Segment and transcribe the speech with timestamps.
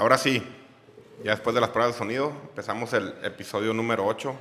[0.00, 0.42] Ahora sí,
[1.22, 4.34] ya después de las pruebas de sonido, empezamos el episodio número 8.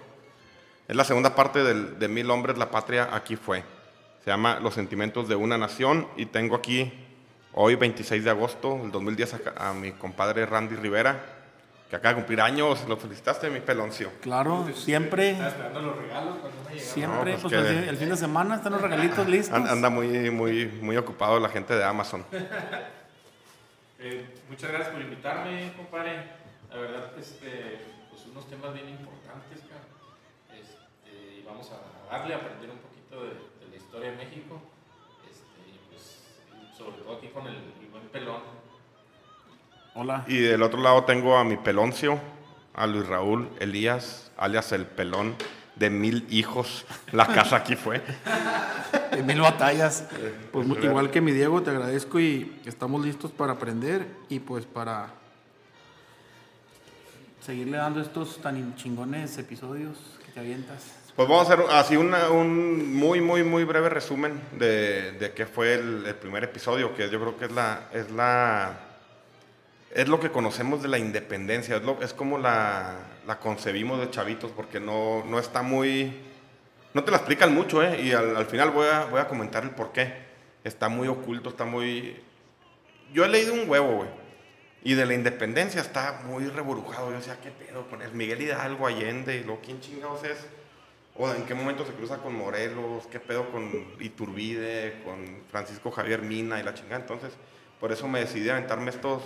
[0.88, 3.62] Es la segunda parte del- de Mil Hombres, la Patria aquí fue.
[4.23, 6.94] Se llama Los Sentimientos de una Nación y tengo aquí
[7.52, 11.20] hoy, 26 de agosto del 2010, a, a mi compadre Randy Rivera,
[11.90, 12.85] que acaba de cumplir años.
[12.88, 14.12] ¿Lo felicitaste, mi peloncio?
[14.21, 16.94] Claro, siempre, esperando los regalos cuando me llegaron.
[16.94, 19.54] siempre, No, pues pues, que- el, fin de semana están los regalitos listos.
[19.54, 22.23] An- Anda muy, muy, muy ocupado la gente de Amazon.
[24.01, 26.23] Eh, muchas gracias por invitarme, compadre.
[26.69, 29.83] La verdad, este, pues unos temas bien importantes, cara.
[30.57, 34.61] Este, y vamos a darle a aprender un poquito de, de la historia de México.
[35.29, 36.23] Este, y pues,
[36.77, 38.41] sobre todo aquí con el, el buen pelón.
[39.95, 40.23] Hola.
[40.27, 42.20] Y del otro lado tengo a mi peloncio,
[42.75, 45.35] a Luis Raúl Elías, alias el pelón
[45.80, 46.85] de mil hijos.
[47.12, 48.02] La casa aquí fue.
[49.12, 50.05] En mil batallas.
[50.52, 54.66] Pues pues, igual que mi Diego, te agradezco y estamos listos para aprender y pues
[54.66, 55.13] para
[57.46, 60.84] seguirle dando estos tan chingones episodios que te avientas.
[61.16, 65.46] Pues vamos a hacer así una- un muy, muy, muy breve resumen de, de qué
[65.46, 68.78] fue el, el primer episodio, que yo creo que es la, es la,
[69.91, 74.09] es lo que conocemos de la independencia, es, lo- es como la, la concebimos de
[74.09, 76.13] chavitos, porque no, no está muy,
[76.94, 78.01] no te la explican mucho, ¿eh?
[78.01, 80.29] Y al, al final voy a, voy a comentar el por qué.
[80.63, 82.22] Está muy oculto, está muy...
[83.13, 84.09] Yo he leído un huevo, güey.
[84.84, 87.09] Y de la independencia está muy reburujado.
[87.11, 89.38] Yo decía, ¿qué pedo con el Miguel Hidalgo, Allende?
[89.38, 90.47] Y ¿quién chingados es?
[91.16, 93.07] ¿O en qué momento se cruza con Morelos?
[93.11, 95.01] ¿Qué pedo con Iturbide?
[95.03, 97.01] ¿Con Francisco Javier Mina y la chingada?
[97.01, 97.33] Entonces,
[97.79, 99.23] por eso me decidí a aventarme estos,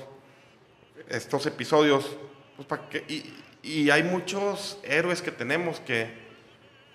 [1.10, 2.16] estos episodios.
[2.56, 3.04] Pues, para que,
[3.64, 6.14] y, hay muchos héroes que tenemos que,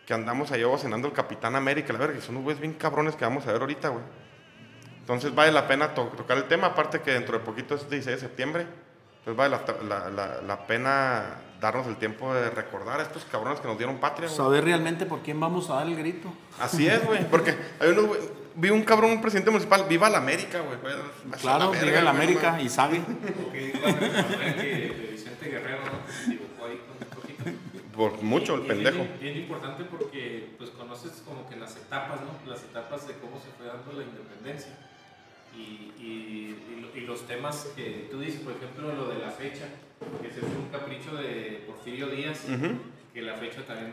[0.06, 3.16] que andamos allá cenando el Capitán América, la verga, que son unos güeyes bien cabrones
[3.16, 4.04] que vamos a ver ahorita, güey.
[5.00, 8.16] Entonces vale la pena to- tocar el tema, aparte que dentro de poquito es 16
[8.16, 8.66] de septiembre.
[9.20, 9.56] Entonces vale
[9.88, 11.24] la- la- la pena
[11.60, 14.28] darnos el tiempo de recordar a estos cabrones que nos dieron patria.
[14.28, 16.32] Saber realmente por quién vamos a dar el grito.
[16.60, 17.28] Así es, güey.
[17.28, 18.16] Porque hay unos,
[18.54, 20.78] vi un cabrón, un presidente municipal, viva la América, güey.
[21.40, 23.00] Claro, la verga, llega la América no y sabe.
[23.42, 26.12] Porque dijo Andrés Manuel que de Vicente Guerrero, ¿no?
[26.12, 27.44] Se equivocó ahí con un poquito.
[27.44, 27.94] mames.
[27.94, 28.98] Por mucho el pendejo.
[28.98, 32.50] Bien, bien importante porque pues conoces como que las etapas, ¿no?
[32.50, 34.72] Las etapas de cómo se fue dando la independencia.
[35.56, 39.66] Y, y, y los temas que tú dices, por ejemplo, lo de la fecha,
[40.20, 42.44] que ese fue un capricho de Porfirio Díaz,
[43.12, 43.92] que la fecha también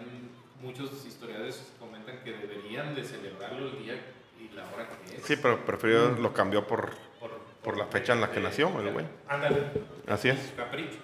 [0.62, 4.02] muchos historiadores comentan que deberían de celebrarlo el día
[4.40, 5.24] y la hora que es.
[5.24, 7.32] Sí, pero prefirió lo cambió por, por,
[7.64, 9.06] por la fecha en la que nació, el güey.
[9.28, 9.64] Ándale.
[10.08, 10.54] Así es.
[10.56, 10.98] Capricho.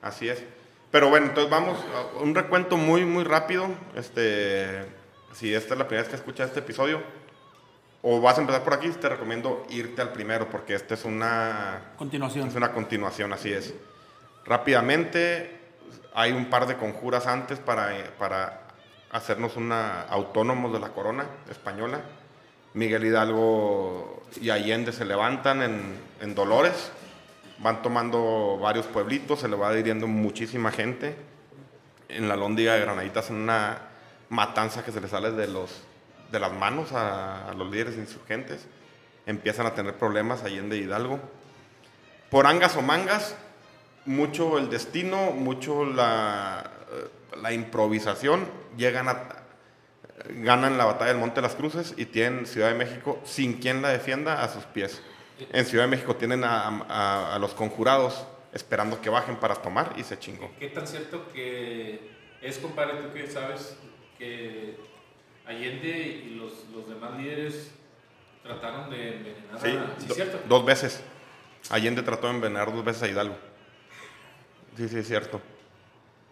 [0.00, 0.42] Así es.
[0.90, 3.68] Pero bueno, entonces vamos a un recuento muy, muy rápido.
[3.96, 4.84] Este,
[5.32, 7.00] si esta es la primera vez que escuchas este episodio,
[8.02, 11.92] o vas a empezar por aquí, te recomiendo irte al primero, porque este es una,
[11.96, 12.48] Continuación.
[12.48, 13.74] es una continuación, así es.
[14.44, 15.60] Rápidamente,
[16.14, 18.62] hay un par de conjuras antes para, eh, para
[19.10, 22.00] hacernos una autónomos de la corona española.
[22.74, 26.90] Miguel Hidalgo y Allende se levantan en, en Dolores,
[27.58, 31.14] van tomando varios pueblitos, se le va adhiriendo muchísima gente.
[32.08, 33.78] En la lóndiga de Granaditas, en una
[34.28, 35.82] matanza que se le sale de, los,
[36.30, 38.66] de las manos a, a los líderes insurgentes.
[39.24, 41.20] Empiezan a tener problemas Allende y Hidalgo.
[42.30, 43.36] Por angas o mangas,
[44.04, 46.70] mucho el destino, mucho la,
[47.40, 48.46] la improvisación,
[48.76, 49.28] llegan a,
[50.30, 53.82] ganan la batalla del Monte de las Cruces y tienen Ciudad de México sin quien
[53.82, 55.02] la defienda a sus pies.
[55.52, 59.94] En Ciudad de México tienen a, a- a los conjurados esperando que bajen para tomar
[59.96, 60.50] y se chingó.
[60.58, 62.10] ¿Qué tan cierto que
[62.42, 63.76] es, compadre, tú que sabes
[64.18, 64.76] que
[65.46, 67.70] Allende y los, los demás líderes
[68.42, 70.00] trataron de envenenar Sí, a...
[70.00, 70.40] ¿Sí do- cierto?
[70.48, 71.00] dos veces.
[71.70, 73.36] Allende trató de envenenar dos veces a Hidalgo.
[74.76, 75.40] Sí, sí, es cierto.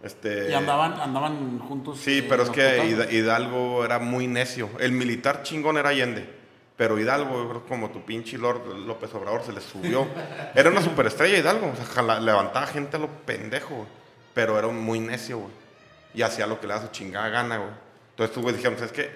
[0.03, 1.99] Este, Y andaban, andaban juntos.
[1.99, 4.71] Sí, eh, pero es que Hidalgo era muy necio.
[4.79, 6.39] El militar chingón era Allende.
[6.77, 10.07] Pero Hidalgo, yo creo que como tu pinche Lord López Obrador se le subió.
[10.55, 11.71] Era una superestrella Hidalgo.
[11.71, 13.89] O sea, levantaba gente a lo pendejo, güey.
[14.33, 15.53] Pero era muy necio, güey.
[16.15, 17.71] Y hacía lo que le da su chingada gana, güey.
[18.13, 19.11] Entonces tú, güey, dijimos, es que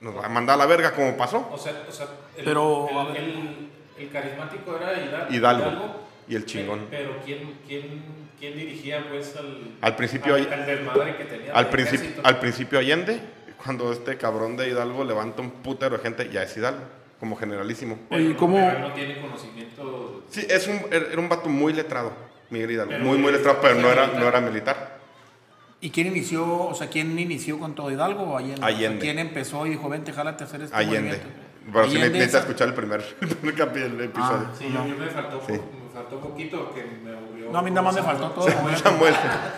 [0.00, 1.46] nos va a mandar a la verga como pasó.
[1.52, 2.06] O sea, o sea
[2.38, 5.34] el, Pero, el, el- el carismático era Hidalgo.
[5.34, 6.00] Hidalgo.
[6.26, 6.86] Y el chingón.
[6.88, 8.02] Pero ¿quién, quién,
[8.38, 11.52] quién dirigía pues al, Al principio al, al desmadre que tenía?
[11.52, 13.20] Al, principio al principio Allende,
[13.62, 16.82] cuando este cabrón de Hidalgo levanta un putero de gente, ya es Hidalgo,
[17.20, 17.98] como generalísimo.
[18.08, 20.24] Pero- Oye, ¿cómo- no tiene conocimiento.
[20.30, 22.12] Sí, es un, era un vato muy letrado,
[22.50, 22.92] Miguel Hidalgo.
[22.92, 24.22] Pero muy, muy letrado, pero no era, militar.
[24.22, 24.98] no era militar.
[25.80, 28.54] ¿Y quién inició, o sea, quién inició con todo Hidalgo o Allende?
[28.56, 28.98] O sea, Allende.
[29.00, 31.00] ¿Quién empezó y dijo, vente, jálate a hacer este Allende.
[31.18, 31.26] movimiento?
[31.70, 34.48] Pero Allende necesitas esa- escuchar el primer, el primer el episodio.
[34.50, 35.52] Ah, Sí, yo, yo me faltó, Sí.
[35.52, 37.37] me faltó poquito que me aburrió.
[37.50, 38.46] No, a mí nada más me faltó todo.
[38.54, 38.78] completo.
[38.82, 39.14] Samuel,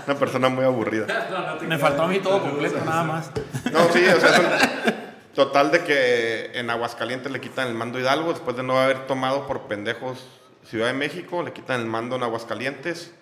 [0.06, 1.06] una persona muy aburrida.
[1.60, 3.30] No, Me faltó a mí todo completo, nada más.
[3.72, 4.94] No, sí, o sea,
[5.34, 9.06] total de que en Aguascalientes le quitan el mando a Hidalgo después de no haber
[9.06, 10.26] tomado por pendejos
[10.64, 13.12] Ciudad de México, le quitan el mando en Aguascalientes,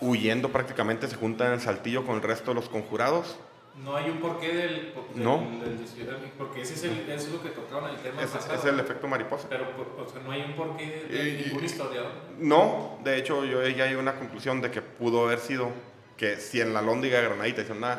[0.00, 3.36] huyendo prácticamente, se juntan en Saltillo con el resto de los conjurados.
[3.76, 5.38] No hay un porqué del, del, No.
[5.38, 5.78] del
[6.36, 8.54] porque ese es, el, eso es lo que tocaron en el tema Ese pasado.
[8.56, 9.48] es el efecto mariposa.
[9.48, 12.12] Pero, por- o sea, no hay un porqué de Y- ningún historiador.
[12.38, 15.70] No, de hecho yo ya hay una conclusión de que pudo haber sido
[16.18, 17.98] que si en la Lóndiga de Granadita hicieron una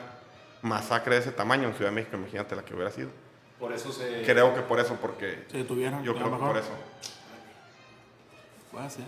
[0.61, 3.09] masacre de ese tamaño en Ciudad de México, imagínate la que hubiera sido.
[3.59, 4.21] Por eso se.
[4.23, 6.03] Creo que por eso, porque Se detuvieron.
[6.03, 6.71] yo creo que por eso.
[8.71, 9.05] Puede ser.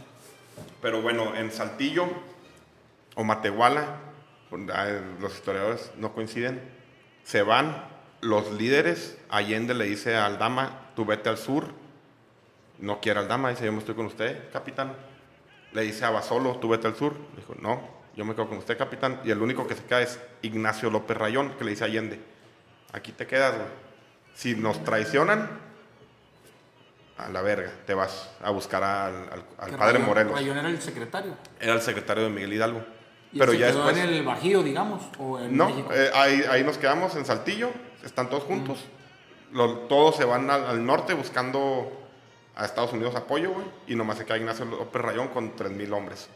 [0.82, 2.08] Pero bueno, en Saltillo
[3.16, 3.98] o Matehuala,
[4.52, 6.62] los historiadores no coinciden,
[7.24, 7.88] se van
[8.22, 11.66] los líderes, Allende le dice a Aldama, tú vete al sur,
[12.80, 14.94] no quiere Aldama, dice yo me estoy con usted, capitán.
[15.74, 17.82] Le dice a Basolo, tú vete al sur, dijo no,
[18.16, 19.20] yo me quedo con usted, capitán.
[19.26, 22.20] Y el único que se queda es Ignacio López Rayón, que le dice a Allende,
[22.94, 23.68] aquí te quedas, güey.
[24.36, 25.50] Si nos traicionan,
[27.18, 30.34] a la verga, te vas a buscar al, al- al Que padre Rayón- Morelos.
[30.34, 31.36] Rayón era el secretario.
[31.60, 32.86] Era el secretario de Miguel Hidalgo.
[33.36, 33.98] ¿Y Pero se ya quedó después.
[34.06, 35.04] en el Bajío, digamos?
[35.20, 35.92] ¿O en No, México?
[35.94, 37.70] eh, ahí, ahí nos quedamos en Saltillo,
[38.04, 38.80] están todos juntos.
[39.52, 41.92] Lo- todos se van al, al norte buscando
[42.56, 43.66] a Estados Unidos apoyo, güey.
[43.88, 46.30] Y nomás se queda Ignacio López Rayón con 3.000 hombres.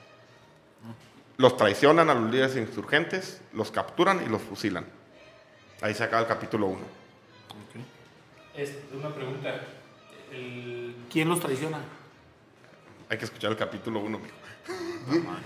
[1.37, 4.85] Los traicionan a los líderes insurgentes, los capturan y los fusilan.
[5.81, 6.79] Ahí se acaba el capítulo 1.
[8.55, 9.61] Es una pregunta.
[10.33, 11.79] El, ¿Quién los traiciona?
[13.09, 14.19] Hay que escuchar el capítulo 1,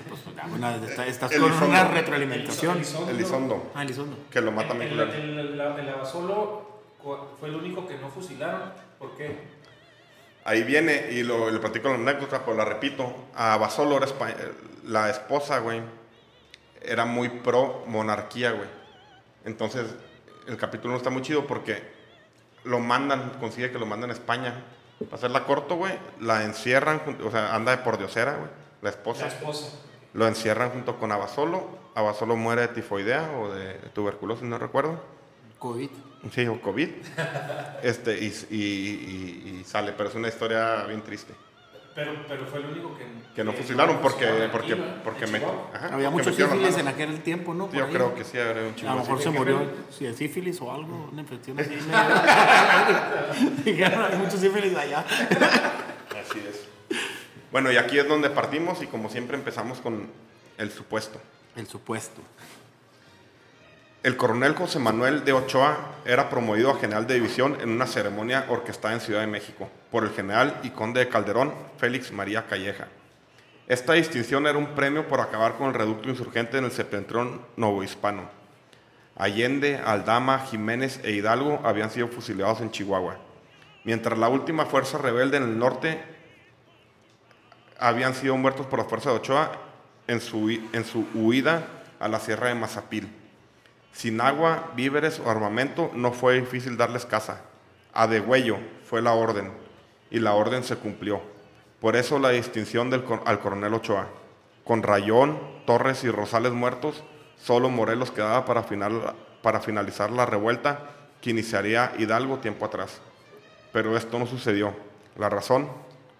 [0.09, 1.73] Pues, ya, bueno, está- estás El con Elizondo.
[1.73, 2.77] una retroalimentación.
[2.77, 3.11] Elizondo.
[3.11, 4.17] Elizondo, Ah, Elizondo.
[4.29, 6.81] que lo matan el, el, el, el- el Abasolo
[7.39, 8.73] fue el único que no fusilaron.
[8.99, 9.37] ¿Por qué?
[10.45, 13.13] Ahí viene, y lo, le platico la anécdota, pues la repito.
[13.35, 14.07] A Basolo, era
[14.85, 15.81] la esposa, güey,
[16.81, 18.67] era muy pro monarquía, güey.
[19.45, 19.85] Entonces,
[20.47, 21.81] el capítulo no está muy chido porque
[22.65, 24.53] lo mandan, consigue que lo mandan a España.
[25.05, 28.49] Para hacerla corto, güey, la encierran, o sea, anda de por diosera, güey,
[28.83, 29.21] la esposa.
[29.25, 29.67] La esposa.
[30.13, 31.67] Lo encierran junto con Abasolo.
[31.95, 35.01] Abasolo muere de tifoidea o de tuberculosis, no recuerdo.
[35.59, 35.89] COVID.
[36.31, 36.89] Sí, o COVID.
[37.83, 41.33] este, y, y- y- y sale, pero es una historia bien triste.
[41.95, 43.05] Pero, pero fue el único que.
[43.35, 45.37] Que no fusilaron porque, porque, porque En me.
[45.37, 47.67] Ajá, Había porque mucho metieron las sífilis en aquel tiempo, ¿no?
[47.67, 47.93] Por Yo ahí.
[47.93, 50.71] creo que sí, habría un chingo A lo mejor se murió si de sífilis o
[50.71, 51.69] algo, una infección así.
[53.63, 54.99] Dijeron, hay mucho sífilis allá.
[54.99, 56.67] Así es.
[57.53, 60.07] Bueno, y aquí es donde partimos y como siempre empezamos con
[60.57, 61.21] el supuesto.
[61.55, 62.19] El supuesto.
[64.01, 68.47] El coronel José Manuel de Ochoa era promovido a general de división en una ceremonia
[68.49, 72.87] orquestada en Ciudad de México por el general y conde de Calderón, Félix María Calleja.
[73.67, 78.31] Esta distinción era un premio por acabar con el reducto insurgente en el septentrión novohispano.
[79.15, 83.17] Allende, Aldama, Jiménez e Hidalgo habían sido fusilados en Chihuahua,
[83.83, 86.12] mientras la última fuerza rebelde en el norte
[87.83, 89.51] habían sido muertos por la fuerza de Ochoa
[90.07, 91.67] en su, en su huida
[91.99, 93.11] a la sierra de Mazapil.
[93.91, 97.41] Sin agua, víveres o armamento, no fue difícil darles caza.
[97.93, 98.57] A degüello
[98.89, 99.51] fue la orden,
[100.09, 101.21] y la orden se cumplió.
[101.81, 104.07] Por eso la distinción del, al coronel Ochoa.
[104.63, 107.03] Con Rayón, Torres y Rosales muertos,
[107.37, 110.79] solo Morelos quedaba para, final- para finalizar la revuelta
[111.21, 113.01] que iniciaría Hidalgo tiempo atrás.
[113.73, 114.73] Pero esto no sucedió.
[115.17, 115.69] La razón,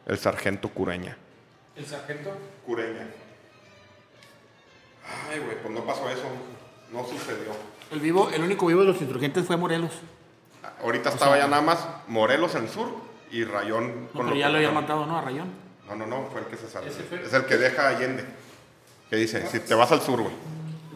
[0.05, 1.17] el sargento Cureña.
[1.75, 2.31] El sargento.
[2.65, 3.07] Cureña.
[5.29, 6.23] Ay, güey, pues no pasó eso.
[6.91, 7.51] No sucedió.
[7.91, 9.91] El, vivo, el único vivo de los insurgentes fue Morelos.
[10.81, 12.89] Ahorita estaba ya nada más Morelos en el sur
[13.31, 15.17] y Rayón No, pero ya lo habían matado, ¿no?
[15.17, 15.51] A Rayón.
[15.87, 16.89] No, no, no, fue el que se salió.
[16.91, 18.23] Es el que deja a Allende.
[19.09, 20.33] Que dice, si te vas al sur, güey.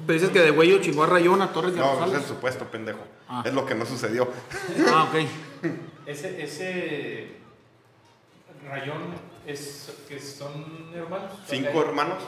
[0.05, 2.21] Pero dices que de Güello chingó a Rayón, a Torres y a No, es Rosales.
[2.21, 2.99] el supuesto, pendejo.
[3.27, 3.43] Ah.
[3.45, 4.29] Es lo que no sucedió.
[4.87, 5.27] Ah, ok.
[6.07, 7.27] Ese, ese
[8.69, 9.01] rayón
[9.47, 11.33] es que son hermanos.
[11.47, 12.23] Cinco hermanos.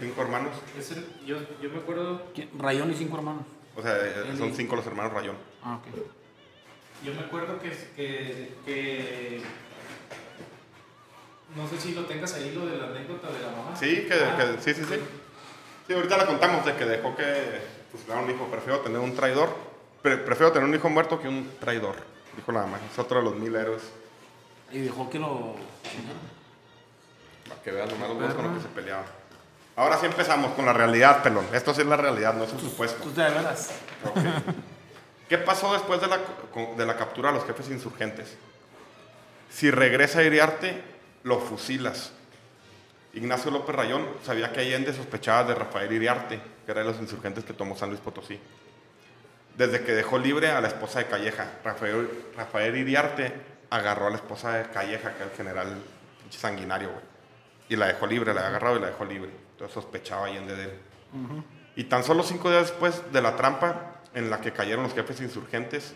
[0.00, 0.52] Cinco hermanos.
[0.78, 2.22] Es el- yo, yo me acuerdo.
[2.34, 2.50] ¿Quién?
[2.58, 3.42] Rayón y cinco hermanos.
[3.76, 5.36] O sea, eh, son cinco los hermanos Rayón.
[5.62, 5.94] Ah, ok.
[7.04, 9.40] yo me acuerdo que, que, que
[11.56, 13.76] no sé si lo tengas ahí lo de la anécdota de la mamá.
[13.76, 15.00] Sí, que, Ah, que- sí, sí, sí.
[15.86, 17.60] Sí, ahorita la contamos de que dejó que
[17.92, 18.46] fusilaran un hijo.
[18.46, 19.48] Prefiero tener un traidor.
[20.02, 21.96] pre- prefiero tener un hijo muerto que un traidor.
[22.36, 22.78] Dijo la mamá.
[22.92, 23.82] Es otro de los mil héroes.
[24.70, 25.54] Y dejó que lo.
[27.48, 29.04] Para que vean nomás los dos con los que se peleaban.
[29.76, 31.46] Ahora sí empezamos con la realidad, pelón.
[31.52, 33.02] Esto sí es la realidad, no es un supuesto.
[33.02, 33.70] Pues de veras.
[35.28, 36.18] ¿Qué pasó después de la,
[36.52, 38.36] co- de la captura de los jefes insurgentes?
[39.50, 40.82] Si regresa a Iriarte,
[41.22, 42.12] lo fusilas.
[43.14, 47.44] Ignacio López Rayón sabía que Allende sospechaba de Rafael Iriarte, que era de los insurgentes
[47.44, 48.38] que tomó San Luis Potosí.
[49.56, 53.32] Desde que dejó libre a la esposa de Calleja, Rafael, Rafael Iriarte
[53.70, 55.76] agarró a la esposa de Calleja, que era el general
[56.30, 57.02] sanguinario, güey.
[57.68, 59.30] Y la dejó libre, la había agarrado y la dejó libre.
[59.52, 60.72] Entonces sospechaba Allende de él.
[61.76, 65.20] Y tan solo cinco días después de la trampa en la que cayeron los jefes
[65.20, 65.94] insurgentes,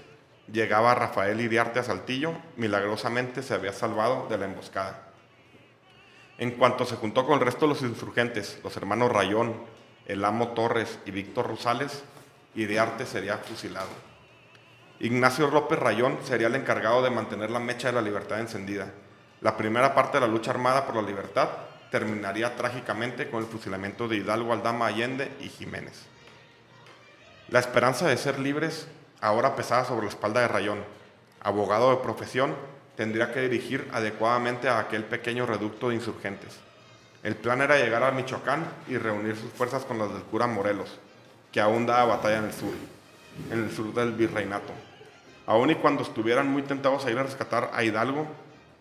[0.51, 5.09] llegaba Rafael Iriarte a Saltillo, milagrosamente se había salvado de la emboscada.
[6.39, 9.55] En cuanto se juntó con el resto de los insurgentes, los hermanos Rayón,
[10.07, 12.03] el amo Torres y Víctor Rosales,
[12.55, 13.89] Iriarte sería fusilado.
[15.01, 18.93] Ignacio López Rayón sería el encargado de mantener la mecha de la libertad encendida.
[19.43, 21.49] La primera parte de la lucha armada por la libertad
[21.91, 26.07] terminaría trágicamente con el fusilamiento de Hidalgo Aldama Allende y Jiménez.
[27.49, 28.87] La esperanza de ser libres
[29.21, 30.85] ahora pesaba sobre la espalda de Rayón.
[31.43, 32.55] Abogado de profesión,
[32.97, 36.61] tendría que dirigir adecuadamente a aquel pequeño reducto de insurgentes.
[37.25, 41.01] El plan era llegar a Michoacán y reunir sus fuerzas con las del cura Morelos,
[41.51, 42.75] que aún daba batalla en el sur,
[43.51, 44.73] en el sur del virreinato.
[45.47, 48.29] Aún y cuando estuvieran muy tentados a ir a rescatar a Hidalgo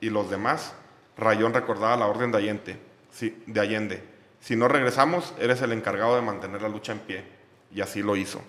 [0.01, 0.74] y los demás,
[1.17, 2.79] Rayón recordaba la orden de Allende,
[3.12, 4.03] si- de Allende.
[4.41, 7.24] Si no regresamos, eres el encargado de mantener la lucha en pie.
[7.74, 8.41] Y así lo hizo.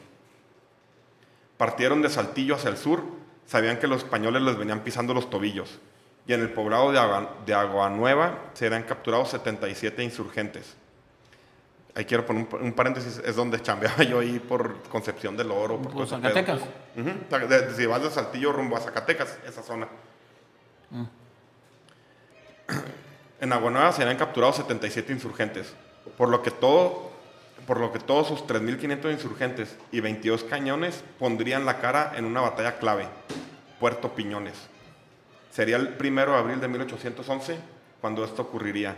[1.59, 3.03] Partieron de Saltillo hacia el sur,
[3.47, 5.79] sabían que los españoles les venían pisando los tobillos.
[6.27, 10.75] Y en el poblado de, Agua, de Aguanueva se habían capturado 77 insurgentes.
[11.95, 15.81] Ahí quiero poner un, un paréntesis, es donde chambeaba yo ahí por Concepción del Oro.
[15.83, 16.11] Por ese
[17.29, 17.77] Zacatecas.
[17.77, 19.89] si vas de Saltillo rumbo a Zacatecas, esa zona.
[23.41, 25.75] En Aguanueva se habían capturado 77 insurgentes,
[26.17, 27.11] por lo que, todo,
[27.67, 32.41] por lo que todos sus 3.500 insurgentes y 22 cañones pondrían la cara en una
[32.41, 33.09] batalla clave,
[33.81, 34.55] Puerto Piñones.
[35.51, 37.59] Sería el primero de abril de 1811
[38.01, 38.97] cuando esto ocurriría.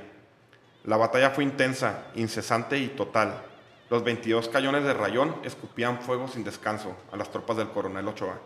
[0.85, 3.43] La batalla fue intensa, incesante y total.
[3.89, 8.39] Los 22 cañones de rayón escupían fuego sin descanso a las tropas del coronel Ochoa.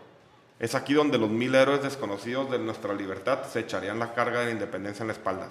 [0.59, 4.47] Es aquí donde los mil héroes desconocidos de nuestra libertad se echarían la carga de
[4.47, 5.49] la independencia en la espalda.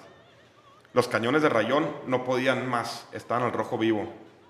[0.93, 4.07] Los cañones de rayón no podían más, estaban al rojo vivo.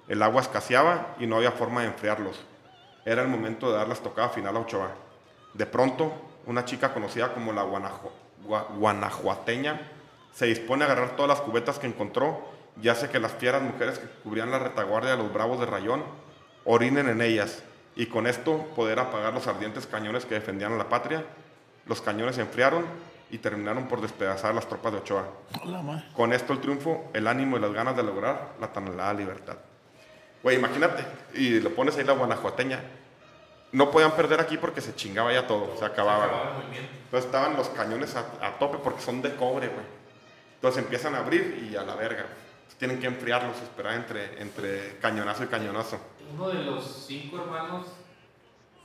[0.10, 2.38] El agua escaseaba y no había forma de enfriarlos.
[3.06, 4.92] Era el momento de dar la estocada final a Ochoa.
[5.54, 6.12] De pronto,
[6.46, 7.64] una chica conocida como la
[8.78, 9.80] guanajuateña
[10.34, 12.42] se dispone a agarrar todas las cubetas que encontró
[12.82, 16.04] y hace que las fieras mujeres que cubrían la retaguardia de los bravos de rayón
[16.66, 17.64] orinen en ellas
[18.00, 21.26] y con esto poder apagar los ardientes cañones que defendían a la patria.
[21.86, 22.86] Los cañones se enfriaron
[23.30, 25.28] y terminaron por despedazar a las tropas de Ochoa.
[25.62, 26.06] Hola.
[26.16, 29.58] Con esto el triunfo, el ánimo y las ganas de lograr la tan anhelada libertad.
[30.42, 31.04] Güey, imagínate,
[31.34, 32.82] y lo pones ahí la guanajuateña.
[33.74, 36.24] No podían perder aquí porque se chingaba ya todo, se acababa.
[36.24, 36.94] Acababa el movimiento.
[37.04, 39.86] Entonces estaban los cañones a, a tope porque son de cobre, güey.
[40.56, 42.22] Entonces empiezan a abrir y a la verga.
[42.22, 46.00] Entonces tienen que enfriarlos, esperar entre, entre cañonazo y cañonazo.
[46.34, 47.88] Uno de los cinco hermanos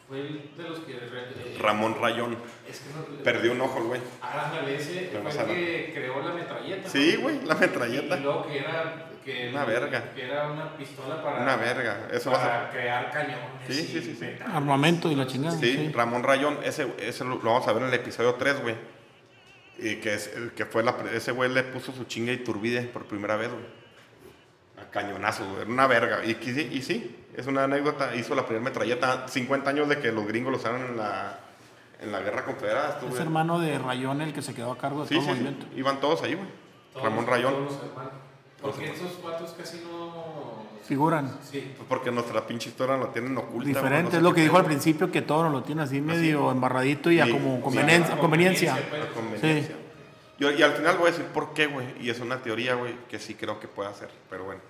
[0.08, 0.92] fue el de los que.
[0.98, 2.36] re- Ramón Rayón
[2.68, 3.22] Es que no.
[3.22, 4.00] perdió un ojo, güey.
[4.20, 6.88] Ah, ándale, ese fue el que creó la metralleta.
[6.88, 7.22] Sí, ¿no?
[7.22, 8.18] güey, la metralleta.
[8.18, 9.10] Y luego que era.
[9.24, 10.12] Que Una verga.
[10.14, 11.40] Que era una pistola para.
[11.40, 12.08] Una verga.
[12.12, 12.50] Eso va a ser.
[12.50, 13.38] para crear cañones.
[13.66, 14.26] Sí, y sí, sí.
[14.52, 15.56] Armamento y la chingada.
[15.58, 18.74] Sí, Ramón Rayón, ese, ese lo lo vamos a ver en el episodio 3, güey.
[19.78, 23.06] Y que, es, que fue la, ese güey le puso su chinga y turbide por
[23.06, 23.64] primera vez, güey.
[24.94, 25.44] A cañonazo.
[25.60, 26.24] Era una verga.
[26.24, 28.14] Y, sí- y sí, es una anécdota.
[28.14, 31.38] Hizo la primera metralleta, 50 años de que los gringos lo usaron en la,
[32.00, 33.00] en la guerra confederada.
[33.12, 35.36] Es hermano de Rayón el que se quedó a cargo de Sí, todo sí, el
[35.36, 35.42] sí.
[35.42, 35.76] movimiento.
[35.76, 36.48] Iban todos ahí, güey.
[37.02, 37.54] Ramón Rayón.
[37.54, 38.12] todos los hermanos.
[38.62, 40.64] Porque esos cuatro casi no.
[40.84, 41.38] Figuran.
[41.42, 41.72] Sí.
[41.76, 43.66] Pues porque nuestra pinche historia la tienen oculta.
[43.66, 44.60] Diferente, no sé es lo que dijo pedo.
[44.60, 48.14] al principio, que todo lo tiene así medio embarradito y a Sí, como sí, conveniencia.
[48.14, 48.70] a conveniencia.
[48.72, 49.14] conveniencia, La pues.
[49.40, 49.76] conveniencia.
[50.38, 51.86] Yo- y al final voy a decir por qué, güey.
[52.00, 54.10] Y es una teoría, güey, que sí creo que puede hacer.
[54.28, 54.60] Pero bueno.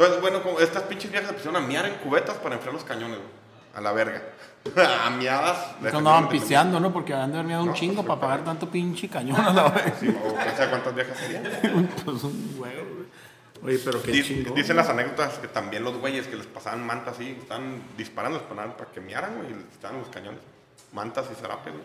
[0.00, 2.84] Entonces, bueno, como estas pinches viejas se pusieron a miar en cubetas para enfriar los
[2.84, 3.28] cañones, güey.
[3.74, 4.22] A la verga.
[5.04, 5.76] a miadas.
[5.82, 6.90] Que andaban pisteando, ¿no?
[6.92, 9.92] Porque habían dormido un No, chingo pues, para pagar tanto pinche cañón a la vez.
[10.00, 11.42] Sí, o quién sabe cuántas viejas serían.
[12.04, 12.86] Pues un huevo,
[13.62, 13.74] güey.
[13.76, 14.54] Oye, pero qué chingón.
[14.54, 18.90] Dicen las anécdotas que también los güeyes que les pasaban mantas así, estaban disparando, para
[18.90, 20.40] que miaran, güey, y les estaban los cañones.
[20.92, 21.84] mantas y zarapes, güey.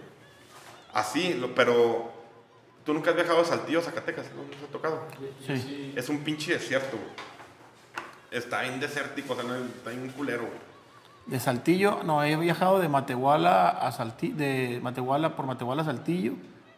[0.93, 2.11] Así, lo- pero
[2.85, 4.43] tú nunca has viajado a Saltillo, Zacatecas, ¿no?
[4.43, 5.01] ¿No te ha tocado?
[5.45, 5.93] Sí.
[5.95, 7.09] Es un pinche desierto, güey.
[8.37, 10.59] Está bien desértico, o sea, no, está bien culero, güey.
[11.25, 16.33] De Saltillo, no, he viajado de Matehuala a Saltillo, de Matehuala por Matehuala a Saltillo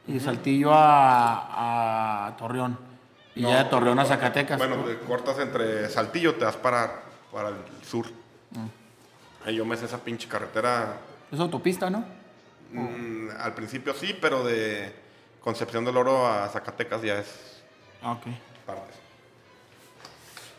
[0.08, 2.78] y de Saltillo a, a Torreón.
[3.36, 4.58] Y No, ya de Torreón a Zacatecas.
[4.58, 8.06] Bueno, te cortas entre Saltillo, te vas para, para el sur.
[8.52, 8.68] Mm.
[9.48, 10.94] Ahí yo me sé esa pinche carretera.
[11.32, 12.06] Es autopista, ¿no?
[12.72, 14.94] mm, al principio sí, pero de
[15.42, 17.64] Concepción del Oro a Zacatecas ya es
[18.02, 18.28] Ah, ok.
[18.66, 18.96] partes.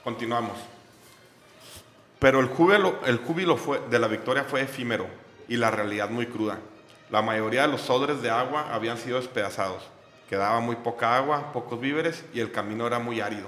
[0.05, 0.57] Continuamos.
[2.19, 3.57] Pero el júbilo, el júbilo
[3.89, 5.07] de la victoria fue efímero
[5.47, 6.59] y la realidad muy cruda.
[7.11, 9.89] La mayoría de los odres de agua habían sido despedazados.
[10.29, 13.47] Quedaba muy poca agua, pocos víveres y el camino era muy árido.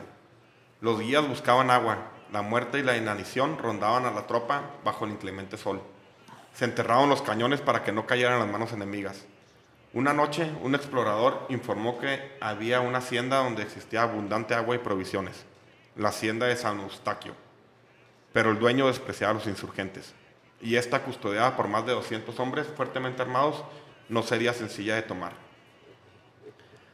[0.81, 1.99] Los guías buscaban agua.
[2.33, 5.83] La muerte y la inanición rondaban a la tropa bajo el inclemente sol.
[6.55, 9.27] Se enterraban los cañones para que no cayeran las manos enemigas.
[9.93, 15.45] Una noche, un explorador informó que había una hacienda donde existía abundante agua y provisiones,
[15.97, 17.35] la hacienda de San Eustaquio.
[18.33, 20.15] Pero el dueño despreciaba a los insurgentes,
[20.61, 23.65] y esta, custodiada por más de 200 hombres fuertemente armados,
[24.09, 25.33] no sería sencilla de tomar.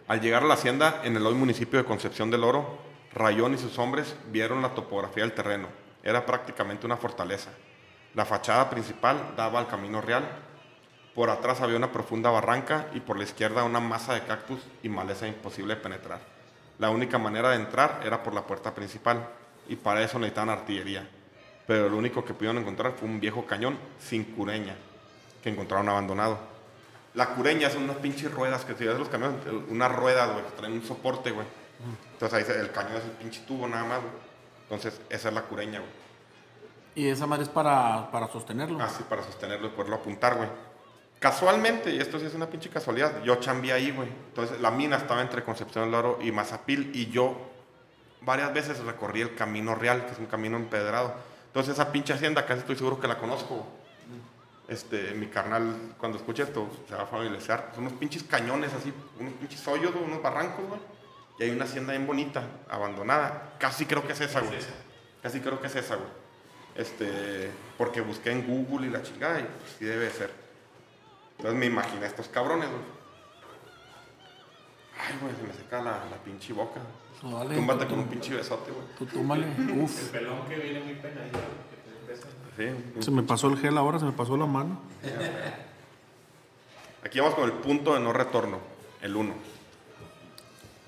[0.08, 2.78] Al llegar a la hacienda, en el hoy municipio de Concepción del Oro,
[3.12, 5.68] Rayón y sus hombres vieron la topografía del terreno.
[6.02, 7.50] Era prácticamente una fortaleza.
[8.14, 10.24] La fachada principal daba al camino real.
[11.14, 14.88] Por atrás había una profunda barranca y por la izquierda una masa de cactus y
[14.88, 16.20] maleza imposible de penetrar.
[16.78, 19.26] La única manera de entrar era por la puerta principal
[19.66, 21.08] y para eso necesitaban artillería.
[21.66, 24.76] Pero lo único que pudieron encontrar fue un viejo cañón sin cureña
[25.42, 26.38] que encontraron abandonado.
[27.14, 30.50] La cureña son unas pinches ruedas que si ves los camiones, una rueda, güey, que
[30.52, 31.46] traen un soporte, güey.
[32.12, 34.12] Entonces ahí el cañón es el pinche tubo nada más, güey.
[34.64, 35.90] Entonces esa es la cureña, güey.
[36.94, 38.80] Y esa madre es para, para sostenerlo.
[38.82, 40.48] Así para sostenerlo y poderlo apuntar, güey.
[41.18, 44.08] Casualmente, y esto sí es una pinche casualidad, yo chambeé ahí, güey.
[44.08, 47.36] Entonces la mina estaba entre Concepción del Oro y Mazapil y yo
[48.20, 51.14] varias veces recorrí el Camino Real, que es un camino empedrado.
[51.56, 53.66] Entonces esa pinche hacienda casi estoy seguro que la conozco.
[54.68, 57.70] Este, mi carnal, cuando escuche esto, se va a familiarizar.
[57.74, 60.80] Son unos pinches cañones así, unos pinches hoyos, unos barrancos, güey.
[61.38, 63.54] Y hay una hacienda bien bonita, abandonada.
[63.58, 64.58] Casi creo que es esa, güey.
[65.22, 66.10] Casi creo que es esa, güey.
[66.74, 70.30] Este, porque busqué en Google y la chingada y pues sí debe ser.
[71.38, 72.82] Entonces me imaginé a estos cabrones, güey.
[75.00, 76.82] Ay, güey, se me seca la, la pinche boca.
[77.22, 78.84] Dale, Túmbate tú- con un pinche besote, güey.
[78.98, 79.46] Tú túmbale.
[79.56, 80.10] El Uf.
[80.10, 80.96] pelón que viene muy.
[82.56, 84.80] Sí, Se me pasó el gel ahora, se me pasó la mano.
[87.04, 88.58] Aquí vamos con el punto de no retorno,
[89.00, 89.34] el 1.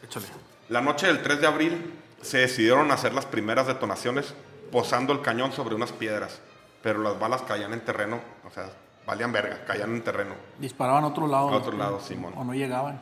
[0.03, 0.27] Échale.
[0.69, 4.35] La noche del 3 de abril se decidieron hacer las primeras detonaciones
[4.73, 6.41] posando el cañón sobre unas piedras,
[6.83, 8.71] pero las balas caían en terreno, o sea,
[9.07, 10.35] valían verga, caían en terreno.
[10.59, 11.49] Disparaban a otro lado.
[11.51, 11.79] A otro ¿no?
[11.79, 12.33] lado, Simón.
[12.37, 13.01] O no llegaban.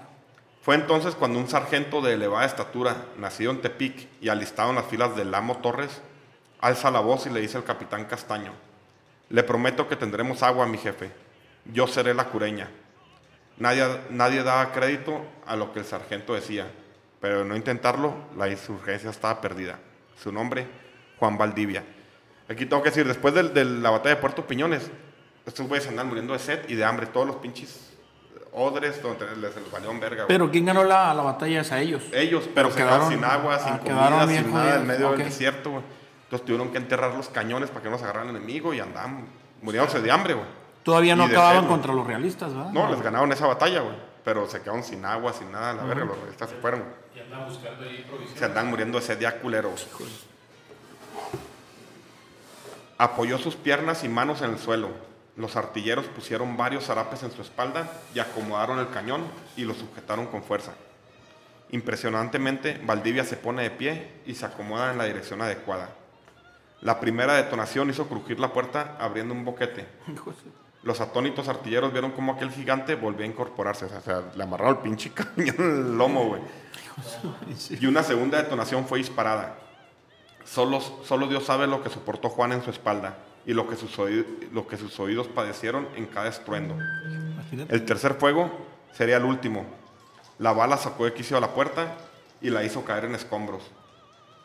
[0.66, 4.86] Fue entonces cuando un sargento de elevada estatura, nacido en Tepic y alistado en las
[4.86, 6.02] filas del Amo Torres,
[6.58, 8.50] alza la voz y le dice al capitán Castaño,
[9.28, 11.12] le prometo que tendremos agua, mi jefe,
[11.66, 12.68] yo seré la cureña.
[13.58, 16.68] Nadie, nadie daba crédito a lo que el sargento decía,
[17.20, 19.78] pero de no intentarlo, la insurgencia estaba perdida.
[20.20, 20.66] Su nombre,
[21.20, 21.84] Juan Valdivia.
[22.48, 24.90] Aquí tengo que decir, después de, la batalla de Puerto Piñones,
[25.46, 27.95] estos güeyes andan muriendo de sed y de hambre, todos los pinches
[28.56, 30.24] odres donde les, les valió un verga.
[30.24, 30.28] güey.
[30.28, 32.02] Pero ¿quién ganó la, la batalla es a ellos?
[32.12, 35.18] Ellos, pero Pero se quedaron sin agua, sin ah, comida, sin nada, en medio del
[35.18, 35.82] desierto, güey.
[36.24, 39.26] Entonces tuvieron que enterrar los cañones para que no se agarraran el enemigo y andaban
[39.62, 40.46] muriéndose de hambre, güey.
[40.82, 42.70] Todavía no acababan contra los realistas, ¿verdad?
[42.72, 43.94] No, les ganaron esa batalla, güey.
[44.24, 46.82] Pero se quedaron sin agua, sin nada, la verga, los realistas se fueron.
[47.14, 48.38] Y andan buscando ahí provisiones.
[48.38, 49.68] Se andan muriendo de sed ya culero.
[49.70, 50.10] güey.
[52.98, 54.88] Apoyó sus piernas y manos en el suelo.
[55.36, 59.22] Los artilleros pusieron varios zarapes en su espalda y acomodaron el cañón
[59.54, 60.72] y lo sujetaron con fuerza.
[61.70, 65.90] Impresionantemente, Valdivia se pone de pie y se acomoda en la dirección adecuada.
[66.80, 69.86] La primera detonación hizo crujir la puerta abriendo un boquete.
[70.82, 73.86] Los atónitos artilleros vieron cómo aquel gigante volvía a incorporarse.
[73.86, 76.42] O sea, le amarraron el pinche cañón en el lomo, güey.
[77.78, 79.58] Y una segunda detonación fue disparada.
[80.44, 83.98] Solo, solo Dios sabe lo que soportó Juan en su espalda y lo que sus,
[83.98, 86.74] oí- lo que sus oídos padecieron en cada estruendo.
[86.74, 87.74] Imagínate.
[87.74, 88.50] El tercer fuego
[88.92, 89.64] sería el último.
[90.38, 91.94] La bala sacó de quicio a la puerta
[92.42, 93.62] y la hizo caer en escombros.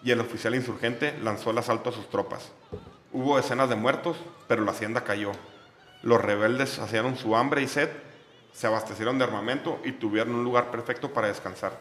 [0.04, 2.52] Y el oficial insurgente lanzó el asalto a sus tropas.
[3.12, 5.32] Hubo decenas de muertos, pero la hacienda cayó.
[6.04, 7.90] Los rebeldes saciaron su hambre y sed,
[8.54, 11.74] se abastecieron de armamento y tuvieron un lugar perfecto para descansar.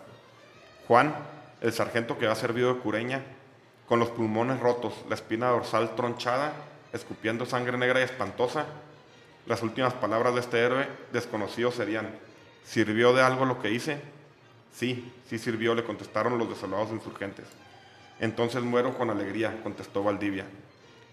[0.88, 1.14] Juan,
[1.60, 3.22] el sargento que había servido de cureña,
[3.88, 6.52] con los pulmones rotos, la espina dorsal tronchada,
[6.92, 8.66] escupiendo sangre negra y espantosa,
[9.46, 12.10] Las últimas palabras de este héroe desconocido serían,
[12.62, 14.00] ¿sirvió de algo lo que hice?
[14.72, 17.46] Sí, sí sirvió, le contestaron los desolados insurgentes.
[18.20, 20.44] Entonces muero con alegría, contestó Valdivia.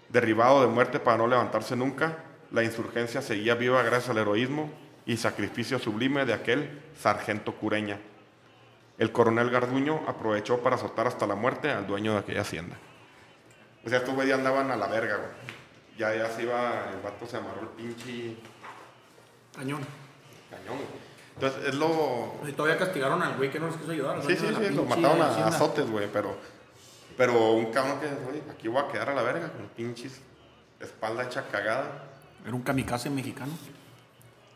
[0.10, 2.18] Derribado de muerte para no levantarse nunca,
[2.52, 4.70] la insurgencia seguía viva gracias al heroísmo
[5.06, 7.98] y sacrificio sublime de aquel sargento cureña.
[8.98, 12.76] El coronel Garduño aprovechó para azotar hasta la muerte al dueño de aquella hacienda.
[13.86, 15.57] O sea, estos güeyes andaban a la verga, güey.
[15.98, 18.38] Ya, ya se iba, el vato se amarró el pinche
[19.56, 19.82] Cañón.
[20.52, 21.08] cañón, güey.
[21.36, 22.36] Entonces, es lo...
[22.48, 24.22] Y todavía castigaron al güey que no les quiso ayudar.
[24.26, 25.50] Sí, sí, sí, lo mataron a hacienda.
[25.50, 26.38] azotes, güey, pero...
[27.16, 28.08] Pero un cabrón que,
[28.52, 30.22] aquí voy a quedar a la verga, con pinches
[30.80, 32.04] espalda hecha cagada.
[32.46, 33.52] Era un kamikaze mexicano.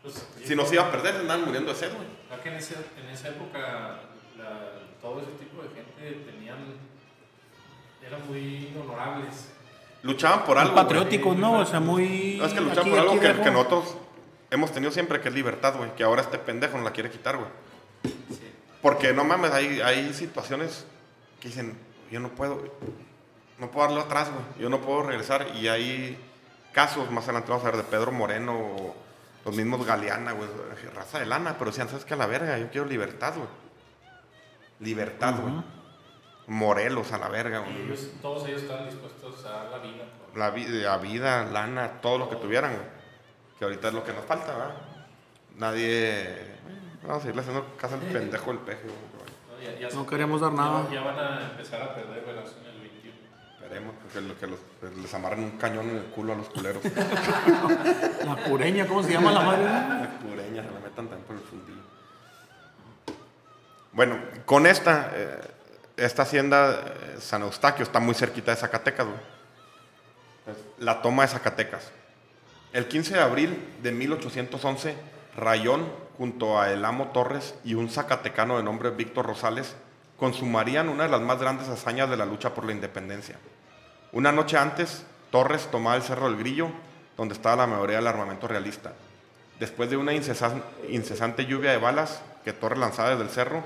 [0.02, 2.06] Pues, Si nos iba a perder, andaban muriendo de sed, güey.
[2.42, 4.00] Que en, ese- en esa época
[4.38, 6.58] la- todo ese tipo de gente tenían,
[8.04, 9.50] eran muy honorables.
[10.02, 11.60] Luchaban por algo, patrióticos, ¿no?
[11.60, 12.40] O sea, muy.
[12.42, 13.96] Es que luchaban aquí- por algo que, nosotros
[14.50, 15.94] hemos tenido siempre, que es libertad, güey.
[15.94, 17.48] Que ahora este pendejo nos la quiere quitar, güey.
[18.80, 20.86] Porque no mames, hay, hay situaciones
[21.40, 21.78] que dicen,
[22.10, 22.60] yo no puedo,
[23.58, 24.44] no puedo darlo atrás, güey.
[24.58, 25.46] Yo no puedo regresar.
[25.54, 26.18] Y hay
[26.72, 28.96] casos, más adelante vamos a ver, de Pedro Moreno o
[29.44, 30.48] los mismos Galeana, güey.
[30.96, 32.14] Raza de lana, pero decían, ¿sabes qué?
[32.14, 33.48] A la verga, yo quiero libertad, güey.
[34.80, 35.54] Libertad, güey.
[36.46, 37.82] Morelos a la verga, Y güey.
[37.86, 40.04] ellos, todos ellos estaban dispuestos a dar la vida.
[40.30, 42.86] por- La, vi- la vida, lana, todo lo que tuvieran, güey.
[43.58, 44.74] Que ahorita es lo que nos falta, ¿verdad?
[45.56, 46.52] Nadie.
[47.06, 48.94] Vamos a irle haciendo caso al pendejo del peje, güey.
[48.96, 49.62] ¿no?
[49.72, 50.88] Ya- ya se- No queríamos dar ya- nada.
[50.90, 53.16] Ya, van a empezar a perder velas en el 21.
[53.62, 56.82] Esperemos que, lo- que los, les amarren un cañón en el culo a los culeros.
[58.24, 59.64] La cureña, ¿cómo se llama la madre?
[59.64, 61.82] La cureña, se la metan también por el fundillo.
[63.92, 65.38] Bueno, con esta, eh,
[66.04, 69.06] esta hacienda eh, San Eustaquio está muy cerquita de Zacatecas,
[70.78, 71.90] La toma de Zacatecas.
[72.72, 74.96] El 15 de abril de 1811,
[75.36, 75.86] Rayón,
[76.18, 79.74] junto a el amo Torres y un zacatecano de nombre Víctor Rosales,
[80.16, 83.36] consumarían una de las más grandes hazañas de la lucha por la independencia.
[84.12, 86.68] Una noche antes, Torres tomaba el Cerro del Grillo,
[87.16, 88.92] donde estaba la mayoría del armamento realista.
[89.60, 93.64] Después de una incesan- incesante lluvia de balas que Torres lanzaba desde el cerro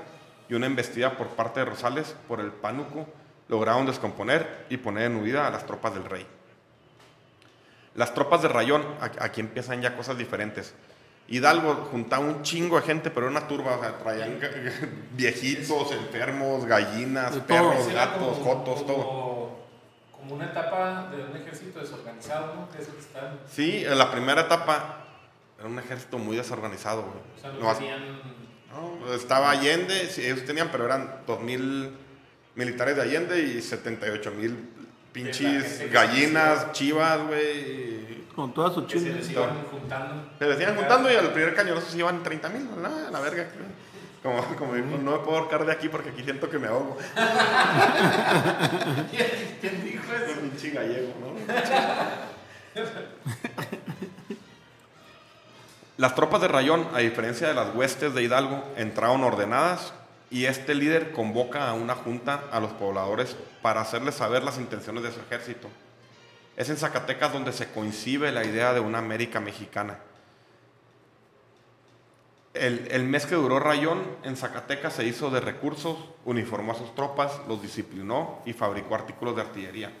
[0.49, 3.05] y una embestida por parte de Rosales por el pánuco,
[3.49, 6.25] lograron descomponer y poner en huida a las tropas del rey.
[7.95, 10.73] Las tropas de Rayón, a- aquí empiezan ya cosas diferentes.
[11.29, 14.39] Hidalgo juntaba un chingo de gente, pero era una turba, o sea, traían
[15.13, 19.57] viejitos, enfermos, gallinas, perros, gatos, como- jotos, todo.
[20.11, 22.69] como, una etapa de un ejército desorganizado, ¿no?
[22.69, 23.39] Que es el que están.
[23.49, 25.05] Sí, en la primera etapa
[25.59, 27.17] era un ejército muy desorganizado, güey.
[27.37, 28.36] O sea, no tenían.
[28.71, 31.89] No, estaba Allende, sí, ellos tenían, pero eran 2.000
[32.55, 34.55] militares de Allende y 78.000 De la
[35.11, 38.25] pinches gallinas, chivas, güey.
[38.35, 40.29] Con toda su Que se les iban juntando.
[40.37, 42.51] Se decían juntando y al primer cañonazo se iban 30.000,
[42.81, 43.09] ¿no?
[43.11, 43.47] la verga.
[44.21, 46.97] Como, como dijo, no me puedo ahorcar de aquí porque aquí siento que me ahogo.
[49.61, 50.39] ¿Quién dijo eso?
[50.41, 51.27] Un pinche gallego, ¿no?
[55.97, 59.93] Las tropas de Rayón, a diferencia de las huestes de Hidalgo, entraron ordenadas
[60.29, 65.01] y este líder convoca a una junta a los pobladores para hacerles saber las intenciones
[65.01, 65.67] de su ejército.
[66.55, 69.97] Es en Zacatecas donde se coincide la idea de una América mexicana.
[72.53, 76.93] El, el mes que duró Rayón en Zacatecas se hizo de recursos, uniformó a sus
[76.93, 79.91] tropas, los disciplinó y fabricó artículos de artillería.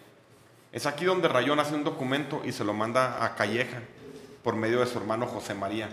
[0.71, 3.81] Es aquí donde Rayón hace un documento y se lo manda a Calleja
[4.43, 5.89] por medio de su hermano José María,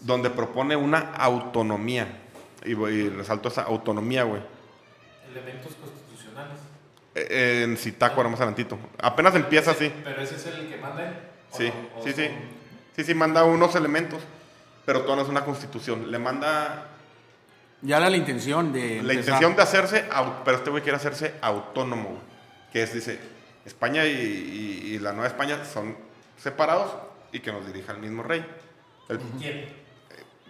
[0.00, 2.06] donde propone una autonomía.
[2.64, 4.42] Y, y resalto esa autonomía, güey.
[5.30, 6.58] Elementos constitucionales.
[7.14, 8.78] Eh, En Zitácuaro más adelantito.
[9.00, 9.92] Apenas empieza así.
[10.04, 11.14] Pero ese es el que manda él.
[11.52, 11.72] ¿o Sí,
[12.04, 12.26] sí, sí.
[12.26, 12.60] son-
[12.96, 14.20] Sí, sí, manda unos elementos,
[14.84, 16.10] pero todo no es una constitución.
[16.10, 16.88] Le manda
[17.80, 18.96] Ya era la intención de.
[19.02, 19.16] la empezar.
[19.20, 20.04] intención de hacerse,
[20.44, 22.20] pero este güey quiere hacerse autónomo, güey.
[22.72, 23.18] que es, dice,
[23.64, 25.96] España y, y- y la Nueva España son
[26.40, 26.90] separados
[27.32, 28.44] y que nos dirija el mismo rey.
[29.08, 29.66] El ¿Quién?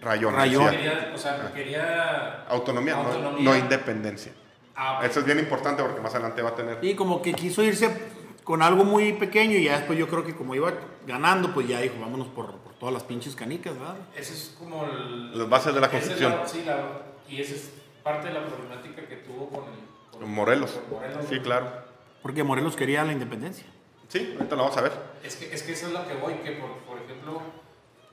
[0.01, 0.33] Rayón.
[0.33, 0.65] Rayón.
[0.65, 0.79] decía.
[0.79, 2.43] Quería, o sea, quería.
[2.47, 3.43] Autonomía, no- Autonomía.
[3.43, 4.31] No, independencia.
[4.75, 5.03] Ah, ok.
[5.05, 6.79] Eso es bien importante porque más adelante va a tener...
[6.83, 8.09] Y como que quiso irse
[8.43, 10.73] con algo muy pequeño y ya después yo creo que como iba
[11.05, 13.97] ganando, pues ya dijo, vámonos por, por todas las pinches canicas, ¿verdad?
[14.15, 15.37] Ese es como el.
[15.37, 16.35] Las bases de la esa Constitución.
[16.47, 20.19] sí, la- y esa es parte de la problemática que tuvo con el.
[20.19, 20.71] Con Morelos.
[20.89, 21.25] con Morelos.
[21.29, 21.69] Sí, claro.
[22.23, 23.65] Porque Morelos quería la independencia.
[24.11, 24.91] Sí, ahorita lo vamos a ver.
[25.23, 27.41] Es que, es que eso es lo que voy, que por, por ejemplo,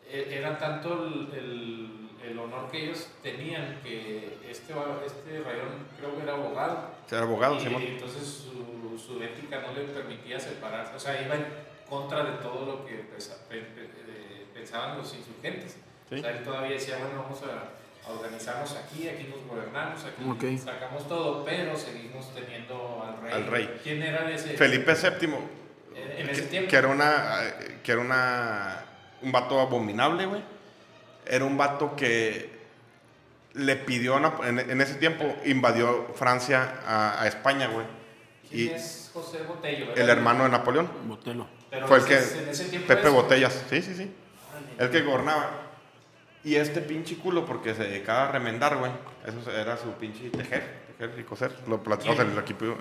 [0.08, 4.72] e- era tanto el, el- el honor que ellos tenían que este,
[5.06, 6.90] este rayón creo que era abogado.
[7.08, 7.82] Ser abogado, y Simón.
[7.82, 11.46] entonces su, su ética no le permitía separarse, o sea, iba en
[11.88, 13.88] contra de todo lo que pesa- pe- pe-
[14.54, 15.78] pensaban los insurgentes.
[16.10, 16.16] Sí.
[16.16, 20.22] O sea, él todavía decía, bueno, vamos a, a organizarnos aquí, aquí nos gobernamos, aquí
[20.28, 20.58] Ok.
[20.62, 23.32] sacamos todo, pero seguimos teniendo al rey.
[23.32, 23.80] Al rey.
[23.82, 24.50] ¿Quién era ese?
[24.56, 25.34] Felipe VII,
[26.18, 26.70] En, ese que, tiempo.
[26.70, 27.40] que era una
[27.82, 28.84] que era una
[29.22, 30.42] un vato abominable, güey.
[31.26, 32.56] Era un vato que
[33.54, 37.86] le pidió a Nap- en, en ese tiempo invadió Francia a, a España, güey.
[38.48, 39.94] ¿Quién Y es José Botello?
[39.94, 41.46] el hermano de Napoleón Botelo.
[41.70, 44.14] Pero fue el que en ese tiempo Pepe es- Botellas, sí, sí, sí.
[44.78, 45.50] El que gobernaba.
[46.44, 48.92] Y este pinche culo, porque se dedicaba a remendar, güey.
[49.26, 51.52] Eso era su pinche tejer, tejer y coser.
[51.66, 52.76] Lo platicamos en el equipo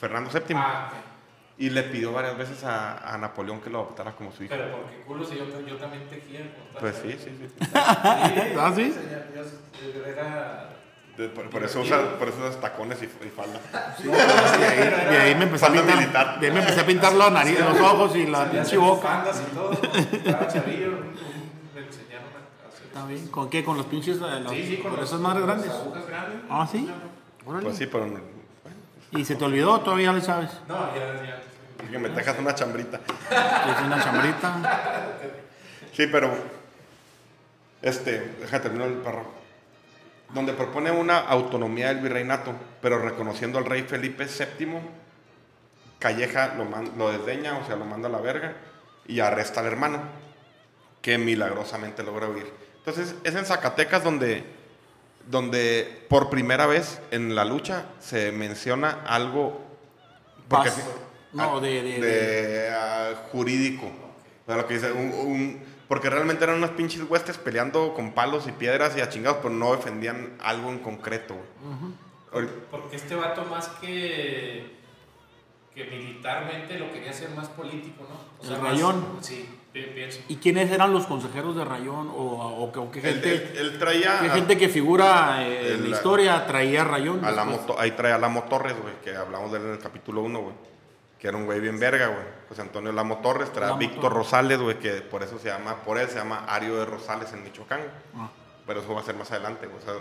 [0.00, 0.56] Fernando VII.
[0.56, 1.11] Ah, ok.
[1.58, 4.54] Y le pidió varias veces a, a Napoleón que lo adoptara como su hijo.
[4.56, 6.18] Pero porque culo si yo, yo también como
[6.72, 6.80] tal.
[6.80, 7.66] Pues sí, sí, sí.
[7.74, 8.90] ¿Ah, sí?
[8.92, 10.68] señor, yo- yo era...
[11.16, 13.60] De- por, por eso usa, por eso usas tacones y, y falda.
[14.02, 15.96] Y ahí, y ahí me empecé a pintar.
[15.96, 16.40] militar.
[16.40, 19.22] De ahí me empecé a pintar la nariz, los ojos y la pinche boca.
[19.30, 19.72] y todo.
[19.72, 20.88] Estaba chavillo,
[21.74, 22.28] me enseñaron
[22.64, 22.86] a hacer.
[22.86, 23.28] Está bien.
[23.28, 23.62] ¿Con qué?
[23.62, 24.16] ¿Con los pinches?
[24.16, 25.70] los- Sí, sí, con con los- esas madres las grandes.
[25.78, 26.38] agujas grandes.
[26.48, 26.90] Ah, sí.
[27.44, 27.64] Órale.
[27.64, 28.31] Pues sí, pero no-
[29.12, 29.80] ¿Y se te olvidó?
[29.80, 30.50] Todavía le sabes.
[30.68, 31.88] No, ya, ya.
[31.90, 33.00] que me dejas una chambrita.
[33.30, 35.08] Es una chambrita.
[35.92, 36.32] Sí, pero.
[37.82, 39.24] Este, déjame terminar el perro.
[40.32, 44.78] Donde propone una autonomía del virreinato, pero reconociendo al rey Felipe VII,
[45.98, 48.54] Calleja lo, man- lo desdeña, o sea, lo manda a la verga
[49.06, 50.00] y arresta al hermano,
[51.02, 52.50] que milagrosamente logra huir.
[52.78, 54.44] Entonces, es en Zacatecas donde,
[55.28, 59.60] donde por primera vez en la lucha se menciona algo.
[60.48, 60.70] porque
[61.32, 63.86] No, ah, de- de- de, ah, jurídico.
[63.86, 68.12] O sea, lo que dice, un- un- porque realmente eran unas pinches huestes peleando con
[68.12, 71.34] palos y piedras y a chingados, pero no defendían algo en concreto.
[72.70, 74.76] Porque este vato más que,
[75.74, 78.46] que militarmente lo quería hacer más político, ¿no?
[78.48, 79.18] El más- Rayón.
[79.20, 80.20] sí, pienso.
[80.28, 82.08] ¿Y quiénes eran los consejeros de Rayón?
[82.08, 85.46] ¿O, o, qué- o qué Él, gente, él- él traía qué a- gente que figura
[85.46, 87.24] eh, en El- la historia traía Rayón?
[87.24, 87.60] a la después?
[87.68, 90.40] moto, ahí traía a Lamo Torres, güey, que hablamos de él en el capítulo 1,
[90.40, 90.54] güey.
[91.18, 92.24] Que era un güey bien verga, güey.
[92.48, 94.16] José Antonio Lamo Torres, traía a Víctor Torres.
[94.18, 97.42] Rosales, güey, que por eso se llama, por él se llama Ario de Rosales en
[97.44, 97.80] Michoacán.
[98.16, 98.28] Ah.
[98.66, 99.78] Pero eso va a ser más adelante, güey.
[99.78, 99.94] o sea,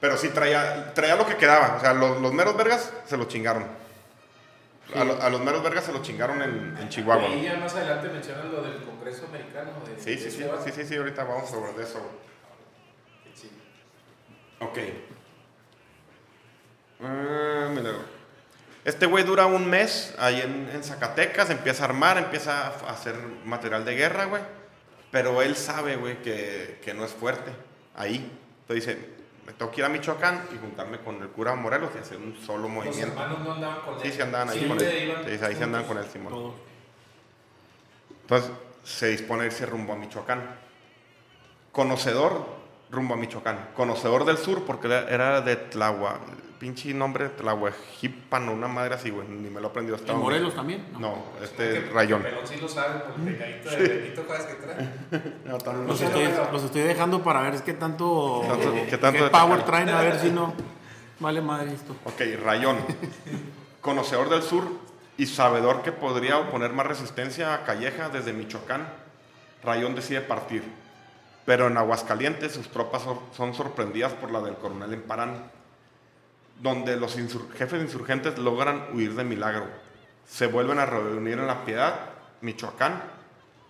[0.00, 1.74] pero sí traía, traía lo que quedaba.
[1.76, 3.66] O sea, los, los meros vergas se lo chingaron.
[4.94, 7.28] A, lo- a los meros vergas se lo chingaron en, en Chihuahua.
[7.28, 9.72] Y ya más adelante mencionan lo del Congreso Americano.
[9.86, 12.00] De, Sí, de sí, sí, este sí, sí, sí, ahorita vamos sobre de eso.
[13.34, 13.52] chido.
[14.60, 14.78] Ok.
[17.02, 17.92] Ah, mira.
[18.84, 23.14] Este güey dura un mes ahí en, en Zacatecas, empieza a armar, empieza a hacer
[23.44, 24.42] material de guerra, güey.
[25.10, 27.50] Pero él sabe, güey, que, que no es fuerte
[27.94, 28.30] ahí.
[28.62, 29.08] Entonces dice,
[29.48, 32.36] me tengo que ir a Michoacán y juntarme con el cura Morelos y hacer un
[32.44, 33.14] solo Los movimiento.
[33.14, 34.00] hermanos no andaban con él.
[34.02, 35.02] Sí, sí andaban ahí con él.
[35.08, 36.52] iban Sí, ahí se andaban con él, Simón.
[38.22, 38.50] Entonces
[38.84, 40.42] se dispone a irse rumbo a Michoacán.
[41.72, 42.44] Conocedor
[42.90, 43.70] rumbo a Michoacán.
[43.74, 46.18] Conocedor del sur porque era- era de Tlahua.
[46.58, 49.28] Pinche nombre Tlahuajipan o una madre así, güey.
[49.28, 50.24] Ni me lo he aprendido hasta ¿En ahora.
[50.24, 50.86] Morelos también?
[50.98, 52.22] No, Que- este que Rayón.
[52.22, 54.88] Pelón sí lo sabe por el pegadito de Benito Juárez que trae.
[55.44, 59.24] No, no Los estoy, los estoy dejando para ver qué tanto, ¿Qué tanto- qué tanto
[59.24, 60.52] qué power traen, a ver si no
[61.20, 61.94] vale madre esto.
[62.04, 62.76] Ok, Rayón.
[63.80, 64.64] Conocedor del sur
[65.16, 68.88] y sabedor que podría oponer más resistencia a Calleja desde Michoacán,
[69.62, 70.62] Rayón decide partir.
[71.44, 73.02] Pero en Aguascalientes sus tropas
[73.36, 75.50] son sorprendidas por la del coronel Emparán,
[76.60, 79.66] donde los insur- jefes insurgentes logran huir de milagro.
[80.26, 81.94] Se vuelven a reunir en La Piedad,
[82.40, 83.02] Michoacán,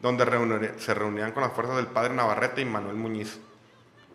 [0.00, 3.38] donde se reunían con las fuerzas del padre Navarrete y Manuel Muñiz.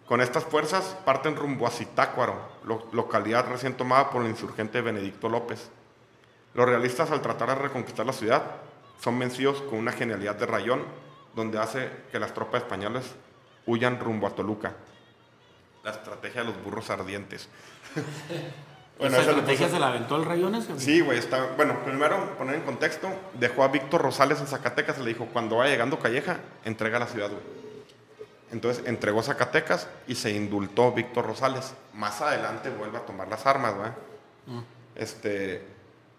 [0.08, 5.30] Con estas fuerzas parten rumbo a Zitácuaro, lo- localidad recién tomada por el insurgente Benedicto
[5.30, 5.70] López.
[6.54, 8.44] Los realistas al tratar de reconquistar la ciudad
[9.00, 10.84] son vencidos con una genialidad de rayón
[11.36, 13.06] donde hace que las tropas españolas
[13.66, 14.74] huyan rumbo a Toluca.
[15.84, 17.50] La estrategia de los burros ardientes.
[19.00, 20.80] ¿Esa esa estrategia se la aventó el Rayón ese?
[20.80, 21.48] Sí, güey, está.
[21.58, 25.58] Bueno, primero poner en contexto, dejó a Víctor Rosales en Zacatecas y le dijo, cuando
[25.58, 27.42] vaya llegando Calleja, entrega la ciudad, güey.
[28.52, 31.74] Entonces entregó Zacatecas y se indultó Víctor Rosales.
[31.94, 33.90] Más adelante vuelve a tomar las armas, güey.
[34.96, 35.66] Este,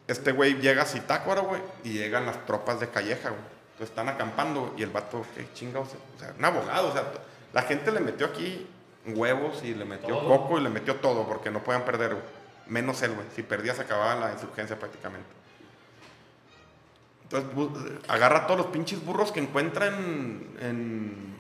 [0.09, 3.43] este güey llega a Zitácuaro, güey, y llegan las tropas de Calleja, güey.
[3.75, 7.05] Entonces están acampando y el vato, qué chingados, o sea, un abogado, o sea,
[7.53, 8.69] la gente le metió aquí
[9.07, 10.29] huevos y le metió Todo.
[10.29, 12.25] coco y le metió todo porque no podían perder, güey.
[12.67, 13.27] Menos él, güey.
[13.35, 15.29] Si perdía se acababa la insurgencia prácticamente.
[17.25, 20.57] Entonces agarra todos los pinches burros que encuentra en.
[20.61, 21.37] en.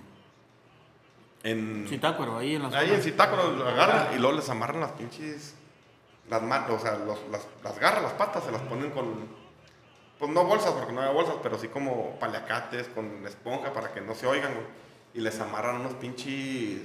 [1.43, 4.93] en Zitácuaro, ahí en las ahí en Zitácuaro, los agarra y luego les amarran las
[4.93, 5.55] pinches.
[6.31, 9.29] Las manos, o sea, los- las, las garras, las patas, se las ponen con.
[10.19, 14.01] Pues no bolsas, porque no había bolsas, pero sí como paliacates con esponja para que
[14.01, 14.67] no se oigan, güey.
[15.13, 16.81] y les amarran unos pinches,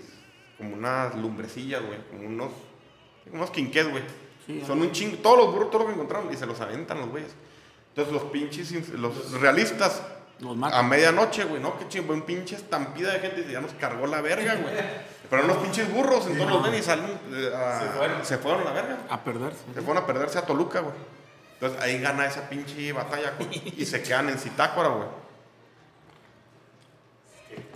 [0.60, 2.50] como unas lumbrecillas, güey, como unos,
[3.34, 4.04] unos quinqués, güey.
[4.46, 7.00] Sí, Son un chingo, todos los burros, todo lo que encontraron, y se los aventan
[7.00, 7.32] los güeyes.
[7.96, 10.02] Entonces los pinches, los realistas,
[10.40, 11.78] Los a medianoche, güey, ¿no?
[11.80, 14.74] Qué chingo, un pinche estampida de gente y ya nos cargó la verga, güey.
[15.30, 18.26] Pero unos pinches burros, entonces los ven y salen, eh, a- Se fueron.
[18.26, 18.98] se fueron a la verga.
[19.10, 19.60] A perderse.
[19.74, 20.96] Se fueron a perderse a Toluca, güey.
[21.54, 23.74] Entonces ahí gana esa pinche batalla, güey.
[23.78, 25.08] Y se quedan en Zitácuara, güey.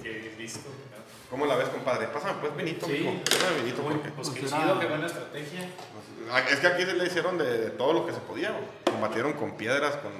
[0.04, 0.34] Que.
[0.46, 0.84] ¿no?
[1.30, 2.08] ¿Cómo la ves, compadre?
[2.08, 2.92] Pásame pues vinito, Sí.
[2.94, 3.24] mijo.
[3.26, 4.10] Pásame vinito, Muy- porque...
[4.12, 5.70] Pues qué chido, era- qué buena estrategia.
[6.52, 8.64] Es que aquí se le hicieron de, de todo lo que se podía, güey.
[8.86, 10.12] Combatieron con piedras, con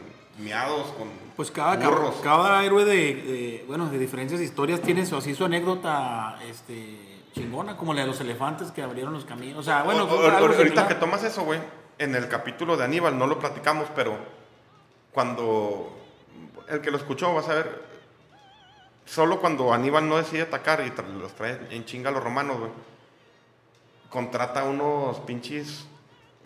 [0.44, 2.16] miados, con Pues cada, burros.
[2.24, 6.98] cada, cada héroe de, de, bueno, de diferentes historias tiene su, así su anécdota este,
[7.36, 9.60] chingona, como la de los elefantes que abrieron los caminos.
[9.60, 10.88] O sea, bueno, O- o- algo ahorita similar.
[10.88, 11.60] que tomas eso, güey,
[12.00, 14.18] en el capítulo de Aníbal no lo platicamos, pero
[15.12, 15.96] cuando
[16.70, 17.93] el que lo escuchó vas a ver,
[19.06, 22.58] solo cuando Aníbal no decide atacar y los trae en chinga a los romanos,
[24.10, 25.86] contrata unos pinches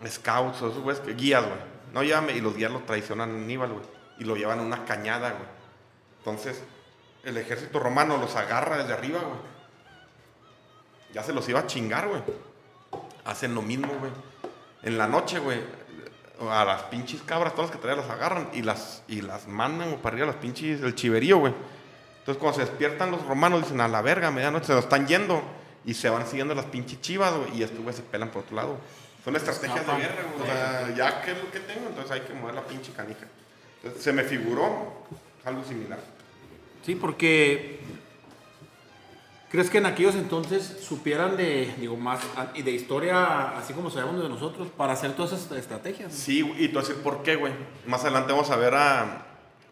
[0.06, 1.60] scouts esos güeyes, guías, güey,
[1.93, 3.86] no llame y los guías lo traicionan a Aníbal, güey,
[4.20, 5.50] y lo llevan a una cañada, güey.
[6.20, 6.63] Entonces,
[7.24, 9.58] el ejército romano los agarra desde arriba, güey.
[11.13, 12.22] Ya se los iba a chingar, güey
[13.28, 14.12] hacen lo mismo, güey.
[14.84, 15.60] En la noche, güey,
[16.50, 19.98] a las pinches cabras, todas las que traían las agarran y las, y las mandan
[19.98, 21.54] para arriba, las pinches, el chiverío, güey.
[22.28, 25.42] Entonces, cuando se despiertan los romanos, dicen, a la verga, medianoche, se lo están yendo.
[25.86, 28.78] Y se van siguiendo las pinches chivas, güey, y estos, se pelan por otro lado.
[29.24, 30.42] Son estrategias de guerra, güey.
[30.50, 33.26] O sea, ya que es lo que tengo, entonces hay que mover la pinche canija.
[33.78, 35.06] Entonces, se me figuró
[35.46, 36.00] algo similar.
[36.86, 37.80] Sí, porque
[39.50, 42.20] ¿crees que en aquellos entonces supieran de, digo, más
[42.56, 46.13] y de historia, así como sabemos de nosotros, para hacer todas esas estrategias?
[46.13, 47.54] Sí, y tú vas a decir por qué, güey.
[47.86, 49.26] Más adelante vamos a ver a,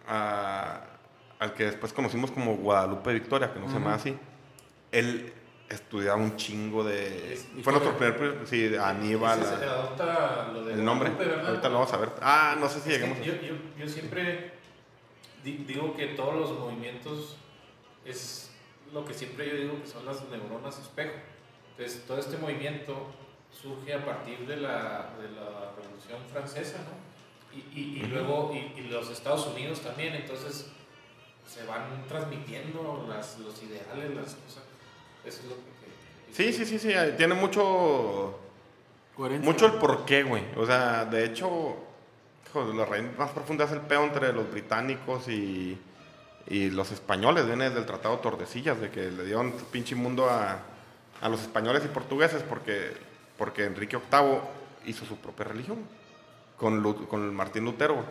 [0.08, 0.82] a-
[1.46, 4.16] al que después conocimos como Guadalupe Victoria, que no se llama así.
[4.92, 5.34] Él
[5.70, 7.34] estudiaba un chingo de.
[7.34, 8.18] Es- Fue nuestro primer.
[8.18, 9.40] pri- Sí, de Aníbal.
[9.42, 11.10] Ese se adopta lo de el nombre.
[11.12, 11.48] Guadalupe.
[11.48, 12.10] Ahorita lo vamos a ver.
[12.22, 13.18] Ah, no sé si lleguemos.
[13.20, 14.54] yo, yo, yo siempre
[15.44, 17.38] di- digo que todos los movimientos
[18.06, 18.52] es
[18.94, 21.14] lo que siempre yo digo que son las neuronas espejo.
[21.78, 23.08] Entonces, todo este movimiento
[23.52, 27.06] surge a partir de la, de la Revolución Francesa, ¿no?
[27.58, 30.72] Y, y, y luego, y, y los Estados Unidos también, entonces
[31.48, 34.64] se van transmitiendo las, los ideales, las cosas.
[35.24, 36.34] Eso es lo que...
[36.34, 36.94] Sí, sí, sí, sí.
[37.18, 38.40] Tiene mucho.
[39.16, 39.50] Coherencia.
[39.50, 40.44] Mucho el porqué, güey.
[40.58, 41.78] O sea, de hecho,
[42.76, 45.78] la raíz más profunda es el peo entre los británicos y,
[46.48, 47.46] y los españoles.
[47.46, 50.60] Viene del Tratado de Tordesillas, de que le dieron pinche mundo a,
[51.22, 52.92] a los españoles y portugueses porque,
[53.38, 54.40] porque Enrique VIII
[54.86, 55.80] hizo su propia religión
[56.58, 57.94] con, con Martín Lutero.
[57.96, 58.06] güey.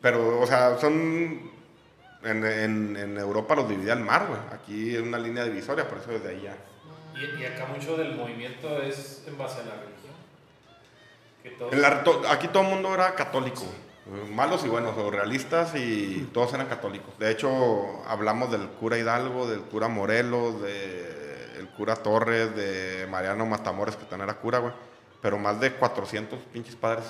[0.00, 1.55] Pero, o sea, son.
[2.26, 4.40] En, en- en Europa los dividía el mar, güey.
[4.52, 6.56] Aquí es una línea divisoria, por eso desde ahí ya.
[7.14, 10.14] Y, y acá mucho del movimiento es en base a la religión.
[11.42, 13.62] Que todos- En la- to- aquí todo el mundo era católico,
[14.32, 17.16] malos y buenos, o realistas y todos eran católicos.
[17.18, 23.96] De hecho, hablamos del cura Hidalgo, del cura Morelos, del cura Torres, de Mariano Matamores,
[23.96, 24.72] que también era cura, güey.
[25.22, 27.04] Pero más de 400 pinches padres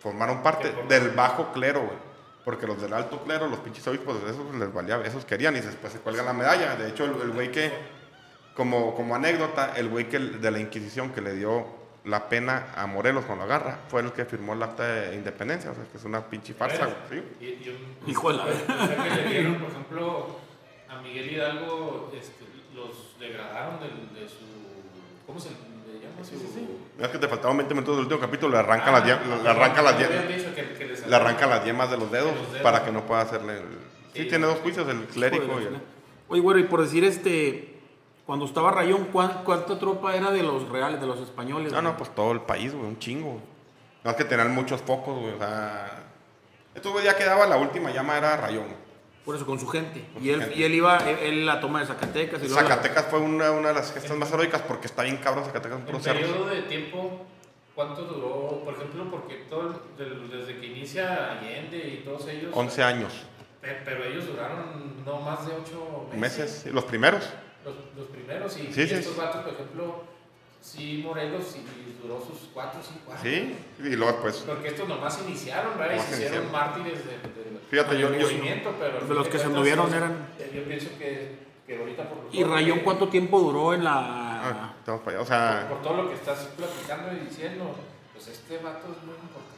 [0.00, 2.15] formaron parte del bajo clero, güey.
[2.46, 5.92] Porque los del alto clero, los pinches obispos, esos les valía, esos querían y después
[5.92, 6.76] se cuelgan la medalla.
[6.76, 7.72] De hecho, el güey que,
[8.54, 11.66] como, como anécdota, el güey que, de la Inquisición que le dio
[12.04, 15.72] la pena a Morelos con la garra fue el que firmó el acta de independencia.
[15.72, 16.96] O sea, que es una pinche farsa, güey.
[17.20, 17.22] ¿sí?
[17.40, 17.68] Y, y
[18.04, 18.46] un- Hijo de la- o
[18.86, 20.36] sea, que le dieron, por ejemplo,
[20.88, 22.44] a Miguel Hidalgo, este,
[22.76, 24.46] los degradaron del- de, su.
[25.26, 25.56] ¿Cómo se le
[25.98, 26.22] llama?
[26.22, 29.12] Su- Es que te faltaban 20 minutos del último capítulo, le arranca Ah, las, le
[29.12, 32.38] ah, arranca las habían dicho que- que le arranca las yemas de los dedos, De
[32.42, 32.62] los dedos.
[32.62, 33.64] para que no pueda hacerle el...
[34.14, 34.28] Sí, Sí.
[34.28, 35.80] tiene dos juicios, el clérigo y el...
[36.28, 37.78] Oye, güero, y por decir este,
[38.24, 41.72] cuando estaba Rayón, ¿cuán- ¿cuánta tropa era de los reales, de los españoles?
[41.72, 41.98] No, no, güey?
[41.98, 43.40] pues todo el país, güey, un chingo.
[44.04, 46.04] No es que tenían muchos focos, güey, o sea...
[46.74, 48.86] Estos güey ya quedaba, la última llama era Rayón.
[49.24, 50.06] Por eso, con su gente.
[50.14, 50.56] Con y, su él, gente.
[50.58, 52.42] y él iba, él, él la toma de Zacatecas.
[52.42, 55.44] Y la- Zacatecas fue una, una de las gestas más heroicas porque está bien cabrón
[55.44, 56.22] Zacatecas, En cerros.
[56.22, 57.24] periodo de tiempo,
[57.76, 58.62] ¿cuánto duró?
[58.64, 62.50] Por ejemplo, porque todo, el- del- desde que inicia Allende y todos ellos.
[62.52, 63.12] 11 años,
[63.60, 66.38] pe- Pero ellos duraron no más de 8 meses.
[66.64, 67.22] meses, los primeros.
[67.64, 68.56] Los, los primeros.
[68.56, 70.04] Y, Sí, y sí, estos vatos, por ejemplo,
[70.62, 73.22] sí, Morelos, y duró sus 4 o 5 años.
[73.22, 74.36] Sí, y luego después...
[74.46, 75.94] Porque estos nomás iniciaron, ¿verdad?
[75.94, 76.52] Y Nomás se hicieron iniciaron.
[76.74, 77.12] mártires de-
[77.44, 79.00] del Fíjate, yo- del yo- movimiento, pero.
[79.06, 83.08] de los que se los- eran- Yo pienso que, que ahorita por ¿Y Rayón cuánto
[83.08, 84.74] tiempo duró en Ah, la...?
[84.78, 85.66] estamos para allá, o sea...
[85.68, 87.74] Por todo lo que estás platicando y diciendo,
[88.12, 89.56] pues este vato es muy importante.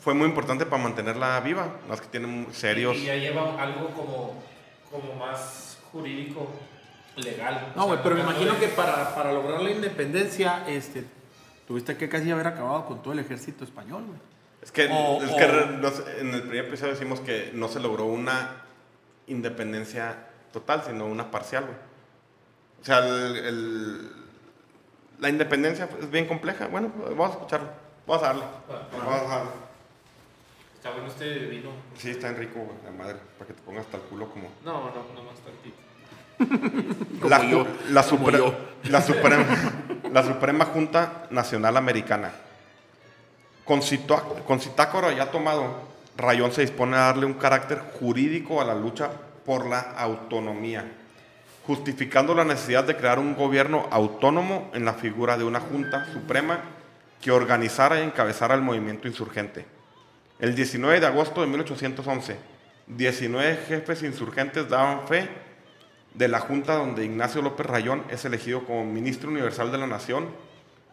[0.00, 1.68] fue muy importante para mantenerla viva.
[1.92, 2.96] Es que tienen serios.
[2.96, 4.42] Y ya lleva algo como,
[4.90, 6.48] como más jurídico
[7.16, 7.72] legal.
[7.76, 11.04] No, güey, pero me imagino de- que para, para lograr la independencia, este,
[11.66, 14.18] tuviste que casi haber acabado con todo el ejército español, güey.
[14.62, 17.50] Es que, O- es o- que re- no sé, en el primer episodio decimos que
[17.52, 18.62] no se logró una
[19.26, 21.76] independencia total, sino una parcial, güey.
[22.80, 24.12] O sea, el- el-
[25.20, 26.66] la independencia es bien compleja.
[26.66, 27.68] Bueno, vamos a escucharlo.
[28.06, 28.42] Vamos a darle.
[28.92, 29.50] Vamos a darle.
[30.74, 31.70] Está bueno este vino.
[31.96, 34.48] Sí, está en rico, güey, la madre, para que te pongas hasta el culo como...
[34.64, 35.76] No, no, no más tantito.
[37.28, 38.52] La, yo, la, supre-
[38.90, 39.44] la Suprema,
[40.10, 42.32] la Suprema Junta Nacional Americana.
[43.64, 45.66] Con citácora ya tomado,
[46.16, 49.10] Rayón se dispone a darle un carácter jurídico a la lucha
[49.44, 50.84] por la autonomía,
[51.66, 56.60] justificando la necesidad de crear un gobierno autónomo en la figura de una Junta Suprema
[57.20, 59.64] que organizara y encabezara el movimiento insurgente.
[60.38, 62.36] El 19 de agosto de 1811,
[62.88, 65.28] 19 jefes insurgentes daban fe
[66.14, 70.28] de la Junta donde Ignacio López Rayón es elegido como ministro universal de la Nación,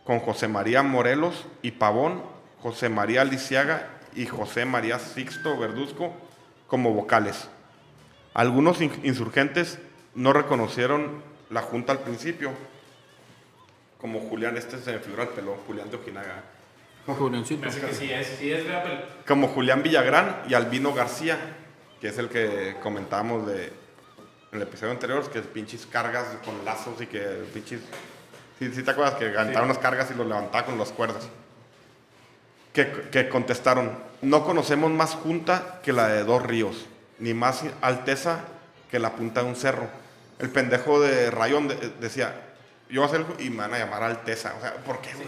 [0.05, 2.23] con José María Morelos y Pavón,
[2.61, 6.13] José María Lisiaga y José María Sixto Verduzco
[6.67, 7.49] como vocales.
[8.39, 9.79] Algunos in- insurgentes
[10.15, 12.51] no reconocieron la Junta al principio,
[13.99, 16.43] como Julián, este se me figura el pelo, Julián de Ojinaga,
[17.05, 17.63] Julioncito.
[17.63, 18.63] Que sí es, sí es
[19.27, 21.37] como Julián Villagrán y Albino García,
[21.99, 23.73] que es el que comentábamos de, en
[24.53, 27.19] el episodio anterior, que es pinches cargas con lazos y que
[27.53, 27.81] pinches...
[28.57, 31.27] Sí, sí te acuerdas que aventaba unas cargas y los levantaba con las cuerdas.
[32.71, 36.85] Que, que contestaron, no conocemos más junta que la de dos ríos,
[37.19, 38.39] ni más alteza
[38.91, 39.87] que la punta de un cerro.
[40.39, 42.33] El pendejo de Rayón de- decía,
[42.89, 44.53] yo voy a hacer y me van a llamar alteza.
[44.57, 45.27] O sea, ¿por qué, güey?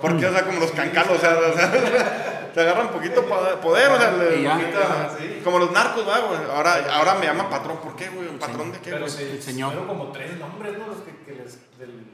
[0.00, 0.26] ¿Por qué?
[0.26, 3.24] O sea, como los cancalos, o sea, o sea, te agarran poquito
[3.60, 4.54] poder, o sea, le- ya.
[4.54, 6.40] poquito- como los narcos, ¿verdad, güey.
[6.50, 8.28] Ahora, ahora me llaman patrón, ¿por qué, güey?
[8.38, 9.10] ¿Patrón de qué, pero güey?
[9.10, 9.70] se El señor.
[9.72, 10.86] fueron como tres nombres, ¿no?
[10.88, 12.04] Los que, que les, del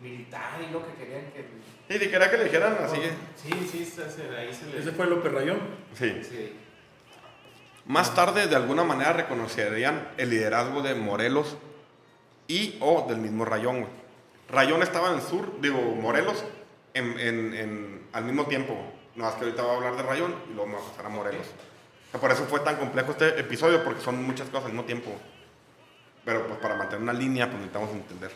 [0.00, 1.46] militar y lo que querían que...
[1.88, 2.98] Sí, quería que le dijeran así.
[3.36, 3.94] Sí, sí,
[4.36, 4.78] ahí se le...
[4.80, 5.58] Ese fue López Rayón.
[5.98, 6.20] Sí.
[6.28, 6.56] Sí.
[7.86, 11.56] Más tarde, de alguna manera, reconocerían el liderazgo de Morelos
[12.46, 13.86] y o del mismo Rayón.
[14.48, 16.44] Rayón estaba en el sur, digo, Morelos,
[16.94, 18.76] en, en- en- al mismo tiempo.
[19.16, 21.06] No más que ahorita voy a hablar de Rayón y luego me voy a pasar
[21.06, 21.46] a Morelos.
[21.46, 24.84] O sea, por eso fue tan complejo este episodio, porque son muchas cosas al mismo
[24.84, 25.10] tiempo.
[26.24, 28.30] Pero pues para mantener una línea, pues necesitamos entender.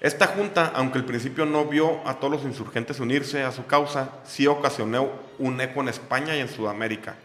[0.00, 4.10] Esta junta, aunque al principio no vio a todos los insurgentes unirse a su causa,
[4.24, 5.08] sí ocasionó
[5.38, 7.16] un eco en España y en Sudamérica.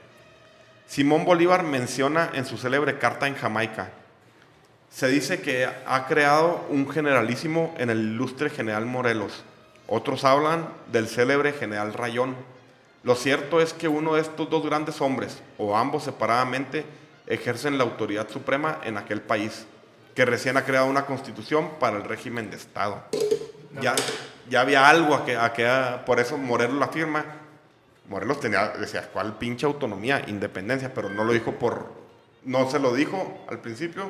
[0.92, 3.92] Simón Bolívar menciona en su célebre carta en Jamaica,
[4.90, 9.46] se dice que ha creado un generalísimo en el ilustre general Morelos.
[9.88, 12.36] Otros hablan del célebre general Rayón.
[13.04, 16.84] Lo cierto es que uno de estos dos grandes hombres, o ambos separadamente,
[17.26, 19.66] ejercen la autoridad suprema en aquel país,
[20.14, 23.02] que recién ha creado una constitución para el régimen de Estado.
[23.82, 23.96] Ya,
[24.50, 25.70] ya había algo a que, que
[26.06, 27.24] por eso Morelos la firma.
[28.08, 30.94] Morelos tenía, decía, ¿cuál pinche autonomía, independencia?
[30.94, 31.92] Pero no lo dijo por,
[32.44, 34.04] no se lo dijo al principio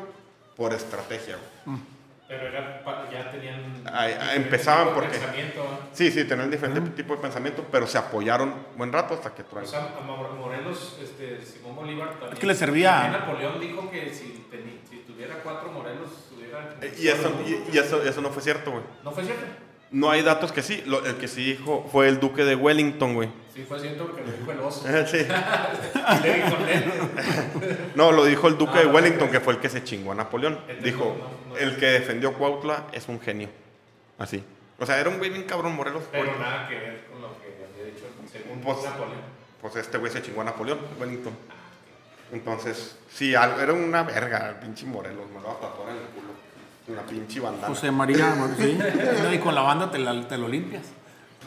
[0.56, 1.38] por estrategia.
[1.66, 1.80] güey.
[2.28, 3.62] Pero era, pa- ya tenían...
[3.84, 5.20] Diferente empezaban tipo de porque-.
[5.92, 9.46] Sí, sí, tenían diferente tipo de pensamiento, pero se apoyaron buen rato hasta que O
[9.46, 9.68] Trueno.
[9.68, 12.34] sea, a Mo- Morelos, este, Simón Bolívar también.
[12.34, 16.78] Es que le servía- también Napoleón dijo que si, teni- si tuviera cuatro Morelos, tuviera.
[16.82, 18.84] Eh, Y, eso, y, y eso, eso no fue cierto, güey.
[19.04, 19.44] ¿No fue cierto?
[19.92, 20.82] No hay datos que sí.
[20.86, 23.30] Lo- el que sí dijo fue el duque de Wellington, güey.
[23.54, 24.86] Sí, fue cierto porque lo dijo el oso.
[25.08, 25.18] Sí.
[25.18, 26.92] Y le dijo Nero.
[27.96, 30.12] No, lo dijo el duque Ah, de no, Wellington, que fue el que se chingó
[30.14, 30.60] a Napoleón.
[30.84, 31.18] Dijo,
[31.50, 31.58] no, no.
[31.58, 33.50] el que defendió Cuautla es un genio.
[34.18, 34.44] Así.
[34.80, 36.04] O sea, era un güey bien cabrón Morelos.
[36.12, 39.32] Pero nada que ver con lo que había dicho según Pues- Napoleón.
[39.62, 41.34] Pues este güey se chingó a Napoleón, Wellington.
[42.32, 45.28] Entonces, sí, era una verga, pinche Morelos.
[45.30, 46.32] Me lo va a tatuar en el culo.
[46.88, 47.68] Una pinche bandana.
[47.68, 48.80] José María, sí.
[49.24, 50.84] No, Y con la banda te, la- te lo limpias.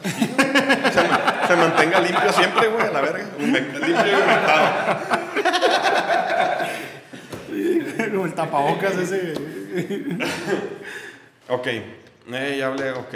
[0.03, 3.25] Se, ma- se mantenga limpio siempre, güey, a la verga.
[3.39, 4.99] Limpio y humectado.
[8.11, 9.33] Como el tapabocas ese.
[11.47, 13.15] Ok, eh, ya hablé, ok.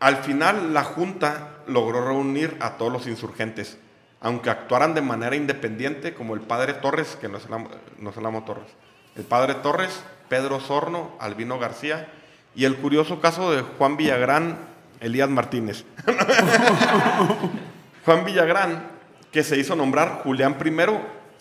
[0.00, 3.78] Al final, la Junta logró reunir a todos los insurgentes,
[4.20, 8.10] aunque actuaran de manera independiente, como el padre Torres, que no es el amo, no
[8.10, 8.68] es el amo Torres,
[9.16, 12.08] el padre Torres, Pedro Sorno, Albino García,
[12.54, 14.58] y el curioso caso de Juan Villagrán,
[15.00, 15.84] Elías Martínez.
[18.04, 18.90] Juan Villagrán,
[19.30, 20.72] que se hizo nombrar Julián I,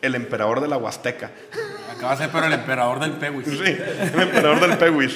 [0.02, 1.32] el emperador de la Huasteca.
[1.92, 3.48] Acaba de ser pero el emperador del Peguis.
[3.48, 3.78] Sí,
[4.14, 5.16] el emperador del Peguis.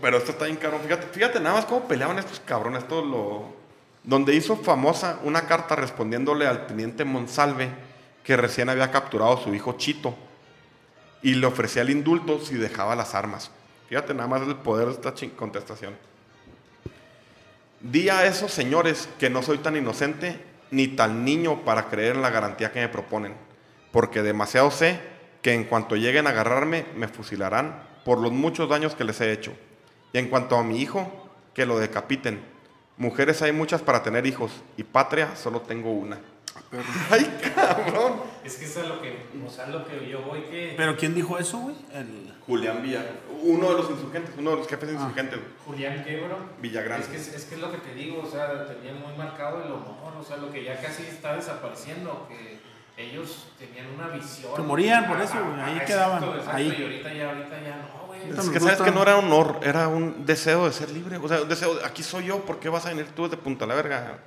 [0.00, 0.80] Pero esto está bien cabrón.
[0.82, 2.84] Fíjate, fíjate nada más cómo peleaban estos cabrones.
[2.84, 3.54] Esto lo...
[4.02, 7.68] Donde hizo famosa una carta respondiéndole al teniente Monsalve
[8.24, 10.14] que recién había capturado a su hijo Chito.
[11.22, 13.50] y le ofrecía el indulto si dejaba las armas.
[13.88, 15.94] Fíjate nada más el poder de esta contestación.
[17.80, 20.38] Di a esos señores que no soy tan inocente
[20.70, 23.34] ni tan niño para creer en la garantía que me proponen,
[23.90, 25.00] porque demasiado sé
[25.40, 29.32] que en cuanto lleguen a agarrarme me fusilarán por los muchos daños que les he
[29.32, 29.54] hecho.
[30.12, 32.40] Y en cuanto a mi hijo, que lo decapiten.
[32.98, 36.18] Mujeres hay muchas para tener hijos y patria solo tengo una.
[37.10, 38.20] Ay, cabrón.
[38.44, 40.74] Es que eso es lo que, o sea, lo que yo voy que...
[40.76, 41.76] ¿Pero quién dijo eso, güey?
[41.92, 42.32] El...
[42.46, 43.04] Julián Villa,
[43.42, 45.38] uno de los insurgentes, uno de los jefes insurgentes.
[45.38, 45.52] güey.
[45.66, 46.38] Julián Quebro.
[46.60, 47.00] Villagrán.
[47.00, 49.70] Es que es, que es lo que te digo, o sea, tenían muy marcado el
[49.70, 52.58] honor, o sea, lo que ya casi está desapareciendo, que
[52.96, 54.54] ellos tenían una visión.
[54.54, 56.76] Que morían por eso, güey, ahí Ajá, quedaban, exacto, ahí.
[56.76, 58.20] Y ahorita ya, ahorita ya no, güey.
[58.30, 61.16] Es que sabes que no era honor, era un deseo de ser libre.
[61.16, 63.36] O sea, un deseo, de, aquí soy yo, ¿por qué vas a venir tú de
[63.36, 64.18] punta la verga?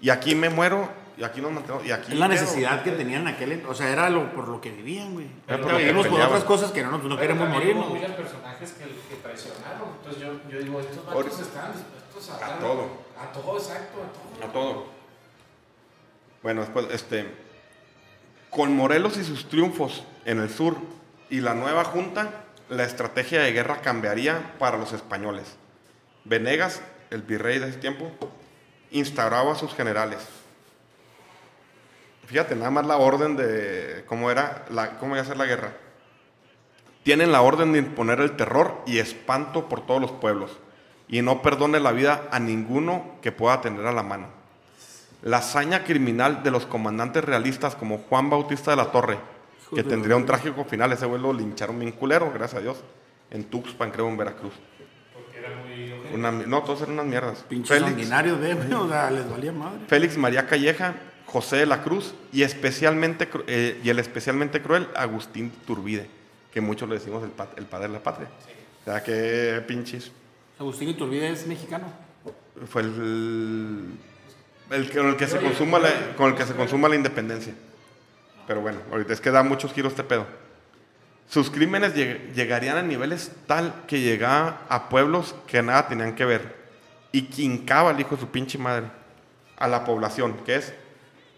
[0.00, 2.40] Y aquí me muero, y aquí nos mantenemos, y aquí Es la quedo.
[2.40, 3.64] necesidad que tenían en aquel...
[3.66, 5.26] O sea, era lo, por lo que vivían, güey.
[5.46, 7.84] Era por lo que vivimos por otras cosas que no, no, Pero queremos morir, hubo
[7.84, 7.94] ¿no?
[7.94, 9.88] muchos personajes que, que traicionaron.
[9.98, 12.88] Entonces yo, yo digo, estos vatos están dispuestos a, A dar- todo.
[13.18, 14.48] A todo, exacto, a todo.
[14.48, 14.86] A todo.
[16.42, 17.26] Bueno, después, este.
[18.50, 20.76] Con Morelos y sus triunfos en el sur
[21.28, 25.56] y la nueva junta, la estrategia de guerra cambiaría para los españoles.
[26.24, 26.80] Venegas,
[27.10, 28.10] el virrey de ese tiempo,
[28.90, 30.18] instauraba a sus generales.
[32.26, 35.72] Fíjate, nada más la orden de cómo era, la, cómo iba a ser la guerra.
[37.02, 40.58] Tienen la orden de imponer el terror y espanto por todos los pueblos
[41.08, 44.26] y no perdone la vida a ninguno que pueda tener a la mano.
[45.22, 49.18] La hazaña criminal de los comandantes realistas como Juan Bautista de la Torre,
[49.74, 52.78] que tendría un trágico final, ese güey lo lincharon bien culero, gracias a Dios,
[53.30, 54.52] en Tuxpan, creo, en Veracruz.
[56.14, 57.44] Una no, todos eran unas mierdas.
[57.48, 59.78] Pinches Félix, sanguinarios de, o sea, les valía madre.
[59.88, 60.94] Félix María Calleja,
[61.26, 66.08] José de la Cruz y, especialmente, eh, y el especialmente cruel Agustín Turbide,
[66.52, 68.28] que muchos le decimos el, el padre de la patria.
[68.82, 70.10] O sea, que pinches.
[70.58, 71.86] Agustín Iturbide es mexicano.
[72.68, 73.84] Fue el,
[74.70, 77.54] el que- con el que se consuma la, con el que se consuma la independencia.
[78.46, 80.26] Pero bueno, ahorita es que da muchos giros este pedo.
[81.28, 86.24] Sus crímenes lleg- llegarían a niveles tal que llegaba a pueblos que nada tenían que
[86.24, 86.56] ver.
[87.12, 88.86] Y quincaba el hijo de su pinche madre
[89.56, 90.72] a la población, que es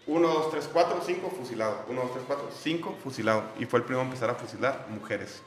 [0.07, 1.75] 1, 2, 3, 4, 5 fusilados.
[1.87, 3.43] 1, 2, 3, 4, 5 fusilados.
[3.59, 5.41] Y fue el primero a empezar a fusilar mujeres.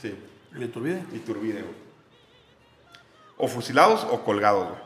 [0.00, 0.18] Sí.
[0.54, 1.04] El Iturbide.
[1.12, 1.74] Iturbide, güey.
[3.36, 4.80] O fusilados o colgados, güey.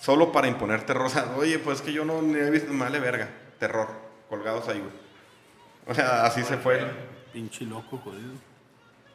[0.00, 1.06] Solo para imponer terror.
[1.06, 3.28] O sea, oye, pues es que yo no ni he visto, me vale verga.
[3.58, 3.88] Terror.
[4.28, 4.92] Colgados ahí, güey.
[5.86, 6.80] O sea, así se fue.
[7.32, 8.32] Pinche loco, jodido.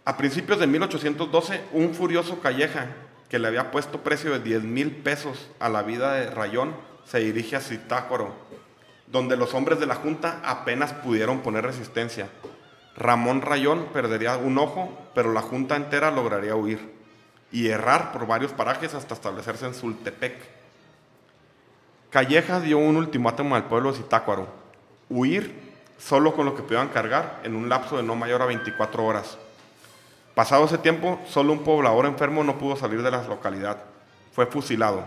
[0.03, 2.87] A principios de 1812, un furioso Calleja,
[3.29, 6.73] que le había puesto precio de 10 mil pesos a la vida de Rayón,
[7.05, 8.33] se dirige a Zitácuaro,
[9.07, 12.29] donde los hombres de la Junta apenas pudieron poner resistencia.
[12.95, 16.97] Ramón Rayón perdería un ojo, pero la Junta entera lograría huir
[17.51, 20.35] y errar por varios parajes hasta establecerse en Sultepec.
[22.09, 24.47] Calleja dio un ultimátum al pueblo de Zitácuaro,
[25.09, 25.66] huir
[25.97, 29.37] solo con lo que pudieran cargar en un lapso de no mayor a 24 horas.
[30.35, 33.77] Pasado ese tiempo, solo un poblador enfermo no pudo salir de la localidad.
[34.33, 35.03] Fue fusilado.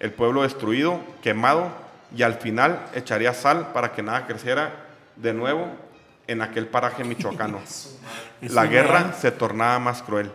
[0.00, 1.68] El pueblo destruido, quemado
[2.14, 4.72] y al final echaría sal para que nada creciera
[5.16, 5.68] de nuevo
[6.26, 7.60] en aquel paraje michoacano.
[8.40, 10.32] La guerra se tornaba más cruel.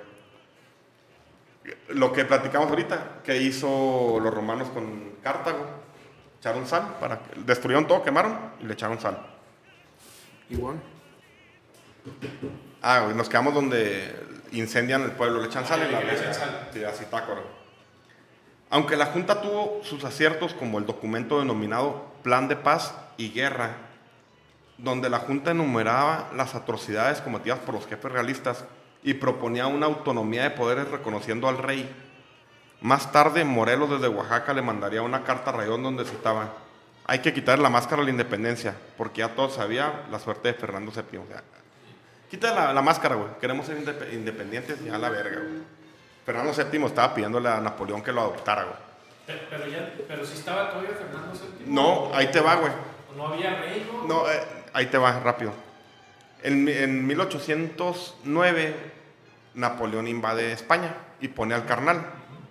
[1.89, 5.65] Lo que platicamos ahorita, que hizo los romanos con Cartago,
[6.39, 9.38] echaron sal, para destruyeron todo, quemaron y le echaron sal.
[10.49, 10.81] Igual.
[12.81, 14.15] Ah, güey, nos quedamos donde
[14.51, 16.01] incendian el pueblo, le echan sal en la.
[16.73, 17.43] Sí, así Tácoro.
[18.71, 23.77] Aunque la Junta tuvo sus aciertos como el documento denominado Plan de Paz y Guerra,
[24.77, 28.65] donde la Junta enumeraba las atrocidades cometidas por los jefes realistas
[29.03, 31.89] y proponía una autonomía de poderes reconociendo al rey.
[32.81, 36.53] Más tarde, Morelos desde Oaxaca le mandaría una carta a Rayón donde citaba,
[37.09, 40.53] hay que quitar la máscara a la independencia, porque ya todos sabía la suerte de
[40.53, 41.17] Fernando VII.
[41.19, 41.43] O sea,
[42.29, 43.29] Quita la, la máscara, güey.
[43.41, 45.61] Queremos ser indep- independientes y a la verga, güey.
[46.25, 48.75] Fernando VII estaba pidiéndole a Napoleón que lo adoptara, güey.
[49.25, 51.65] Pero, pero ya, pero si estaba todavía Fernando VII.
[51.73, 52.71] No, ahí te va, güey.
[53.17, 54.05] No había rey, ¿no?
[54.07, 54.39] No, eh,
[54.73, 55.53] ahí te va, rápido.
[56.43, 58.75] En, mi- en 1809,
[59.55, 62.05] Napoleón invade España y pone al carnal,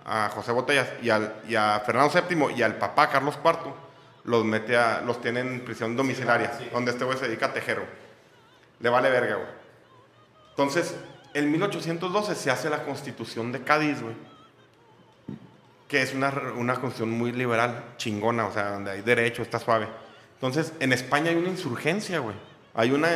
[0.05, 3.73] a José Botellas, y, al, y a Fernando VII y al papá Carlos IV,
[4.23, 6.67] los mete a, los tiene en prisión domiciliaria, sí.
[6.71, 7.83] donde este güey se dedica a tejero.
[8.79, 9.47] Le vale verga, güey.
[10.51, 10.95] Entonces,
[11.33, 14.15] en 1812 se hace la constitución de Cádiz, güey.
[15.87, 19.87] Que es una, una constitución muy liberal, chingona, o sea, donde hay derecho, está suave.
[20.35, 22.35] Entonces, en España hay una insurgencia, güey.
[22.73, 23.09] Hay una.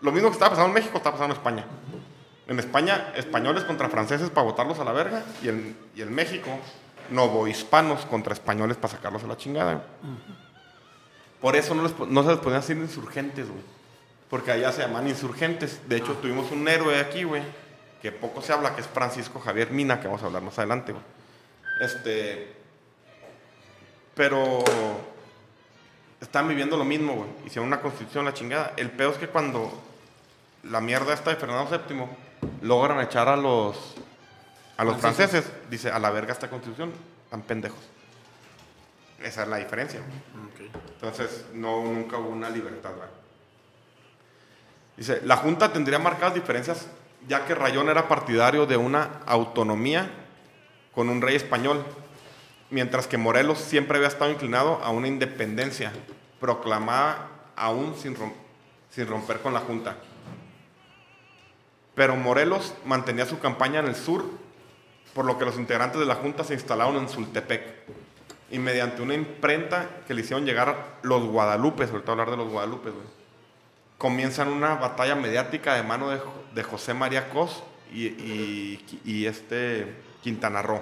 [0.00, 1.64] lo mismo que estaba pasando en México, está pasando en España.
[2.46, 5.24] En España, españoles contra franceses para botarlos a la verga.
[5.42, 6.50] Y en, y en México,
[7.10, 9.84] novohispanos contra españoles para sacarlos a la chingada.
[11.40, 13.62] Por eso no, les no se les podían decir insurgentes, güey.
[14.30, 15.88] Porque allá se llaman insurgentes.
[15.88, 17.42] De hecho, tuvimos un héroe aquí, güey,
[18.02, 20.92] que poco se habla, que es Francisco Javier Mina, que vamos a hablar más adelante,
[20.92, 21.04] güey.
[21.80, 22.56] Este.
[24.14, 24.64] Pero.
[26.20, 27.28] Están viviendo lo mismo, güey.
[27.44, 28.72] Hicieron una constitución, la chingada.
[28.76, 29.70] El peor es que cuando
[30.62, 32.06] la mierda esta de Fernando VII
[32.62, 33.94] logran echar a los.
[34.76, 36.92] A los franceses, dice, a la verga esta constitución,
[37.24, 37.78] están pendejos.
[39.22, 40.00] Esa es la diferencia.
[40.00, 40.70] güey.
[40.94, 42.90] Entonces, no, nunca hubo una libertad.
[44.96, 46.86] Dice, la Junta tendría marcadas diferencias
[47.28, 50.10] ya que Rayón era partidario de una autonomía
[50.94, 51.84] con un rey español,
[52.70, 55.92] mientras que Morelos siempre había estado inclinado a una independencia,
[56.40, 59.96] proclamada aún sin romper con la Junta.
[61.94, 64.24] Pero Morelos mantenía su campaña en el sur,
[65.14, 67.62] por lo que los integrantes de la Junta se instalaron en Sultepec.
[68.50, 72.92] Y mediante una imprenta que le hicieron llegar los Guadalupes, ahorita hablar de los Guadalupes,
[72.92, 73.06] güey,
[73.98, 76.20] comienzan una batalla mediática de mano de,
[76.54, 77.62] de José María Cos
[77.92, 80.80] y, y- y este Quintana Roo.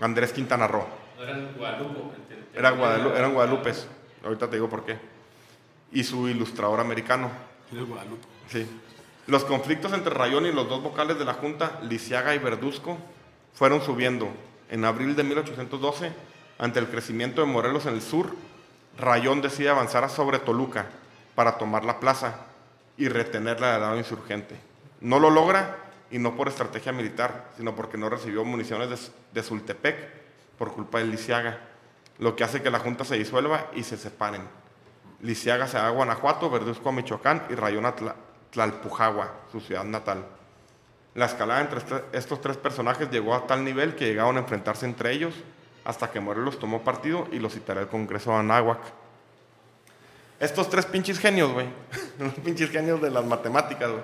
[0.00, 0.84] Andrés Quintana Roo.
[1.16, 2.00] No eran Guadalupe.
[2.16, 3.86] ente- Era Guadalu- eran Guadalupes.
[4.24, 4.98] Ahorita te digo por qué.
[5.92, 7.30] Y su ilustrador americano.
[7.72, 8.26] El Guadalupe.
[8.48, 8.66] Sí.
[9.26, 12.98] Los conflictos entre Rayón y los dos vocales de la Junta, Lisiaga y Verduzco,
[13.54, 14.28] fueron subiendo.
[14.70, 16.12] En abril de 1812,
[16.58, 18.34] ante el crecimiento de Morelos en el sur,
[18.98, 20.86] Rayón decide avanzar sobre Toluca
[21.34, 22.46] para tomar la plaza
[22.96, 24.56] y retenerla del lado insurgente.
[25.00, 25.76] No lo logra
[26.10, 28.90] y no por estrategia militar, sino porque no recibió municiones
[29.32, 29.96] de, de
[30.58, 31.58] por culpa de Lisiaga,
[32.18, 34.42] lo que hace que la Junta se disuelva y se separen.
[35.22, 38.14] Lisiaga se va a Guanajuato, Verduzco a Michoacán y Rayón a Tla-
[38.50, 40.26] Tlalpujagua, su ciudad natal.
[41.14, 41.80] La escalada entre
[42.12, 45.34] estos tres personajes llegó a tal nivel que llegaron a enfrentarse entre ellos
[45.84, 48.80] hasta que Morelos tomó partido y los citará al Congreso de Anáhuac.
[50.38, 51.66] Estos tres pinches genios, güey,
[52.18, 54.02] los pinches genios de las matemáticas, güey,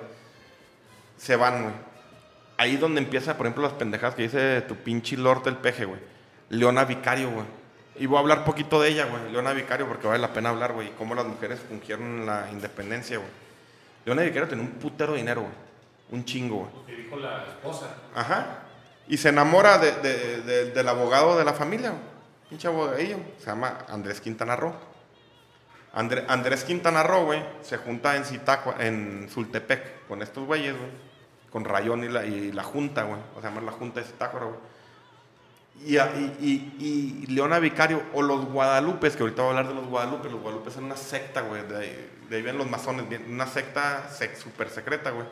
[1.17, 1.75] se van, güey.
[2.57, 5.99] Ahí donde empieza, por ejemplo, las pendejadas que dice tu pinche Lord del peje, güey.
[6.49, 7.45] Leona Vicario, güey.
[7.97, 9.31] Y voy a hablar poquito de ella, güey.
[9.31, 10.91] Leona Vicario, porque vale la pena hablar, güey.
[10.97, 13.29] Cómo las mujeres fungieron la independencia, güey.
[14.05, 15.53] Leona Vicario tenía un putero dinero, güey.
[16.11, 16.71] Un chingo, güey.
[16.73, 17.87] Lo que dijo la esposa.
[18.15, 18.59] Ajá.
[19.07, 21.89] Y se enamora de- de- de- del abogado de la familia.
[21.91, 22.01] güey.
[22.49, 23.17] Pinche abogadillo.
[23.39, 24.73] Se llama Andrés Quintana Roo.
[25.93, 30.91] André- Andrés Quintana Roo, güey, se junta en Zitácua, en Sultepec, con estos güeyes, güey.
[31.51, 33.19] Con Rayón y la, y la Junta, güey.
[33.35, 34.59] O sea, llama la Junta de Zitácuara, güey.
[35.85, 39.87] Y, y, y- Leona Vicario, o los Guadalupes, que ahorita voy a hablar de los
[39.89, 40.31] Guadalupes.
[40.31, 41.63] Los Guadalupes son una secta, güey.
[41.67, 43.05] De, ahí- de ahí vienen los masones.
[43.27, 45.25] Una secta sec, súper secreta, güey.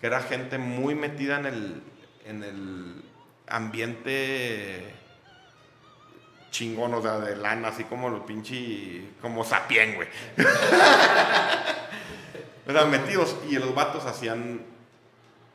[0.00, 1.82] Que era gente muy metida en el,
[2.24, 3.02] en el
[3.48, 4.94] ambiente
[6.50, 9.10] chingón, o sea, de lana, así como los pinche.
[9.20, 10.08] como sapien, güey.
[12.66, 13.36] sea, metidos.
[13.48, 14.62] Y los vatos hacían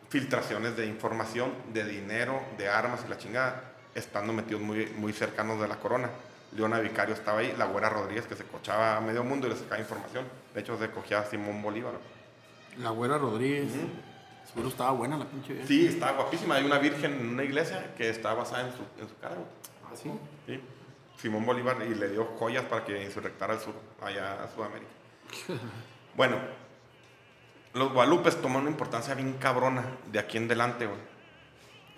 [0.10, 3.64] filtraciones de información, de dinero, de armas y la chingada,
[3.96, 6.10] estando metidos muy, muy cercanos de la corona.
[6.56, 9.56] Leona Vicario estaba ahí, la güera Rodríguez que se cochaba a medio mundo y le
[9.56, 10.26] sacaba información.
[10.54, 11.94] De hecho, se cogía a Simón Bolívar.
[12.78, 13.72] La güera Rodríguez.
[14.48, 15.68] Seguro estaba buena la pinche vieja.
[15.68, 16.56] Sí, estaba guapísima.
[16.56, 19.36] Hay una virgen en una iglesia que está basada en su, en su cara.
[19.36, 19.48] güey.
[19.86, 20.12] ¿Ah, sí?
[20.46, 20.60] Sí.
[21.18, 24.90] Simón Bolívar y le dio joyas para que insurrectara al sur, allá a Sudamérica.
[26.18, 26.38] bueno,
[27.74, 31.00] los Guadalupes toman una importancia bien cabrona de aquí en delante, güey.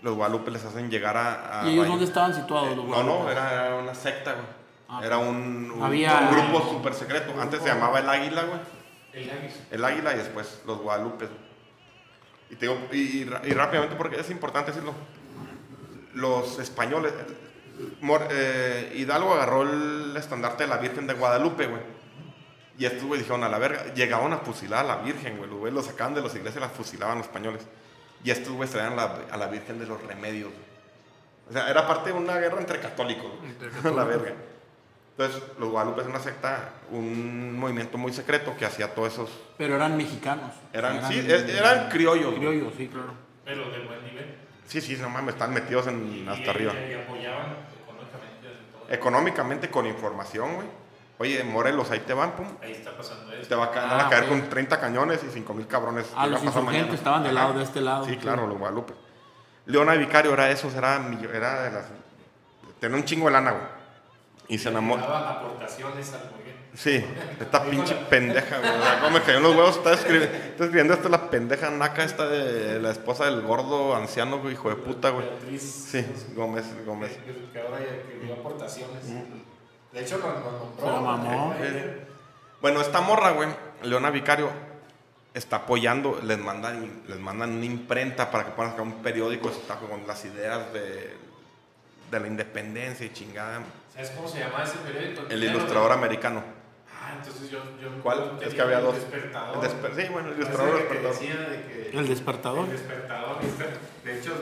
[0.03, 1.61] Los Guadalupes les hacen llegar a...
[1.61, 2.73] a ¿Y ellos dónde estaban situados?
[2.73, 3.31] Eh, los no, no, Guadalupe?
[3.31, 4.45] era, era una secta, güey.
[4.89, 7.33] Ah, era un, un- Había- un grupo súper secreto.
[7.41, 8.59] Antes se llamaba el Águila, güey.
[9.13, 9.53] El Águila.
[9.71, 11.29] El Águila y después los Guadalupes.
[12.49, 14.93] Y, te digo, y, y ra- y rápidamente, porque es importante decirlo,
[16.13, 17.13] los españoles,
[18.01, 21.81] Mor- eh, Hidalgo agarró el estandarte de la Virgen de Guadalupe, güey.
[22.77, 25.49] Y estos, güey, dijeron a la verga, llegaban a fusilar a la Virgen, güey.
[25.49, 27.63] Los güeyes los sacaban de las iglesias y la fusilaban los españoles.
[28.23, 30.63] Y estos, güey, traían la- a la Virgen de los Remedios, güey.
[31.49, 33.93] O sea, era parte de una guerra entre católicos, güey.
[33.95, 34.33] la verga.
[35.17, 39.75] Entonces, los Guadalupe es una secta, un movimiento muy secreto que hacía todos esos Pero
[39.75, 40.51] eran mexicanos.
[40.73, 42.33] eran, sí, e- eran criollos.
[42.33, 43.13] Criollos, sí, claro.
[43.45, 44.35] Pero de buen nivel.
[44.65, 46.73] Sí, sí, no mames, están metidos en, Y- hasta y- arriba.
[46.73, 48.89] Y apoyaban económicamente en todo.
[48.89, 50.67] Económicamente con información, güey.
[51.19, 52.47] Oye, Morelos, ahí te van, pum.
[52.59, 53.55] Ahí está pasando Te esto.
[53.59, 54.29] va a, ca- Ah, van a caer ok.
[54.29, 56.07] con 30 cañones y 5 mil cabrones.
[56.15, 56.95] Ah, ¿Qué los insurgentes mañana?
[56.95, 58.05] estaban del lado de este lado.
[58.05, 58.93] Sí, claro, los Guadalupe.
[59.67, 61.85] Leona Vicario era eso, era, millo- era de las.
[62.79, 63.63] Tenía un chingo de lana, güey.
[64.47, 65.01] Y se enamoró.
[65.01, 66.43] Daba aportaciones al.
[66.75, 67.05] Sí,
[67.39, 68.71] esta pinche pendeja, güey.
[68.71, 69.77] O sea, cómo me cayó en los huevos.
[69.77, 74.39] Está escribiendo, está escribiendo esta la pendeja naca esta de la esposa del gordo anciano,
[74.39, 75.27] güey, hijo de puta, güey.
[75.59, 76.03] Sí,
[76.35, 77.11] Gómez, Gómez.
[77.53, 77.77] que, ahora
[78.23, 79.03] dio aportaciones.
[79.91, 80.19] De hecho,
[80.83, 81.53] la mamó.
[81.59, 82.07] Eh,
[82.59, 83.49] Bueno, esta morra, güey,
[83.83, 84.49] Leona Vicario,
[85.35, 89.75] está apoyando, les mandan, les mandan una imprenta para que puedan sacar un periódico está
[89.75, 91.15] con las ideas de,
[92.09, 93.61] de la independencia y chingada.
[93.93, 95.21] ¿Sabes cómo se llama ese periódico?
[95.29, 96.43] El no- ilustrador americano.
[96.91, 97.59] Ah, entonces yo.
[97.81, 98.39] yo ¿Cuál?
[98.41, 98.95] Es que había el dos.
[98.95, 99.63] Despertador.
[99.63, 101.13] El desper- sí, bueno, el ilustrador que despertador.
[101.19, 102.65] decía de que- El despertador.
[102.65, 103.37] El despertador.
[104.03, 104.41] De hecho,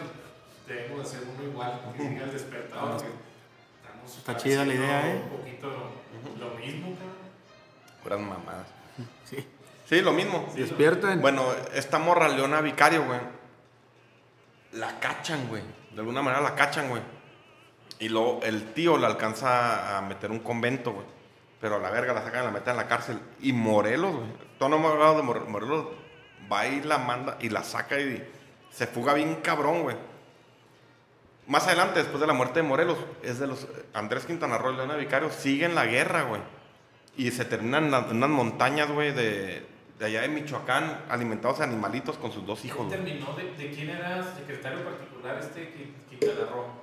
[0.67, 1.81] debemos hacer uno igual.
[1.97, 3.01] Que el despertador.
[3.01, 5.21] que estamos Está chida la idea, ¿eh?
[5.23, 5.67] Un poquito
[6.39, 7.11] lo mismo, cabrón.
[8.03, 8.67] Puras mamadas.
[9.25, 9.47] Sí.
[9.85, 10.49] Sí, lo mismo.
[10.55, 11.19] Despierten.
[11.21, 13.19] Bueno, esta morra, Leona Vicario, güey,
[14.73, 15.61] la cachan, güey.
[15.91, 17.01] De alguna manera la cachan, güey.
[18.01, 21.05] Y luego el tío la alcanza a meter un convento, güey.
[21.61, 23.19] Pero a la verga la sacan y la meten en la cárcel.
[23.41, 24.27] Y Morelos, güey.
[24.59, 25.85] Todo no hemos hablado de More- Morelos.
[26.51, 28.27] Va y la manda y la saca y
[28.71, 29.95] se fuga bien cabrón, güey.
[31.47, 34.77] Más adelante, después de la muerte de Morelos, es de los Andrés Quintana Roo y
[34.77, 36.41] Leona Vicario siguen la guerra, güey.
[37.17, 39.65] Y se terminan en unas montañas, güey, de,
[39.99, 43.19] de allá de Michoacán, alimentados de animalitos con sus dos hijos, ¿Quién güey.
[43.19, 43.33] terminó?
[43.35, 45.91] De, ¿De quién era secretario particular este?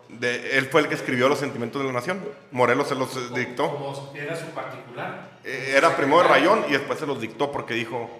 [0.08, 2.24] De- él fue el que escribió los sentimientos de la nación.
[2.50, 3.70] Morelos se los eh, dictó.
[3.70, 5.38] Como era su particular.
[5.44, 8.10] Eh, Era primo de Rayón y después se los dictó porque dijo,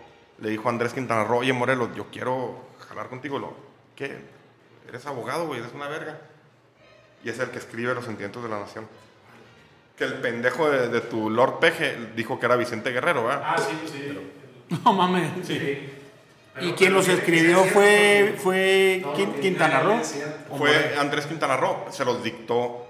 [0.41, 3.39] le dijo a Andrés Quintana Roo, oye Morelos, yo quiero jalar contigo.
[3.39, 3.55] Lo,
[3.97, 4.17] ¿Qué?
[4.89, 6.21] Eres abogado, güey, eres una verga.
[7.25, 8.87] Y es el que escribe los sentimientos de la nación.
[9.97, 13.43] Que el pendejo de, de tu Lord Peje dijo que era Vicente Guerrero, ¿verdad?
[13.45, 14.31] Ah, sí, pues sí.
[14.85, 15.31] No mames.
[15.47, 15.55] Sí.
[15.55, 15.98] ¿Y
[16.61, 19.05] Pero- quién pero los sí, escribió sí, fue, sí, fue
[19.41, 20.01] Quintana Roo?
[20.03, 20.95] sí, ¿O Fue?
[20.99, 22.85] Andrés Quintana Roo, se los dictó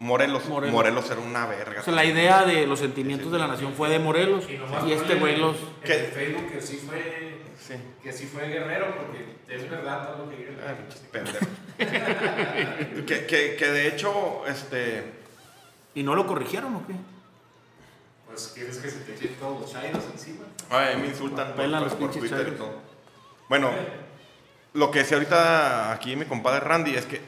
[0.00, 0.44] Morelos.
[0.46, 0.72] Morelos.
[0.74, 1.80] Morelos, era una verga.
[1.80, 4.84] O sea, la idea de los sentimientos de la nación fue de Morelos Y, nomás
[4.86, 5.56] y este güey los...
[5.82, 7.38] El Facebook que sí fue.
[7.58, 7.74] Sí.
[8.02, 10.54] Que sí fue guerrero, porque es verdad todo lo que.
[10.66, 10.74] Ah,
[11.10, 11.48] pendejos.
[13.06, 15.04] que, que, que de hecho, este.
[15.94, 16.92] ¿Y no lo corrigieron o qué?
[18.26, 20.44] Pues quieres que se te echen todos los chairos encima.
[20.68, 22.74] Ay, me insultan por, por- los por Twitter y todo.
[23.48, 23.70] Bueno,
[24.72, 27.20] lo que decía ahorita aquí mi compadre Randy es que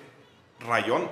[0.61, 1.09] Rayón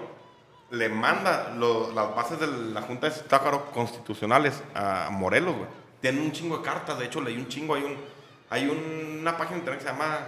[0.71, 5.69] le manda lo- las bases de la Junta de Zitácuaro constitucionales a Morelos, güey.
[6.01, 7.97] Tienen un chingo de cartas, de hecho leí un chingo, hay un
[8.51, 10.19] hay una página de internet que se llama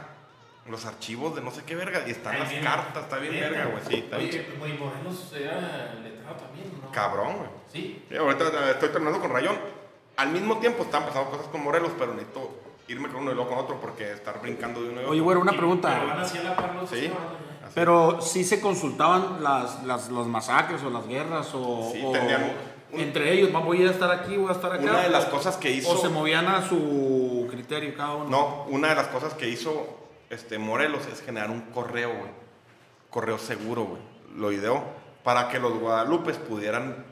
[0.69, 2.65] los archivos de no sé qué verga y están Ahí las viene.
[2.65, 3.51] cartas, está bien Neta.
[3.51, 6.91] verga, güey, sí, está bien Oye, güey, Morelos era letrado también, ¿no?
[6.91, 7.49] Cabrón, güey.
[7.73, 8.05] Sí.
[8.09, 9.57] Sí, ahorita estoy terminando con Rayón.
[10.17, 12.51] Al mismo tiempo están pasando cosas con Morelos, pero necesito
[12.89, 15.11] irme con uno y luego con otro porque estar brincando de uno y otro.
[15.13, 16.21] Oye, güero, una Y- Pero pregunta.
[16.21, 17.11] así la par los Sí.
[17.75, 22.45] Pero sí se consultaban las, las, los masacres o las guerras o, Sí, o tenían
[22.93, 24.83] un- entre ellos, "Va, voy a estar aquí, voy a estar acá.
[24.83, 25.91] Una de las cosas que hizo.
[25.91, 28.29] O se movían a su criterio cada uno.
[28.31, 29.85] No, una de las cosas que hizo
[30.31, 32.31] este, Morelos es generar un correo, güey.
[33.11, 34.03] Correo seguro, güey.
[34.37, 34.83] Lo ideó
[35.25, 37.05] para que los guadalupes pudieran.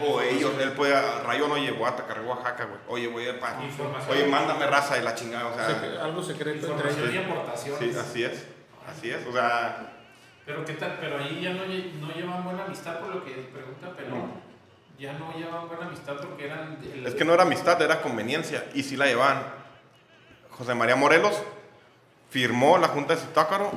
[0.00, 1.20] O ellos, él podía.
[1.24, 2.80] Rayón, oye, voy a atacar Oaxaca, güey.
[2.88, 3.34] Oye, voy a.
[4.08, 6.04] Oye, mándame raza de la chingada, o sea.
[6.04, 7.14] algo secreto entre Información ellos.
[7.14, 7.80] y aportaciones.
[7.94, 8.46] Sí, así es.
[8.88, 9.92] Así es, o sea.
[10.46, 13.90] Pero qué tal, pero ahí ya no, no llevan buena amistad por lo que pregunta
[13.96, 14.32] Pelón.
[14.98, 16.78] Ya no llevan buena amistad porque eran.
[16.82, 18.64] el- Es que no era amistad, era conveniencia.
[18.74, 19.42] Y sí la llevaban.
[20.50, 21.40] José María Morelos
[22.30, 23.70] firmó la Junta de Zitácuaro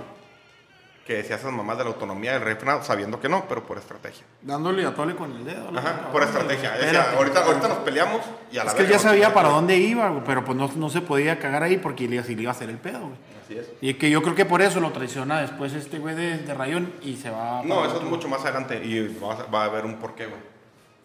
[1.06, 3.78] que decía esas mamás de la autonomía del rey Fernando, sabiendo que no, pero por
[3.78, 4.24] estrategia.
[4.42, 5.72] Dándole a tole con el dedo.
[5.72, 5.80] ¿no?
[5.80, 6.72] Ajá, por estrategia.
[6.74, 7.18] Decía, Espérate.
[7.18, 8.22] ahorita, ahorita nos peleamos
[8.52, 10.90] y a la Es que él ya sabía para dónde iba, pero pues no, no
[10.90, 13.16] se podía cagar ahí porque le, así le iba a hacer el pedo, güey.
[13.44, 13.70] Así es.
[13.82, 16.94] Y que yo creo que por eso lo traiciona después este güey de, de Rayón
[17.02, 17.64] y se va.
[17.66, 18.10] No, eso es otro.
[18.10, 20.40] mucho más adelante y va a, va a haber un porqué, güey.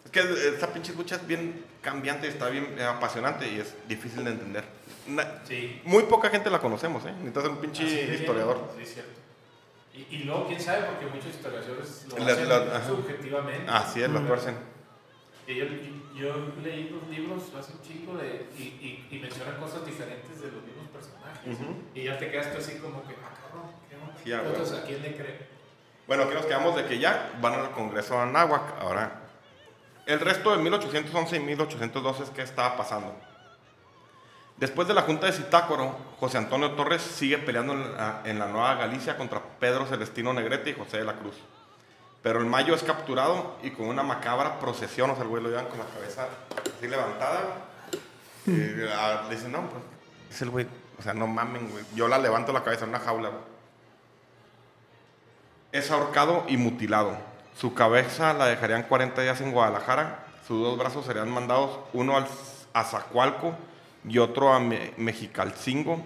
[0.05, 0.21] Es que
[0.53, 4.63] esta pinche lucha es bien cambiante, está bien eh, apasionante y es difícil de entender.
[5.07, 5.81] Na- Sí.
[5.85, 7.11] muy poca gente la conocemos, ¿eh?
[7.23, 8.69] Necesitas un pinche Así de historiador.
[8.75, 9.11] bien, Sí, cierto.
[9.97, 13.65] Y, y luego, quién sabe, porque muchos historiadores lo La- hacen la- subjetivamente.
[13.71, 14.55] Así es, la tuercen.
[15.47, 15.65] Y yo,
[16.13, 20.51] yo leí los libros hace un chico de, y, y, y mencionan cosas diferentes de
[20.51, 21.57] los mismos personajes.
[21.95, 24.13] Y ya te quedaste así como que, ah, cabrón, ¿qué onda?
[24.23, 24.83] Sí, Entonces, huevo.
[24.83, 25.47] ¿a quién le cree?
[26.05, 28.79] Bueno, aquí nos quedamos de que ya van al Congreso de Anáhuac.
[28.81, 29.21] Ahora,
[30.05, 33.15] el resto de 1811 y 1812 es que estaba pasando.
[34.57, 38.47] Después de la Junta de Zitácuaro, José Antonio Torres sigue peleando en la, en la
[38.47, 41.35] Nueva Galicia contra Pedro Celestino Negrete y José de la Cruz.
[42.23, 45.49] Pero el Mayo es capturado y con una macabra procesión, o sea, el güey lo
[45.49, 46.27] llevan con la cabeza
[46.75, 47.39] así levantada.
[48.47, 49.83] Y ah, le dicen, no, pues,
[50.31, 50.65] es el güey,
[50.97, 51.85] o sea, no mamen, güey.
[51.93, 53.41] Yo la levanto la cabeza en una jaula, güey.
[55.71, 57.15] Es ahorcado y mutilado.
[57.55, 62.27] Su cabeza la dejarían 40 días en Guadalajara Sus dos brazos serían mandados, uno al,
[62.73, 63.55] a Zacualco
[64.07, 66.01] y otro a Me- Mexicalcingo.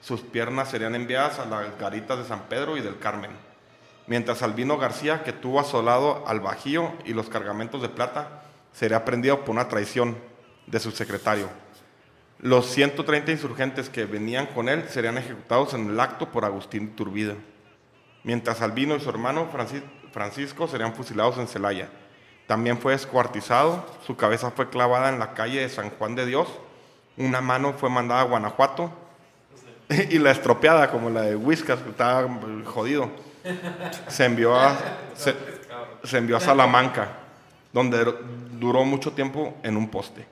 [0.00, 3.30] Sus piernas serían enviadas a las garitas de San Pedro y del Carmen.
[4.06, 8.42] Mientras Albino García, que tuvo asolado al Bajío y los cargamentos de plata,
[8.72, 10.16] sería prendido por una traición
[10.66, 11.48] de su secretario.
[12.38, 17.36] Los 130 insurgentes que venían con él serían ejecutados en el acto por Agustín Iturbide.
[18.22, 19.82] Mientras Albino y su hermano Francis-
[20.12, 21.88] Francisco serían fusilados en Celaya.
[22.46, 26.46] También fue descuartizado, su cabeza fue clavada en la calle de San Juan de Dios,
[27.16, 28.90] una mano fue mandada a Guanajuato
[29.88, 32.28] y la estropeada, como la de Whiskas, estaba
[32.64, 33.10] jodido,
[34.08, 34.76] se envió a,
[35.14, 37.08] se envió a Salamanca,
[37.72, 38.14] donde
[38.58, 40.26] duró mucho tiempo en un poste.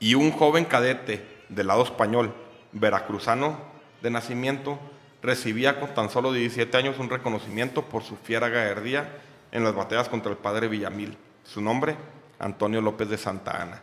[0.00, 2.32] Y un joven cadete del lado español,
[2.72, 3.58] veracruzano
[4.02, 4.78] de nacimiento,
[5.22, 9.10] recibía con tan solo 17 años un reconocimiento por su fiera gallardía
[9.50, 11.16] en las batallas contra el padre Villamil.
[11.44, 11.96] Su nombre,
[12.38, 13.82] Antonio López de Santa Ana.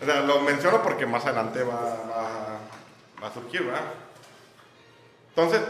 [0.00, 2.58] O sea, lo menciono porque más adelante va, va-
[3.22, 3.82] va a surgir, ¿verdad?
[5.30, 5.60] Entonces,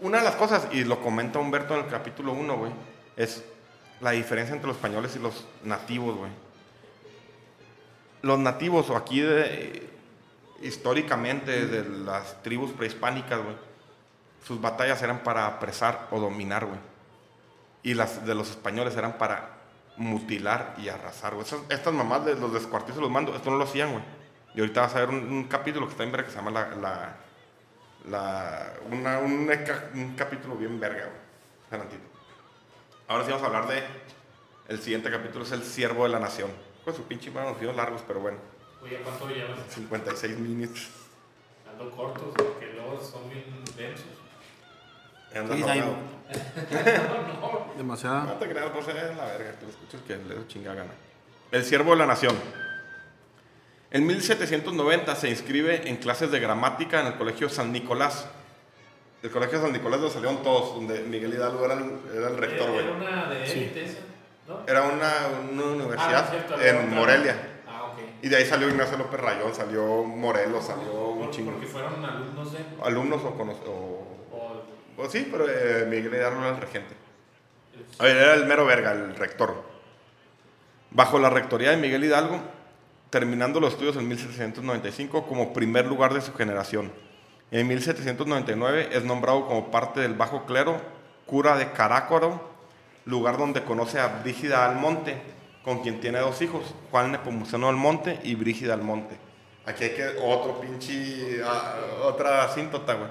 [0.00, 2.72] una de las cosas, y lo comenta Humberto en el capítulo 1, güey,
[3.16, 3.42] es
[4.00, 6.30] la diferencia entre los españoles y los nativos, güey.
[8.22, 9.88] Los nativos, o aquí de-
[10.62, 13.56] históricamente de las tribus prehispánicas, güey,
[14.46, 16.78] sus batallas eran para apresar o dominar, güey.
[17.82, 19.59] Y las de los españoles eran para
[20.00, 21.46] mutilar y arrasar, güey.
[21.46, 24.02] Esas- estas mamás de los descuartizos los mando, esto no lo hacían, güey.
[24.54, 26.50] Y ahorita vas a ver un, un capítulo que está en verga que se llama
[26.50, 26.68] la...
[26.76, 27.16] la,
[28.08, 31.80] la- una- un, ca- un capítulo bien verga, güey.
[33.08, 33.82] Ahora sí vamos a hablar de...
[34.68, 36.50] El siguiente capítulo es El Siervo de la Nación.
[36.84, 38.38] Con su pinche mano, los largos, pero bueno.
[38.82, 39.58] Oye, ¿cuánto llevas?
[39.68, 40.88] 56 minutos.
[41.70, 43.44] Ando cortos, porque luego son bien
[43.76, 44.06] densos.
[45.34, 45.74] Anda Sí, enojado.
[45.74, 45.96] Simon.
[47.76, 48.24] Demasiada.
[48.24, 50.90] No te creas, pues es la verga, tú escuchas que le doy chinga gana.
[51.50, 52.34] El siervo de la nación.
[53.90, 58.26] En 1790 se inscribe en clases de gramática en el colegio San Nicolás.
[59.22, 62.70] Del colegio San Nicolás donde salieron todos, donde Miguel Hidalgo era el, era el rector,
[62.70, 63.02] Era güey.
[63.08, 63.58] una de Sí.
[63.58, 63.98] élite esa,
[64.48, 64.60] ¿no?
[64.66, 65.12] Era una,
[65.52, 66.88] una Ah, universidad es cierto, en otra.
[67.00, 67.36] Morelia.
[67.68, 67.98] Ah, ok.
[68.22, 71.50] Y de ahí salió Ignacio López Rayón, salió Morelos, salió un chingo.
[71.52, 72.58] Porque fueron alumnos de.
[72.82, 73.89] Alumnos o, o,
[74.96, 76.94] O sí, pero eh, Miguel Hidalgo era el regente.
[77.98, 79.62] A era el mero verga, el rector.
[80.90, 82.40] Bajo la rectoría de Miguel Hidalgo,
[83.10, 86.92] terminando los estudios en 1795 como primer lugar de su generación.
[87.50, 90.80] En 1799 es nombrado como parte del bajo clero,
[91.26, 92.48] cura de Carácoro,
[93.06, 95.20] lugar donde conoce a Brígida Almonte,
[95.64, 99.16] con quien tiene dos hijos, Juan Nepomuceno Almonte y Brígida Almonte.
[99.66, 101.74] Aquí hay que otro pinche, ah,
[102.04, 103.10] otra asíntota, güey.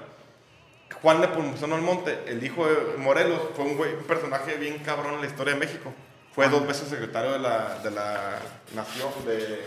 [1.02, 5.20] Juan Nepomuceno Almonte, el hijo de Morelos, fue un, güey- un personaje bien cabrón en
[5.22, 5.92] la historia de México.
[6.34, 8.38] Fue dos veces secretario de la, de la
[8.74, 9.66] nación, de,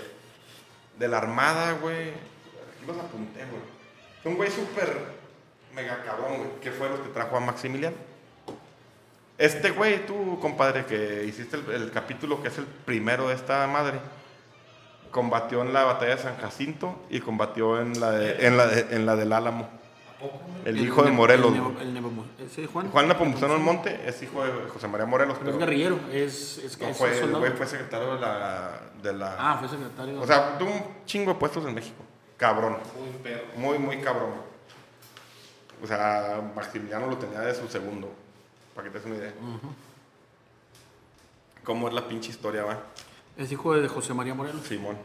[1.00, 2.10] de la armada, güey.
[2.10, 3.62] Aquí los apunté, güey.
[4.22, 4.94] Fue un güey súper
[5.74, 7.96] mega cabrón, güey, que fue los que trajo a Maximiliano.
[9.38, 13.66] Este güey, tú, compadre, que hiciste el, el capítulo que es el primero de esta
[13.68, 14.00] madre,
[15.12, 18.96] combatió en la batalla de San Jacinto y combatió en la, de- en la, de-
[18.96, 19.70] en la del Álamo.
[20.66, 21.54] El hijo de Morelos.
[21.80, 22.90] El, Juan.
[22.92, 25.38] Juan Nepomuceno Almonte es hijo de José María Morelos.
[25.40, 26.00] Pero es pero- guerrillero.
[26.12, 27.40] Es, es, no, es fue, el soldado.
[27.40, 29.36] güey fue secretario de la, de la...
[29.38, 30.22] Ah, fue secretario.
[30.22, 32.04] o sea, tuvo un chingo de puestos en México.
[32.38, 32.78] Cabrón.
[33.00, 33.46] Muy perro.
[33.58, 34.32] Muy, muy cabrón.
[35.82, 38.10] O sea, Maximiliano lo tenía de su segundo.
[38.74, 39.34] Para que te des una idea.
[41.64, 42.80] ¿Cómo es la pinche historia, va?
[43.38, 44.62] es hijo de José María Morelos.
[44.64, 44.96] Simón.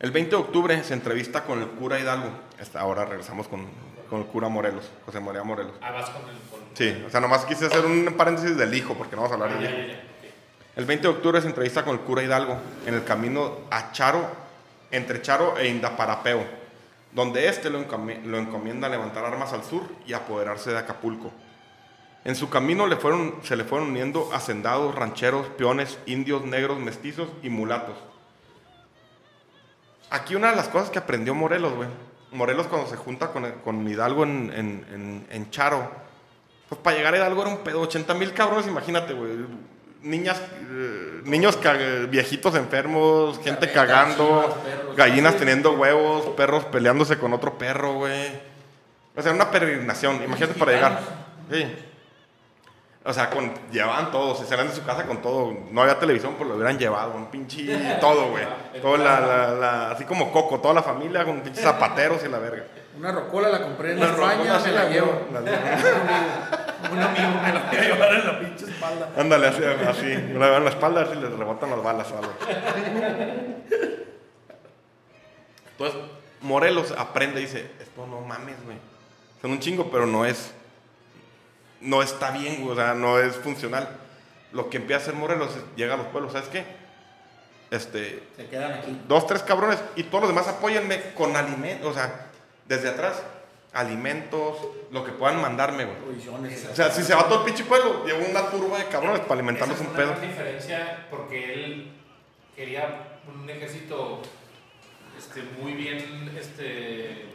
[0.00, 2.30] El 20 de octubre se entrevista con el cura Hidalgo.
[2.60, 3.66] Hasta ahora regresamos con,
[4.08, 5.72] con el cura Morelos, José María Morelos.
[5.80, 6.36] Ah, vas con el.
[6.50, 6.60] Con...
[6.74, 9.58] Sí, o sea, nomás quise hacer un paréntesis del hijo, porque no vamos a hablar
[9.58, 9.88] Ah, del ya, hijo.
[9.88, 9.98] ya, ya.
[9.98, 10.32] ok.
[10.76, 14.24] El 20 de octubre se entrevista con el cura Hidalgo en el camino a Charo,
[14.92, 16.44] entre Charo e Indaparapeo,
[17.12, 21.32] donde éste lo, encomi- lo encomienda a levantar armas al sur y apoderarse de Acapulco.
[22.24, 27.28] En su camino le fueron, se le fueron uniendo hacendados, rancheros, peones, indios, negros, mestizos
[27.42, 27.96] y mulatos.
[30.10, 31.88] Aquí una de las cosas que aprendió Morelos, güey.
[32.32, 35.90] Morelos cuando se junta con, con Hidalgo en, en- en- en Charo,
[36.68, 39.30] pues para llegar a Hidalgo era un pedo, 80 mil cabrones, imagínate, güey.
[40.02, 40.40] Niñas,
[40.70, 41.58] eh, niños
[42.10, 44.96] viejitos enfermos, gente cagando, perros.
[44.96, 48.30] gallinas teniendo huevos, perros peleándose con otro perro, güey.
[49.16, 51.00] O sea, una peregrinación, imagínate para llegar.
[51.50, 51.66] Sí.
[53.08, 55.56] O sea, con, llevaban todo, se salían de su casa con todo.
[55.70, 57.64] No había televisión, pues lo hubieran llevado, un pinche
[58.00, 58.44] todo, güey.
[58.82, 62.38] Todo la, la- la- así como Coco, toda la familia con pinches zapateros y la
[62.38, 62.64] verga.
[62.98, 65.20] Una rocola la compré en Una España, me la la llevo.
[65.32, 65.40] la.
[66.90, 69.08] Un amigo me lo voy a llevar en la pinche espalda.
[69.16, 70.04] Ándale, así, así.
[70.06, 72.32] Me la llevan en la espalda, así les rebotan las balas o algo.
[75.72, 76.00] Entonces,
[76.40, 78.76] Morelos aprende y dice, esto no mames, güey.
[79.40, 80.52] Son un chingo, pero no es...
[81.80, 83.88] No está bien, güey, o sea, no es funcional.
[84.52, 86.64] Lo que empieza a hacer Morelos es, llega a los pueblos, ¿sabes qué?
[87.70, 88.98] Este, Se quedan aquí.
[89.06, 92.26] dos, tres cabrones y todos los demás apóyenme con alimentos, o sea,
[92.66, 93.22] desde atrás,
[93.74, 94.56] alimentos,
[94.90, 95.96] lo que puedan mandarme, güey.
[95.98, 96.66] Provisiones.
[96.72, 99.34] O sea, si se va todo el pinche pueblo, llevo una turba de cabrones para
[99.34, 100.08] alimentarnos Esa un pedo.
[100.12, 101.92] una gran diferencia porque él
[102.56, 104.22] quería un ejército
[105.18, 107.26] este, muy bien este,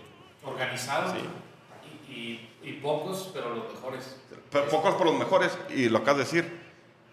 [0.43, 4.17] organizado y, y- y pocos, pero los mejores.
[4.53, 6.63] Pero pocos por los mejores, y lo acabas de decir.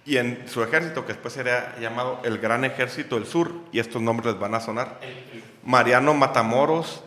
[0.07, 4.01] Y en su ejército, que después sería llamado el Gran Ejército del Sur, y estos
[4.01, 5.01] nombres les van a sonar.
[5.65, 7.03] Mariano Matamoros,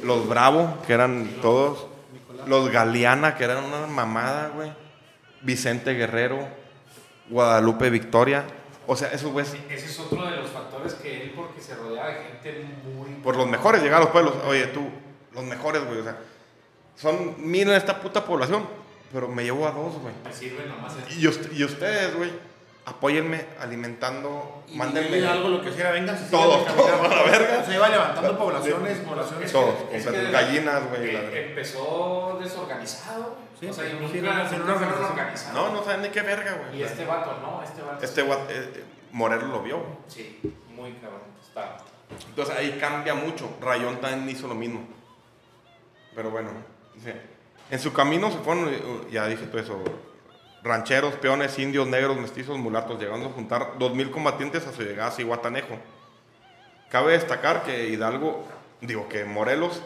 [0.00, 1.86] los Bravo, que eran todos,
[2.46, 4.72] los Galeana, que eran una mamada, güey,
[5.42, 6.46] Vicente Guerrero,
[7.28, 8.44] Guadalupe Victoria,
[8.86, 12.08] o sea, esos güeyes, ese es otro de los factores que él, porque se rodeaba
[12.08, 13.14] de gente muy.
[13.22, 14.86] por los mejores, llegar a los pueblos, oye, tú,
[15.32, 16.18] los mejores, güey, o sea,
[16.96, 18.66] son mil en esta puta población,
[19.12, 20.14] pero me llevo a dos, güey.
[20.24, 20.96] Me sirve nomás.
[20.96, 21.10] esto.
[21.14, 22.32] Y, ust- y ustedes, güey,
[22.86, 26.18] apóyenme alimentando, Y mándenme algo lo que sea, vengan.
[26.18, 27.14] si Todos, siguen todos, caminando.
[27.16, 27.64] a la verga.
[27.64, 29.52] Se iba levantando poblaciones, poblaciones.
[29.52, 31.16] todos, Es completos, que- gallinas, güey.
[31.48, 33.36] empezó desorganizado.
[33.60, 34.62] Sí, o sea, nunca, sí, organización.
[34.62, 35.54] organizados.
[35.54, 36.80] No, no saben ni qué verga, güey.
[36.80, 37.62] Y este vato, ¿no?
[37.62, 38.04] Este vato.
[38.04, 39.80] Este guat- eh, Morelos lo vio.
[40.08, 40.40] Sí,
[40.74, 41.20] muy cabrón.
[41.40, 41.76] Está.
[42.28, 43.48] Entonces ahí cambia mucho.
[43.60, 44.86] Rayón también hizo lo mismo.
[46.14, 46.50] Pero bueno,
[47.02, 47.12] sí.
[47.70, 49.82] En su camino se fueron, eh, ya dije todo eso,
[50.62, 55.12] rancheros, peones, indios, negros, mestizos, mulatos, llegando a juntar 2.000 combatientes a su llegada a
[55.12, 55.78] Cihuatanejo.
[56.90, 58.46] Cabe destacar que Hidalgo,
[58.80, 59.82] digo que Morelos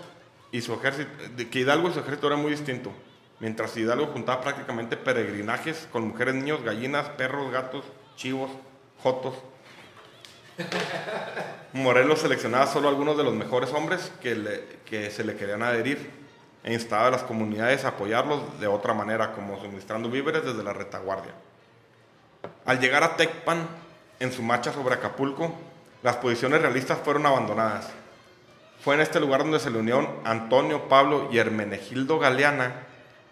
[0.52, 1.10] y su ejército,
[1.50, 2.92] que Hidalgo y su ejército eran muy distintos.
[3.40, 7.84] Mientras Hidalgo juntaba prácticamente peregrinajes con mujeres, niños, gallinas, perros, gatos,
[8.16, 8.50] chivos,
[9.02, 9.34] jotos.
[11.72, 16.17] Morelos seleccionaba solo algunos de los mejores hombres que se le querían adherir
[16.68, 20.74] e instaba a las comunidades a apoyarlos de otra manera, como suministrando víveres desde la
[20.74, 21.32] retaguardia.
[22.66, 23.66] Al llegar a Tecpan,
[24.20, 25.50] en su marcha sobre Acapulco,
[26.02, 27.88] las posiciones realistas fueron abandonadas.
[28.84, 32.82] Fue en este lugar donde se le unieron Antonio, Pablo y Hermenegildo Galeana,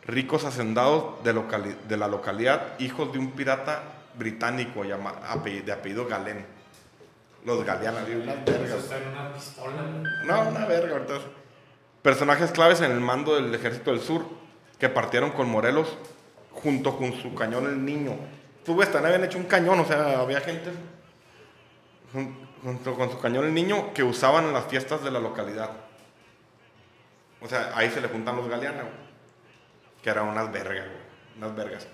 [0.06, 1.34] ricos hacendados de,
[1.88, 3.82] de la localidad, hijos de un pirata
[4.14, 6.46] británico llama- apellido- de apellido Galén.
[7.44, 8.68] Los Galeana, digo, unas vergas.
[8.70, 9.82] Eso está en una pistola.
[10.24, 11.14] No, una verga, ahorita.
[12.06, 14.24] Personajes claves en el mando del Ejército del Sur
[14.78, 15.88] que partieron con Morelos
[16.52, 18.12] junto con su cañón El Niño.
[18.64, 20.70] Tú ves, habían hecho un cañón, o sea, había gente
[22.14, 22.32] jun-
[22.62, 25.72] junto con su cañón El Niño que usaban en las fiestas de la localidad.
[27.40, 28.94] O sea, ahí se le juntan los Galeana, güey.
[30.00, 31.38] Que eran unas vergas, güey.
[31.38, 31.88] Unas vergas.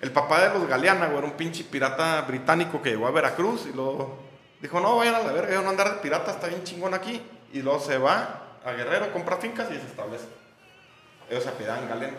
[0.00, 3.66] El papá de los Galeana, güey, era un pinche pirata británico que llegó a Veracruz
[3.70, 4.20] y luego
[4.62, 7.20] dijo, no, vayan a la verga, yo no andar de pirata, está bien chingón aquí.
[7.52, 10.26] Y luego se va a Guerrero, compra fincas y se establece.
[11.28, 12.16] Ellos se apidaban Galén.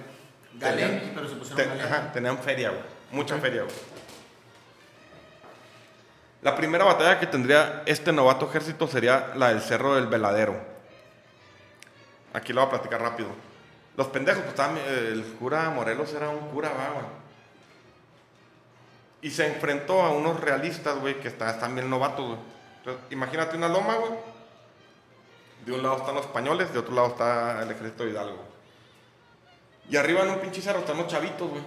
[0.55, 1.85] Galén, Tenían- pero se pusieron te- Galén.
[1.85, 2.81] ajá, tenían feria, güey.
[3.11, 3.75] Mucha feria, güey.
[6.41, 10.55] La primera batalla que tendría este novato ejército sería la del Cerro del Veladero.
[12.33, 13.29] Aquí lo voy a platicar rápido.
[13.95, 17.05] Los pendejos, pues estaban, eh, el cura Morelos era un cura, va, güey.
[19.21, 22.39] Y se enfrentó a unos realistas, güey, que está- están bien novatos, güey.
[22.79, 24.11] Entonces, imagínate una loma, güey.
[25.65, 28.39] De un lado están los españoles, de otro lado está el ejército de Hidalgo.
[29.89, 31.61] Y arriba en un pinche cerro están los chavitos, güey.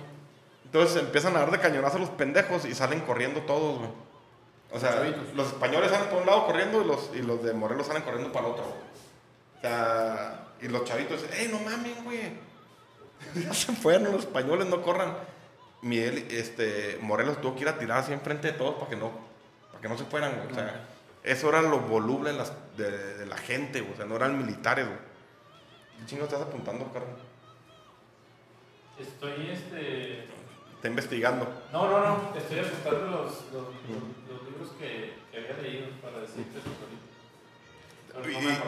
[0.64, 3.90] Entonces empiezan a dar de cañonazo a los pendejos y salen corriendo todos, güey.
[4.72, 7.86] O sea, los españoles salen por un lado corriendo y los, y los de Morelos
[7.86, 8.76] salen corriendo para el otro, güey.
[9.58, 12.32] O sea, y los chavitos dicen, ¡ey, no mames, güey!
[13.44, 15.16] ya se fueron los españoles, no corran.
[15.82, 19.12] Miguel, este, Morelos tuvo que ir a tirar así enfrente de todos para que no,
[19.68, 20.50] para que no se fueran, güey.
[20.50, 20.88] O sea,
[21.24, 23.80] eso era lo voluble en las- de, de la gente.
[23.80, 24.98] O sea, no eran militares, güey.
[25.98, 27.18] ¿Qué chingo estás apuntando, Carlos?
[28.98, 30.24] Estoy este.
[30.76, 31.46] Está investigando.
[31.72, 32.36] No, no, no.
[32.36, 38.20] Estoy apuntando los, los, los- los libros que, que había leído para decirte eso no
[38.20, 38.58] me Y-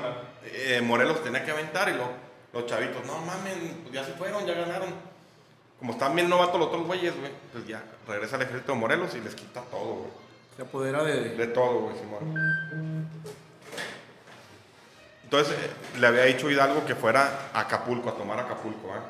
[0.72, 2.10] eh, Morelos tenía que aventar y lo-
[2.52, 4.88] los chavitos, no mames, pues ya se fueron, ya ganaron.
[5.78, 9.14] Como están bien novatos los otros güeyes, güey, pues ya regresa al ejército de Morelos
[9.14, 10.10] y les quita todo, güey.
[10.56, 11.46] Se apodera de.
[11.48, 13.08] Todo, güey, Simón.
[15.24, 19.02] Entonces eh, le había dicho Hidalgo que fuera a Acapulco, a tomar Acapulco, ¿ah?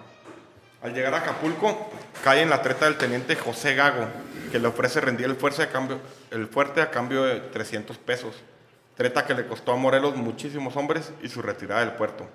[0.82, 1.90] Al llegar a Acapulco,
[2.24, 4.06] cae en la treta del teniente José Gago,
[4.50, 8.34] que le ofrece rendir el fuerte a cambio, de 300 pesos.
[8.96, 12.26] Treta que le costó a Morelos muchísimos hombres y su retirada del puerto.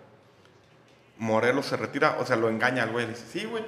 [1.17, 3.05] Morelos se retira, o sea, lo engaña al güey.
[3.05, 3.63] Le dice, sí, güey,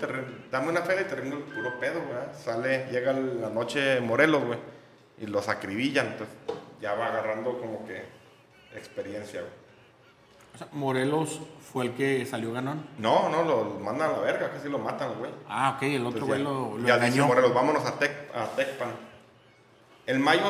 [0.52, 2.44] dame una feria y te rindo el puro pedo, güey.
[2.44, 4.60] Sale, llega la noche Morelos, güey,
[5.24, 6.08] y los acribillan.
[6.08, 6.36] Entonces,
[6.82, 8.04] ya va agarrando como que
[8.76, 9.54] experiencia, güey.
[10.54, 11.40] O sea, Morelos
[11.72, 12.86] fue el que salió ganón.
[13.00, 15.32] No, no, lo mandan a la verga, casi lo matan, güey.
[15.50, 17.22] Ah, ok, el otro Entonces, güey ya- lo, lo ya dice.
[17.22, 18.90] Morelos, vámonos a, Tec- a Tecpan.
[20.06, 20.44] En mayo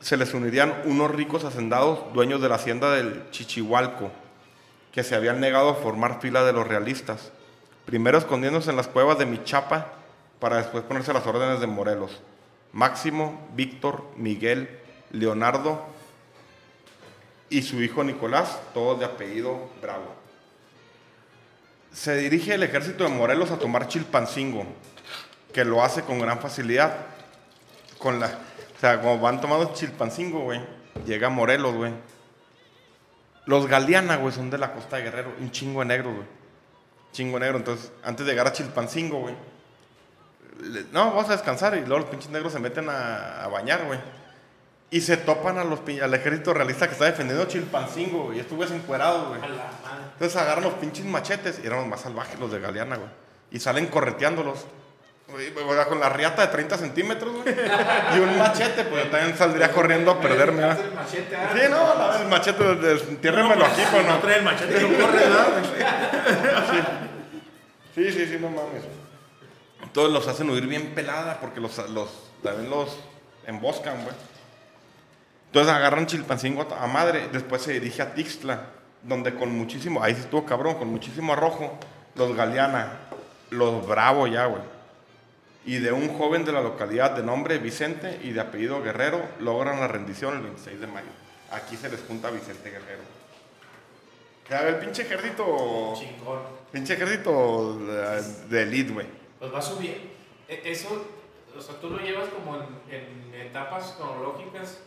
[0.00, 4.12] se les unirían unos ricos hacendados dueños de la hacienda del Chichihualco,
[4.92, 7.32] que se habían negado a formar fila de los realistas,
[7.84, 9.88] primero escondiéndose en las cuevas de Michapa
[10.38, 12.20] para después ponerse a las órdenes de Morelos.
[12.72, 14.78] Máximo, Víctor, Miguel,
[15.10, 15.86] Leonardo
[17.50, 20.14] y su hijo Nicolás, todos de apellido Bravo.
[21.92, 24.66] Se dirige el ejército de Morelos a tomar Chilpancingo,
[25.52, 26.94] que lo hace con gran facilidad.
[27.98, 30.60] Con la, o sea, como van tomando Chilpancingo, güey,
[31.06, 31.92] llega Morelos, güey.
[33.46, 36.26] Los Galeana, güey, son de la costa de Guerrero, un chingo de negros, güey.
[37.12, 37.56] Chingo negro.
[37.56, 39.34] Entonces, antes de llegar a Chilpancingo, güey,
[40.92, 41.74] no, vamos a descansar.
[41.76, 43.98] Y luego los pinches negros se meten a, a bañar, güey.
[44.90, 48.40] Y se topan a los, al ejército realista que está defendiendo Chilpancingo, güey.
[48.40, 49.40] Y güeyes encuerados, güey.
[50.14, 53.10] Entonces agarran los pinches machetes y eran los más salvajes, los de Galeana, güey.
[53.50, 54.64] Y salen correteándolos.
[55.28, 57.54] Güey, güey, güey, con la riata de 30 centímetros, güey.
[58.16, 60.62] Y un machete, pues yo también saldría corriendo a perderme.
[60.62, 60.80] ¿verdad?
[60.82, 61.50] El machete, ah.
[61.54, 62.64] Sí, no, la- el machete,
[63.10, 64.14] entiérrenmelo aquí, pues no.
[64.14, 65.46] No trae el machete, no corre, ¿verdad?
[67.94, 68.84] Sí, sí, sí, no mames.
[69.98, 72.08] Todos los hacen huir bien pelada porque los, los
[72.40, 72.96] también los
[73.48, 74.14] emboscan, güey.
[75.46, 78.66] Entonces agarran Chilpancingo a madre, después se dirige a Tixtla,
[79.02, 81.76] donde con muchísimo, ahí sí estuvo cabrón, con muchísimo arrojo,
[82.14, 82.92] los Galeana,
[83.50, 84.62] los Bravo ya, güey.
[85.66, 89.80] Y de un joven de la localidad de nombre Vicente y de apellido Guerrero, logran
[89.80, 91.10] la rendición el 26 de mayo.
[91.50, 93.02] Aquí se les junta Vicente Guerrero.
[94.48, 96.38] Ya, el pinche ejército, Chingón.
[96.70, 99.17] pinche ejército de, de elite, güey.
[99.38, 100.10] Pues va a subir.
[100.48, 101.04] E- Eso,
[101.56, 104.78] o sea, tú lo llevas como en, en etapas cronológicas.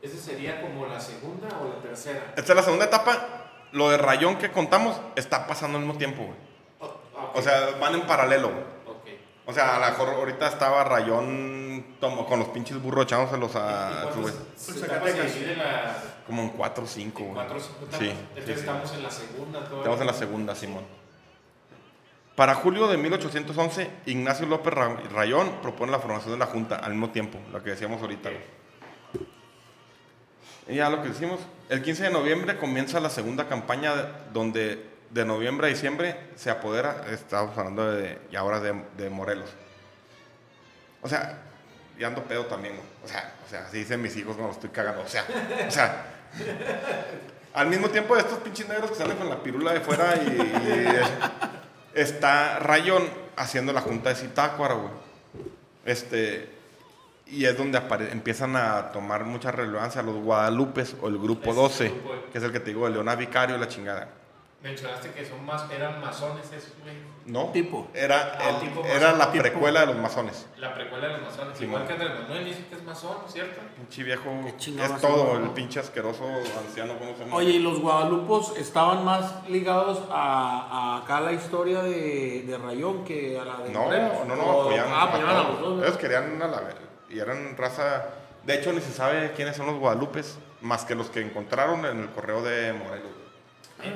[0.00, 2.32] ¿Ese sería como la segunda o la tercera?
[2.36, 3.44] Esta es la segunda etapa.
[3.72, 6.36] Lo de Rayón que contamos está pasando al mismo tiempo, güey.
[6.80, 8.60] O, ok, O sea, van en paralelo, güey.
[8.86, 9.20] ok.
[9.46, 13.58] O sea, a lo mejor ahorita estaba Rayón tomo- con los pinches burros echándoselos ¿Y
[13.58, 14.04] a...
[15.34, 15.96] divide la
[16.26, 17.34] Como en 4 o 5, güey.
[17.34, 17.98] cuatro o cinco etapas?
[17.98, 18.60] Sí, Entonces sí, sí.
[18.60, 19.78] estamos en la segunda todavía.
[19.78, 20.84] Estamos en la segunda, Simón.
[22.38, 26.92] Para julio de 1811, Ignacio López Ra- Rayón propone la formación de la Junta al
[26.92, 28.30] mismo tiempo, lo que decíamos ahorita.
[30.68, 33.92] Y ya lo que decimos, el 15 de noviembre comienza la segunda campaña
[34.32, 39.50] donde de noviembre a diciembre se apodera, estamos hablando de, y ahora de, Morelos.
[41.02, 41.40] O sea,
[41.98, 42.74] y ando pedo también.
[43.04, 45.02] O sea, o sea, así dicen mis hijos cuando estoy cagando.
[45.02, 45.24] O sea,
[45.66, 46.06] o sea,
[47.52, 51.57] al mismo tiempo de estos pinches negros que salen con la pirula de fuera y
[52.02, 53.04] está Rayón
[53.36, 54.92] haciendo la junta de Zitácuaro, güey.
[55.84, 56.50] Este,
[57.26, 57.80] y es donde
[58.10, 62.20] empiezan a tomar mucha relevancia los Guadalupes o el Grupo Ese 12, grupo, güey.
[62.32, 64.08] que es el que te digo, de Leona Vicario y la chingada.
[64.60, 66.96] Mencionaste que son más, eran masones esos, güey.
[67.26, 67.52] ¿No?
[67.52, 67.86] Tipo.
[67.94, 69.42] Era, Ah, el- tipo era la tipo.
[69.44, 70.46] precuela de los masones.
[70.56, 71.56] La precuela de los masones.
[71.56, 71.86] Sí, Igual man.
[71.86, 73.60] que Andrés Manuel dice que es masón, ¿cierto?
[73.76, 74.24] Pinche viejo.
[74.56, 76.24] Es todo, el pinche asqueroso
[76.58, 77.36] anciano, ¿cómo se llama?
[77.36, 83.04] Oye, ¿y los guadalupos estaban más ligados a, a acá la historia de, de Rayón
[83.04, 84.26] que a la de No, Morelos?
[84.26, 84.92] no, no, O- apoyaban.
[84.92, 85.82] Ah, apoyaban a los dos.
[85.84, 86.76] Ellos querían a la ver-
[87.10, 88.06] y eran raza.
[88.44, 92.00] De hecho, ni se sabe quiénes son los guadalupes, más que los que encontraron en
[92.00, 93.12] el correo de Morelos.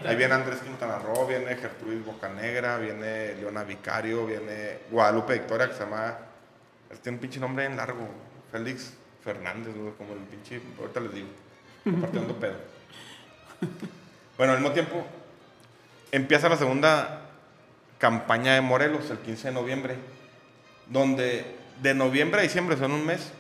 [0.07, 5.75] Ahí viene Andrés Quintana Roo, viene Gertrudis Bocanegra, viene Leona Vicario, viene Guadalupe Victoria, que
[5.75, 6.17] se llama.
[6.91, 8.09] él Tiene un pinche nombre bien largo,
[8.53, 8.93] Félix
[9.25, 9.93] Fernández, ¿no?
[9.97, 10.61] como el pinche.
[10.79, 11.29] Ahorita les digo,
[11.85, 12.57] compartiendo pedo.
[14.39, 15.07] Bueno, al mismo tiempo,
[16.11, 17.21] empieza la segunda
[17.99, 19.97] campaña de Morelos, el 15 de noviembre,
[20.89, 21.45] donde
[21.81, 23.31] de noviembre a diciembre, son un mes,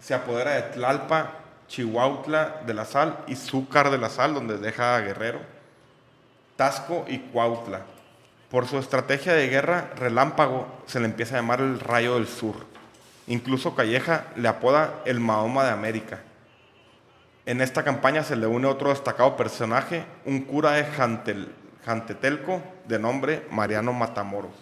[0.00, 1.34] se apodera de Tlalpa,
[1.68, 5.40] Chihuautla de la Sal y Zúcar de la Sal, donde deja a Guerrero,
[6.56, 7.82] Tasco y Cuautla.
[8.50, 12.54] Por su estrategia de guerra relámpago se le empieza a llamar el Rayo del Sur.
[13.26, 16.20] Incluso Calleja le apoda el Mahoma de América.
[17.44, 21.48] En esta campaña se le une otro destacado personaje, un cura de Jantel-
[21.84, 24.54] Jantetelco de nombre Mariano Matamoros.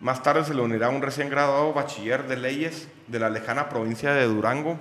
[0.00, 4.12] Más tarde se le unirá un recién graduado bachiller de leyes de la lejana provincia
[4.12, 4.78] de Durango,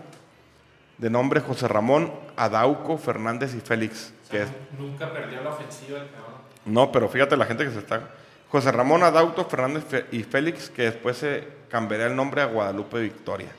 [0.97, 4.47] de nombre José Ramón Adauco Fernández y Félix, O sea,
[4.77, 6.41] nunca perdió la ofensiva el cabrón.
[6.65, 8.02] no, pero fíjate la gente que se está.
[8.49, 12.99] José Ramón Adauto Fernández Fe- y Félix, que después se cambiará el nombre a Guadalupe
[12.99, 13.49] Victoria.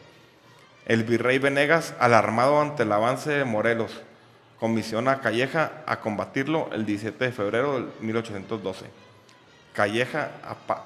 [0.87, 4.01] El virrey Venegas, alarmado ante el avance de Morelos,
[4.61, 8.87] comisiona a Calleja a combatirlo el 17 de febrero de 1812.
[9.75, 10.31] Calleja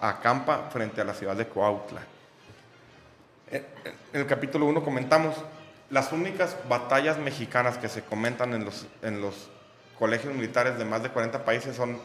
[0.01, 2.01] acampa frente a la ciudad de Coautla.
[3.51, 3.65] En
[4.13, 5.37] en el capítulo 1 comentamos
[5.91, 9.49] las únicas batallas mexicanas que se comentan en los, en los
[10.01, 11.99] colegios militares de más de 40 países son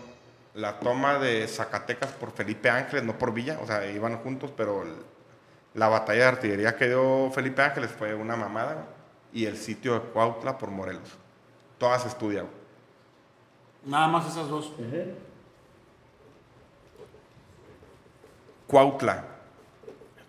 [0.54, 4.84] la toma de Zacatecas por Felipe Ángeles, no por Villa, o sea, iban juntos, pero
[5.74, 8.86] la batalla de artillería que dio Felipe Ángeles fue una mamada
[9.32, 11.10] y el sitio de Cuautla por Morelos.
[11.78, 12.48] Todas estudian.
[13.86, 14.74] Nada más esas dos.
[18.68, 19.24] Cuautla.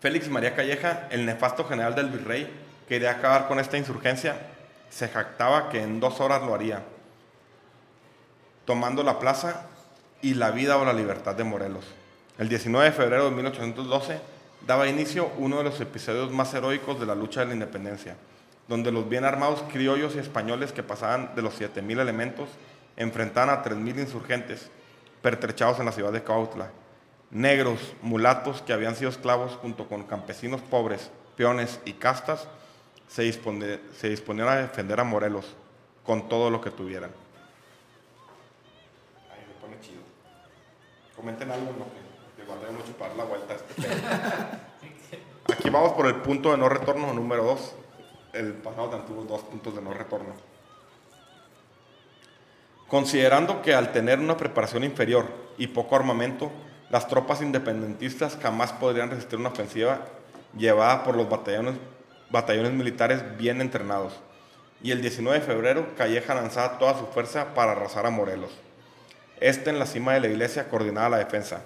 [0.01, 2.49] Félix María Calleja, el nefasto general del virrey,
[2.89, 4.37] quería acabar con esta insurgencia.
[4.89, 6.83] Se jactaba que en dos horas lo haría,
[8.67, 9.67] tomando la plaza
[10.21, 11.87] y la vida o la libertad de Morelos.
[12.37, 14.21] El 19 de febrero de 1812
[14.67, 18.17] daba inicio uno de los episodios más heroicos de la lucha de la independencia,
[18.69, 22.49] donde los bien armados criollos y españoles que pasaban de los 7.000 elementos
[22.97, 24.69] enfrentaban a 3.000 insurgentes
[25.23, 26.71] pertrechados en la ciudad de Cautla.
[27.31, 32.49] Negros, mulatos que habían sido esclavos junto con campesinos pobres, peones y castas,
[33.09, 35.55] se, se disponían a defender a Morelos
[36.05, 37.26] con todo lo que tuvieran.
[41.17, 41.87] Comenten algo, ¿no?
[42.37, 43.95] Que mucho para dar la vuelta este pedo.
[45.53, 47.75] Aquí vamos por el punto de no retorno número 2.
[48.35, 50.35] El pasado también tuvo dos puntos de no retorno.
[52.89, 55.27] Considerando que al tener una preparación inferior
[55.57, 56.53] y poco armamento,
[56.91, 60.03] las tropas independentistas jamás podrían resistir una ofensiva
[60.57, 61.75] llevada por los batallones,
[62.31, 64.13] batallones militares bien entrenados.
[64.83, 68.53] Y el 19 de febrero, Calleja lanzaba toda su fuerza para arrasar a Morelos.
[69.41, 71.61] Este en la cima de la iglesia coordinaba la defensa.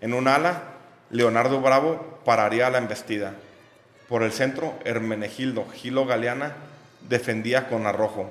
[0.00, 0.62] En un ala,
[1.10, 3.34] Leonardo Bravo pararía la embestida.
[4.08, 6.54] Por el centro, Hermenegildo Gilo Galeana
[7.08, 8.30] defendía con arrojo.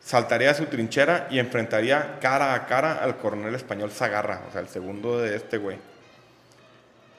[0.00, 4.60] Saltaría de su trinchera y enfrentaría cara a cara al coronel español Zagarra, o sea,
[4.60, 5.78] el segundo de este güey,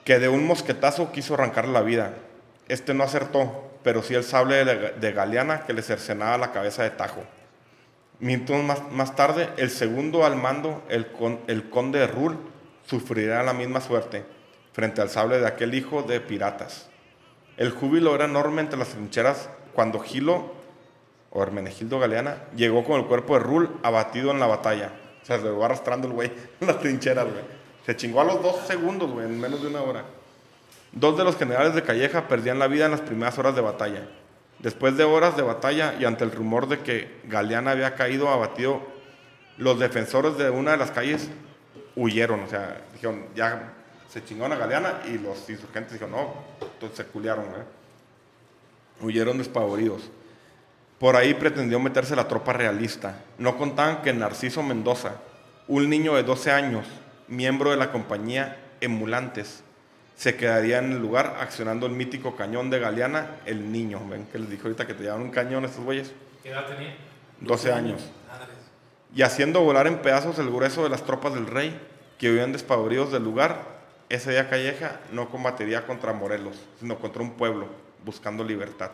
[0.03, 2.13] que de un mosquetazo quiso arrancarle la vida.
[2.67, 6.91] Este no acertó, pero sí el sable de, Galeana que le cercenaba la cabeza de
[6.91, 7.23] Tajo.
[8.19, 12.37] Minutos más, más tarde, el segundo al mando, el, con- el conde de Rul,
[12.87, 14.25] sufrirá la misma suerte
[14.73, 16.89] frente al sable de aquel hijo de piratas.
[17.57, 20.53] El júbilo era enorme entre las trincheras cuando Gilo,
[21.31, 24.91] o Hermenegildo Galeana, llegó con el cuerpo de Rul abatido en la batalla.
[25.21, 26.31] O sea, se lo va arrastrando el güey
[26.61, 27.43] en las trincheras, güey.
[27.85, 30.03] Se chingó a los dos segundos, güey, en menos de una hora.
[30.93, 34.07] Dos de los generales de Calleja perdían la vida en las primeras horas de batalla.
[34.59, 38.81] Después de horas de batalla y ante el rumor de que Galeana había caído abatido,
[39.57, 41.29] los defensores de una de las calles
[41.95, 42.41] huyeron.
[42.41, 43.73] O sea, dijeron, ya
[44.07, 47.63] se chingó a Galeana y los insurgentes dijeron, no, entonces se culiaron, güey.
[49.01, 50.09] Huyeron despavoridos.
[50.99, 53.23] Por ahí pretendió meterse la tropa realista.
[53.37, 55.15] No contaban que Narciso Mendoza,
[55.67, 56.87] un niño de 12 años,
[57.27, 59.64] miembro de la compañía Emulantes,
[60.15, 64.01] se quedaría en el lugar accionando el mítico cañón de Galeana, el niño.
[64.09, 66.13] ¿Ven que les dijo ahorita que te llevaban un cañón estos güeyes?
[66.41, 66.95] ¿Qué edad tenía?
[67.41, 68.01] 12 años.
[69.13, 71.79] Y haciendo volar en pedazos el grueso de las tropas del rey,
[72.17, 73.75] que huían despavoridos del lugar,
[74.09, 77.67] ese día Calleja no combatiría contra Morelos, sino contra un pueblo,
[78.03, 78.91] buscando libertad.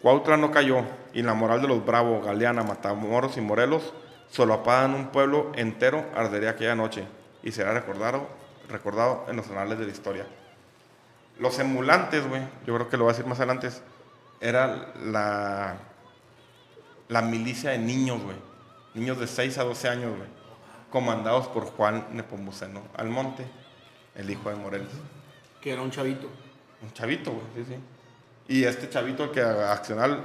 [0.00, 0.82] Cuautla no cayó,
[1.14, 3.92] y la moral de los bravos, Galeana, Matamoros y Morelos,
[4.30, 7.04] solapada en un pueblo entero, ardería aquella noche,
[7.42, 8.26] y será recordado,
[8.72, 10.26] recordado en los anales de la historia.
[11.38, 13.70] Los emulantes, güey, yo creo que lo voy a decir más adelante,
[14.40, 15.76] era la,
[17.08, 18.36] la milicia de niños, güey.
[18.94, 20.28] Niños de 6 a 12 años, güey.
[20.90, 23.46] Comandados por Juan Nepomuceno Almonte,
[24.14, 24.88] el hijo de Morelos.
[25.60, 26.28] Que era un chavito.
[26.82, 27.76] Un chavito, güey, sí, sí.
[28.54, 30.22] Y este chavito, el que accional.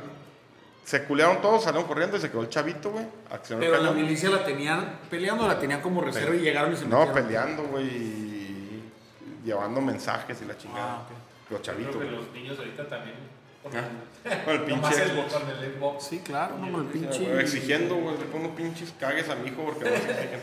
[0.83, 3.03] Se culearon todos, salieron corriendo y se quedó el chavito, güey.
[3.05, 6.85] El Pero la milicia la tenían peleando, la tenían como reserva y llegaron y se
[6.85, 7.13] No, metieron.
[7.27, 8.26] peleando, güey.
[9.47, 10.97] Llevando mensajes y la chingada.
[10.97, 11.07] Ah.
[11.49, 11.95] Los Yo chavitos.
[11.95, 12.25] creo que güey.
[12.25, 13.15] los niños ahorita también.
[13.63, 13.87] Con Ah,
[14.25, 15.33] el, Con el nomás pinche el Xbox.
[15.77, 16.03] Xbox.
[16.03, 17.17] Sí, claro, no, con el O pinche.
[17.19, 18.17] sea, güey, Exigiendo, güey.
[18.17, 20.41] Le pongo pinches cagues a mi hijo porque no se exigen.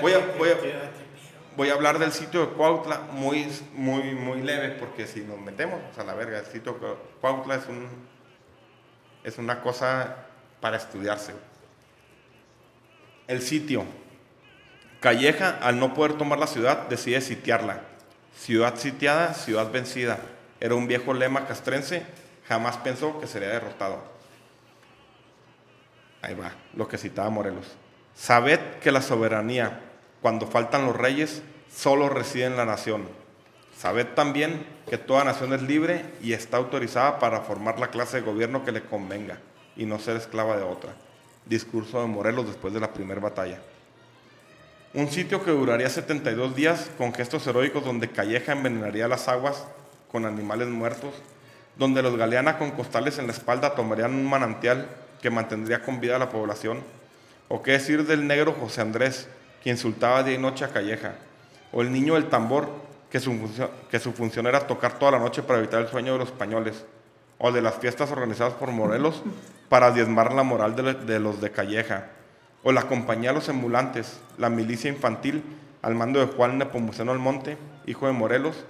[0.00, 0.56] Voy a- voy a-
[1.56, 5.80] Voy a hablar del sitio de Cuautla muy, muy, muy leve, porque si nos metemos
[5.96, 7.88] a la verga, el sitio de Cuautla es, un,
[9.24, 10.16] es una cosa
[10.60, 11.32] para estudiarse.
[13.26, 13.84] El sitio.
[15.06, 17.82] Calleja, al no poder tomar la ciudad, decide sitiarla.
[18.36, 20.18] Ciudad sitiada, ciudad vencida.
[20.58, 22.04] Era un viejo lema castrense,
[22.48, 24.02] jamás pensó que sería derrotado.
[26.22, 27.76] Ahí va, lo que citaba Morelos.
[28.16, 29.78] Sabed que la soberanía,
[30.22, 31.40] cuando faltan los reyes,
[31.72, 33.08] solo reside en la nación.
[33.78, 38.26] Sabed también que toda nación es libre y está autorizada para formar la clase de
[38.26, 39.38] gobierno que le convenga.
[39.76, 40.96] y no ser esclava de otra.
[41.44, 43.60] Discurso de Morelos después de la primera batalla.
[44.96, 49.66] Un sitio que duraría 72 días con gestos heroicos donde Calleja envenenaría las aguas
[50.10, 51.12] con animales muertos,
[51.76, 54.88] donde los Galeana con costales en la espalda tomarían un manantial
[55.20, 56.78] que mantendría con vida a la población,
[57.48, 59.28] o qué decir del negro José Andrés,
[59.62, 61.16] que insultaba día y noche a Calleja,
[61.72, 62.70] o el niño del tambor,
[63.10, 66.86] que su, función, era tocar toda la noche para evitar el sueño de los españoles,
[67.36, 69.22] o de las fiestas organizadas por Morelos
[69.68, 72.15] para diezmar la moral de los de Calleja,
[72.68, 75.44] o la compañía de los emulantes, la milicia infantil
[75.82, 77.56] al mando de Juan Nepomuceno Almonte,
[77.86, 78.64] hijo de Morelos,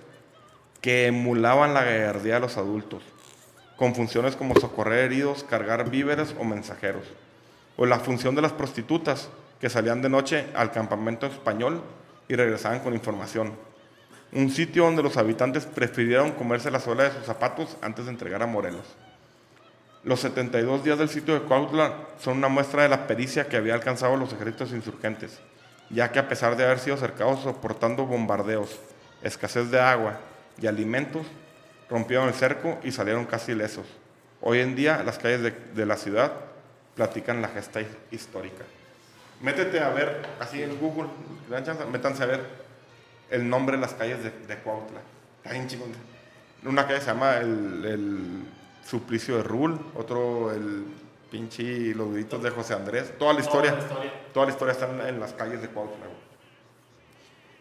[0.82, 3.02] que emulaban la gallardía de los adultos,
[3.78, 7.04] con funciones como socorrer heridos, cargar víveres o mensajeros,
[7.78, 9.30] o la función de las prostitutas,
[9.62, 11.80] que salían de noche al campamento español
[12.28, 13.54] y regresaban con información.
[14.30, 18.42] Un sitio donde los habitantes prefirieron comerse la suela de sus zapatos antes de entregar
[18.42, 18.84] a Morelos.
[20.06, 23.74] Los 72 días del sitio de Cuautla son una muestra de la pericia que había
[23.74, 25.40] alcanzado los ejércitos insurgentes,
[25.90, 28.78] ya que a pesar de haber sido cercados soportando bombardeos,
[29.20, 30.20] escasez de agua
[30.62, 31.26] y alimentos,
[31.90, 33.84] rompieron el cerco y salieron casi ilesos.
[34.40, 36.34] Hoy en día las calles de, la ciudad
[36.94, 37.80] platican la gesta
[38.12, 38.62] histórica.
[39.40, 41.08] Métete a ver, así en Google,
[41.50, 42.46] dan chance, métanse a ver
[43.28, 45.00] el nombre de las calles de, de Cuautla.
[45.42, 45.66] Está bien.
[46.64, 48.46] Una calle se llama el
[48.86, 50.84] Suplicio de Rul, otro el
[51.30, 53.18] pinche Los Gritos de José Andrés.
[53.18, 54.12] Toda la historia, Toda la historia.
[54.32, 56.06] toda la historia está en, en las calles de Cuautla.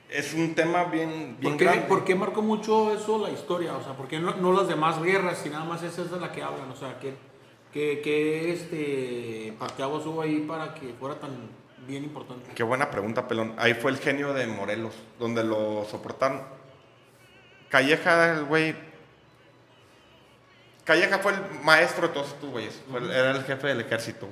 [0.09, 1.85] Es un tema bien, bien ¿Por qué, grande.
[1.87, 3.75] por qué marcó mucho eso la historia?
[3.75, 6.19] O sea, ¿por qué no, no las demás guerras, si nada más esa es de
[6.19, 6.69] la que hablan?
[6.69, 7.15] O sea, ¿qué,
[7.73, 11.31] qué, qué este, parteaguas hubo ahí para que fuera tan
[11.87, 12.51] bien importante?
[12.53, 13.55] Qué buena pregunta, Pelón.
[13.57, 16.43] Ahí fue el genio de Morelos, donde lo soportaron.
[17.69, 18.75] Calleja, el güey.
[20.85, 22.79] Calleja fue el maestro de todos estos güeyes.
[22.89, 24.27] Fue el- Era el jefe del ejército.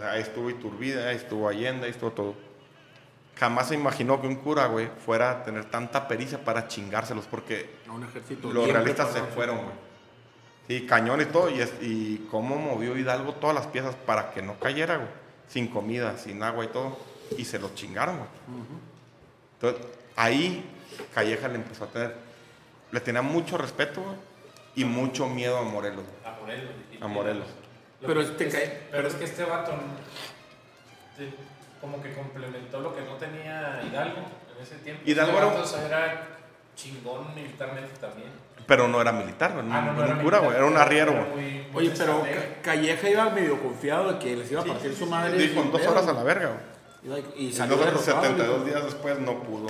[0.00, 2.34] Ahí estuvo Iturbide, ahí estuvo Allende, ahí estuvo todo.
[3.38, 7.68] Jamás se imaginó que un cura, güey, fuera a tener tanta pericia para chingárselos, porque
[7.88, 8.50] A un ejército.
[8.52, 9.68] los realistas se fueron, güey.
[10.68, 11.50] Sí, cañón y todo.
[11.50, 15.08] Y, es- y cómo movió Hidalgo todas las piezas para que no cayera, güey.
[15.48, 16.98] Sin comida, sin agua y todo.
[17.36, 18.28] Y se los chingaron, güey.
[19.60, 20.64] Entonces, ahí
[21.14, 22.14] Calleja le empezó a tener.
[22.90, 24.16] Le tenía mucho respeto, güey.
[24.76, 26.04] Y mucho miedo a Morelos.
[26.24, 26.70] A Morelos.
[26.92, 27.46] y- A Morelos.
[28.00, 29.72] Lo Pero que- este es- cae- pero es que este vato
[31.80, 34.18] como que complementó lo que no tenía Hidalgo
[34.56, 35.02] en ese tiempo.
[35.06, 36.28] Hidalgo Este era un- vato, o sea, era
[36.74, 38.28] chingón militarmente también.
[38.66, 39.64] Pero no era militar, güey.
[39.70, 40.56] Ah, no, no era un cura, militar, güey.
[40.56, 41.34] Era un arriero, era güey.
[41.34, 42.22] muy- muy Oye, pero.
[42.22, 45.38] Ca- Calleja iba medio confiado de que les iba a partir su madre.
[45.38, 45.90] Dijo en sin dos pedo.
[45.92, 46.48] horas a la verga,
[47.02, 47.22] güey.
[47.36, 48.76] Y- Y Y salió nosotros derrotado, 72 dijo.
[48.78, 49.66] días después no pudo.
[49.66, 49.68] O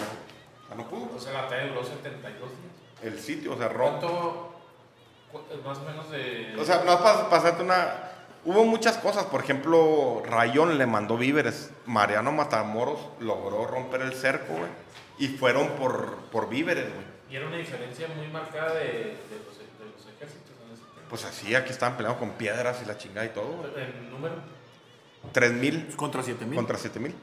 [0.68, 1.10] sea, no pudo.
[1.14, 2.72] O sea, la batalla duró 72 días.
[3.02, 4.45] El sitio, o sea, roto.
[5.32, 6.56] ¿Cuánto, cu- más o menos de...
[6.58, 8.12] O sea, no para pasarte una.
[8.44, 11.70] Hubo muchas cosas, por ejemplo, Rayón le mandó víveres.
[11.86, 14.70] Mariano Matamoros logró romper el cerco, güey.
[15.18, 17.06] Y fueron por, por víveres, güey.
[17.30, 21.08] Y era una diferencia muy marcada de, de los, de los ejércitos en ese tiempo.
[21.10, 23.70] Pues así, aquí estaban peleando con piedras y la chingada y todo, güey.
[23.84, 24.34] En número.
[25.32, 26.54] 3000 Contra 7000.
[26.56, 27.14] contra 7000.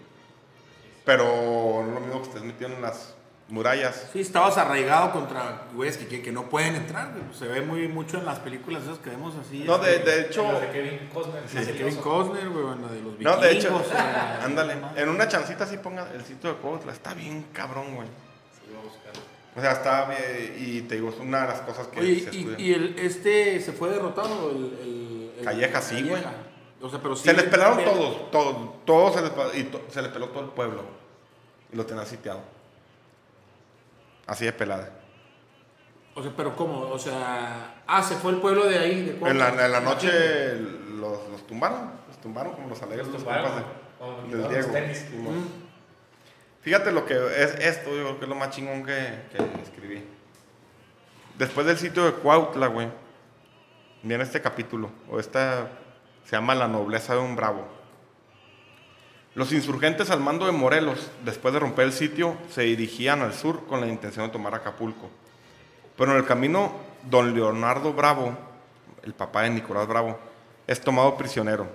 [1.05, 3.15] Pero no es lo mismo que estés metido en las
[3.49, 4.07] murallas.
[4.13, 7.11] Sí, estabas arraigado contra güeyes que, que, que no pueden entrar.
[7.11, 7.23] güey.
[7.37, 9.63] Se ve muy mucho en las películas esas que vemos así.
[9.65, 10.51] No, de, este, de hecho.
[10.51, 11.43] Los de Kevin Costner.
[11.53, 14.43] las de Kevin Costner, güey, en la de los No, de hecho, vikingos, o la-
[14.43, 14.75] ándale.
[14.95, 16.91] En una chancita así ponga el sitio de Cuautla.
[16.91, 18.07] Está bien cabrón, güey.
[18.07, 19.13] Sí, voy a buscar.
[19.55, 20.55] O sea, está bien.
[20.57, 22.59] Y te digo, es una de las cosas que Oye, se y, estudian.
[22.59, 24.57] y el, este se fue derrotado, el.
[24.81, 26.13] el- el- Calleja, sí, güey.
[26.23, 26.33] Calleja.
[26.81, 27.23] O sea, pero sí.
[27.25, 30.43] Se les pelaron todos, todos, todos se les, pa- y to- se les peló todo
[30.45, 30.83] el pueblo.
[31.71, 32.41] Y lo tenían sitiado.
[34.27, 34.89] Así de pelada.
[36.15, 36.79] O sea, pero ¿cómo?
[36.81, 37.75] O sea.
[37.87, 39.01] Ah, se fue el pueblo de ahí.
[39.01, 41.91] De En la, en la noche los, los tumbaron.
[42.07, 43.65] Los tumbaron como los alegres Los los tumbaron, compas
[43.99, 44.71] como de- los del los Diego.
[44.71, 45.05] tenis.
[45.11, 45.63] Mm.
[46.61, 48.93] Fíjate lo que es esto, yo creo que es lo más chingón que,
[49.31, 50.05] que escribí.
[51.37, 52.87] Después del sitio de Cuautla, güey,
[54.01, 55.67] viene este capítulo, o esta
[56.23, 57.67] se llama La nobleza de un bravo.
[59.35, 63.65] Los insurgentes al mando de Morelos, después de romper el sitio, se dirigían al sur
[63.65, 65.09] con la intención de tomar Acapulco.
[65.97, 66.71] Pero en el camino,
[67.09, 68.37] don Leonardo Bravo,
[69.01, 70.19] el papá de Nicolás Bravo,
[70.67, 71.67] es tomado prisionero.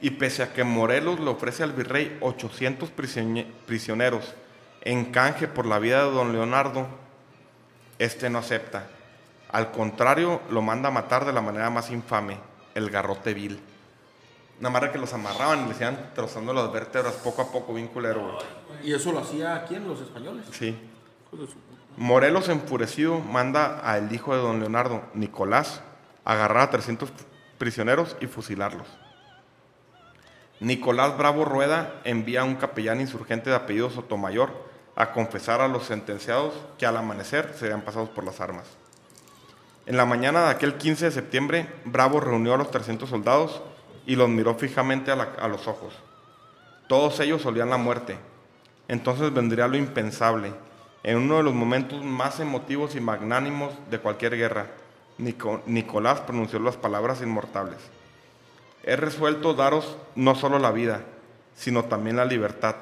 [0.00, 4.34] Y pese a que Morelos le ofrece al virrey 800 prisioñe- prisioneros
[4.82, 6.86] en canje por la vida de don Leonardo,
[7.98, 8.86] este no acepta.
[9.50, 12.38] Al contrario, lo manda a matar de la manera más infame,
[12.74, 13.58] el garrote vil.
[14.58, 17.74] Nada más de que los amarraban y les iban trozando las vértebras poco a poco,
[17.74, 18.88] bien culero, güey.
[18.88, 20.46] Y eso lo hacía quién, los españoles.
[20.50, 20.78] Sí.
[21.96, 25.82] Morelos, enfurecido, manda al hijo de don Leonardo, Nicolás,
[26.24, 27.10] a agarrar a 300
[27.58, 28.86] prisioneros y fusilarlos.
[30.60, 34.50] Nicolás Bravo Rueda envía a un capellán insurgente de apellido Sotomayor
[34.94, 38.64] a confesar a los sentenciados que al amanecer serían pasados por las armas.
[39.84, 43.62] En la mañana de aquel 15 de septiembre, Bravo reunió a los 300 soldados
[44.06, 45.92] y los miró fijamente a, a los ojos.
[46.88, 48.16] Todos ellos olían la muerte.
[48.88, 50.52] Entonces vendría lo impensable.
[51.02, 54.66] En uno de los momentos más emotivos y magnánimos de cualquier guerra,
[55.18, 57.78] Nico- Nicolás pronunció las palabras inmortables.
[58.84, 61.02] He resuelto daros no solo la vida,
[61.56, 62.76] sino también la libertad.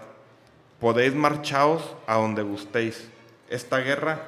[0.81, 3.09] Podéis marchaos a donde gustéis.
[3.49, 4.21] Esta guerra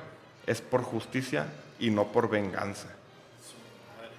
[0.47, 1.47] es por justicia
[1.79, 2.89] y no por venganza.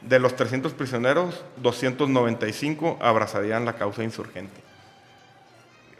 [0.01, 4.61] De los 300 prisioneros, 295 abrazarían la causa insurgente.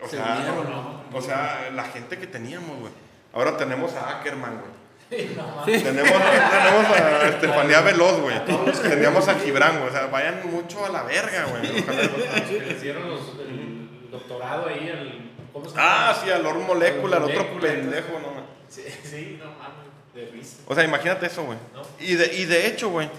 [0.02, 2.92] O Se sea, unieron, o sea, la gente que teníamos, güey.
[3.34, 4.78] Ahora tenemos a Ackerman, güey.
[5.10, 5.84] Sí.
[5.84, 8.36] Tenemos, tenemos a Estefanía Veloz, güey.
[8.84, 9.90] Teníamos a Gibran, güey.
[9.90, 11.80] O sea, vayan mucho a la verga, güey.
[11.82, 15.32] Ojalá- Los que le hicieron los- el doctorado ahí, el.
[15.54, 16.10] ¿Cómo se llama?
[16.10, 18.46] Ah, sí, al Lord Molecula, el otro pendejo, no.
[18.70, 20.58] Sí, sí, no mames, de risa.
[20.68, 21.58] O sea, imagínate eso, güey.
[21.74, 21.82] ¿No?
[22.00, 23.10] Y de, y de hecho, güey,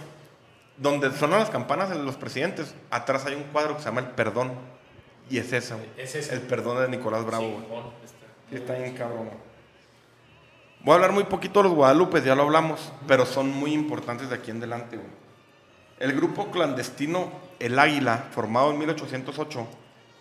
[0.79, 4.09] donde sonan las campanas de los presidentes, atrás hay un cuadro que se llama El
[4.09, 4.53] Perdón.
[5.31, 5.89] Y es güey.
[5.97, 6.31] Es.
[6.31, 7.45] El Perdón de Nicolás Bravo.
[7.45, 8.27] Simón, está.
[8.49, 9.31] Sí, está bien cabrón.
[10.81, 14.31] Voy a hablar muy poquito de los Guadalupes, ya lo hablamos, pero son muy importantes
[14.31, 15.09] de aquí en adelante, güey.
[15.99, 19.67] El grupo clandestino El Águila, formado en 1808,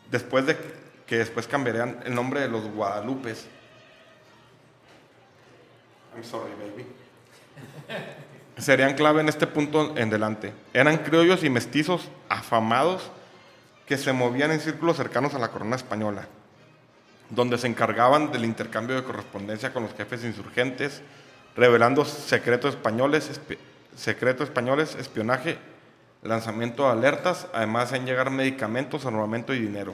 [0.09, 0.57] después de
[1.05, 3.47] que después cambiarían el nombre de los Guadalupes.
[6.15, 6.85] I'm sorry, baby.
[8.57, 10.53] Serían clave en este punto en adelante.
[10.73, 13.11] Eran criollos y mestizos afamados
[13.85, 16.27] que se movían en círculos cercanos a la corona española
[17.29, 21.01] donde se encargaban del intercambio de correspondencia con los jefes insurgentes,
[21.55, 23.29] revelando secretos españoles,
[24.95, 25.57] espionaje,
[26.23, 29.93] lanzamiento de alertas, además en llegar medicamentos, armamento y dinero.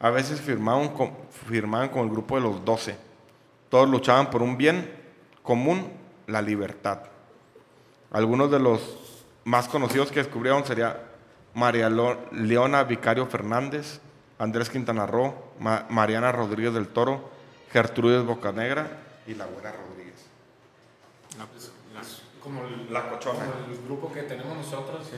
[0.00, 0.90] A veces firmaban
[1.88, 2.96] con el grupo de los doce.
[3.68, 4.90] Todos luchaban por un bien
[5.42, 5.90] común,
[6.26, 7.00] la libertad.
[8.10, 8.80] Algunos de los
[9.44, 11.00] más conocidos que descubrieron sería
[11.54, 14.00] María Leona Vicario Fernández,
[14.38, 17.30] Andrés Quintana Roo, Ma- Mariana Rodríguez del Toro,
[17.72, 18.88] Gertrudis Bocanegra
[19.26, 20.14] y la Güera Rodríguez.
[21.52, 23.38] Pues, las- Como el, La cochona.
[23.40, 25.08] como el grupo que tenemos nosotros.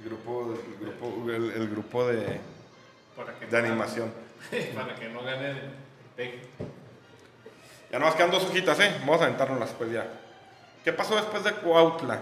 [0.00, 2.40] El grupo, el grupo, el, el grupo de,
[3.16, 4.10] Para que de animación.
[4.74, 5.60] Para que no gane el
[6.16, 6.40] peje.
[7.92, 8.90] Ya nos quedan dos hojitas, ¿eh?
[9.00, 10.06] Vamos a aventárnoslas pues ya.
[10.82, 12.20] ¿Qué pasó después de Cuautla?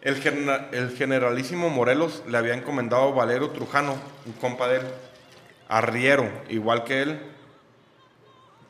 [0.00, 4.86] El, genera- el generalísimo Morelos le había encomendado Valero Trujano, un compa de él,
[5.68, 7.20] arriero, igual que él,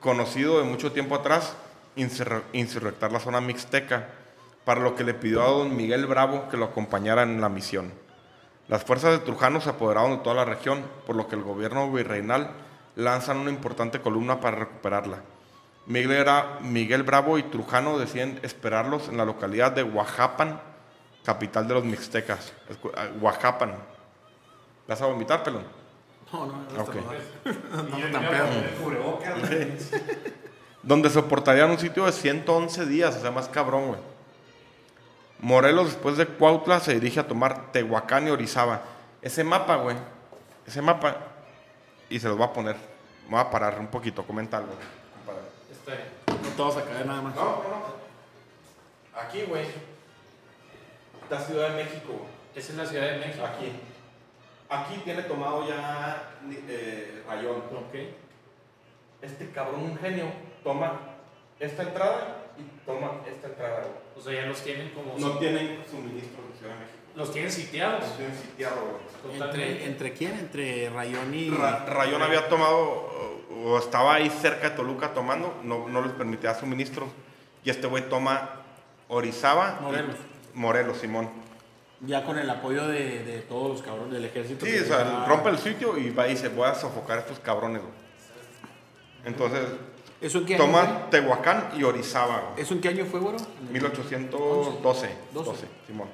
[0.00, 1.54] conocido de mucho tiempo atrás,
[1.96, 4.08] insurre- insurrectar la zona mixteca,
[4.64, 7.92] para lo que le pidió a don Miguel Bravo que lo acompañara en la misión.
[8.68, 11.90] Las fuerzas de Trujano se apoderaron de toda la región, por lo que el gobierno
[11.90, 12.50] virreinal
[12.96, 15.18] lanzan una importante columna para recuperarla.
[15.86, 20.60] Miguel, era- Miguel Bravo y Trujano deciden esperarlos en la localidad de Oaxapan,
[21.24, 22.52] capital de los mixtecas.
[22.68, 23.74] Escu- ah, Oaxapan.
[24.86, 25.64] ¿Vas a vomitar, pelón?
[26.32, 28.46] No, no, no, tan pedo.
[30.82, 34.00] donde soportarían un sitio de 111 días, o sea, más cabrón, güey.
[35.40, 38.82] Morelos, después de Cuautla, se dirige a tomar Tehuacán y Orizaba.
[39.20, 39.96] Ese mapa, güey,
[40.66, 41.16] ese mapa,
[42.08, 42.76] y se los voy a poner.
[43.24, 44.72] Me voy a parar un poquito, comenta algo.
[45.82, 45.98] Está.
[46.26, 47.34] No te vas a caer nada más.
[47.34, 49.20] No, no, no.
[49.20, 49.66] Aquí, güey.
[51.22, 52.30] Esta Ciudad de México, güey.
[52.54, 53.44] Esa es la Ciudad de México.
[53.44, 53.72] Aquí.
[54.68, 56.34] Aquí tiene tomado ya
[56.68, 57.56] eh, rayón.
[57.56, 57.94] Ok.
[59.22, 60.26] Este cabrón, un genio,
[60.64, 61.00] toma
[61.58, 63.92] esta entrada y toma esta entrada, güey.
[64.16, 65.18] O sea, ya los tienen como.
[65.18, 67.01] No tienen suministro de Ciudad de México.
[67.14, 68.00] Los tienen sitiados.
[68.00, 69.38] Los tienen sitiado, güey.
[69.38, 69.70] Totalmente.
[69.72, 70.32] ¿Entre, ¿Entre quién?
[70.38, 71.50] ¿Entre Rayón y...?
[71.50, 73.10] Ra- Rayón había tomado,
[73.64, 77.08] o, estaba ahí cerca de Toluca tomando, no, no les permitía suministros.
[77.64, 78.62] Y este güey toma
[79.08, 79.78] Orizaba.
[79.82, 80.16] Morelos.
[80.54, 81.30] Morelos, Simón.
[82.00, 84.66] Ya con el apoyo de, de todos los cabrones del ejército.
[84.66, 87.38] Sí, o sea, rompe el sitio y va y se voy a sofocar a estos
[87.38, 87.94] cabrones, güey.
[89.24, 89.60] Entonces,
[90.20, 92.50] ¿Eso en qué año toma Tehuacán y Orizaba, fue?
[92.52, 92.62] güey.
[92.62, 93.38] ¿Eso en qué año fue, güero?
[93.70, 94.82] 1812.
[94.82, 95.66] 12, 12.
[95.86, 96.08] Simón.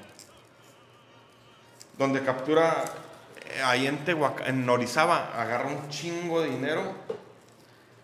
[1.98, 2.84] Donde captura
[3.46, 6.94] eh, ahí en Tehuacán, en Orizaba, agarra un chingo de dinero.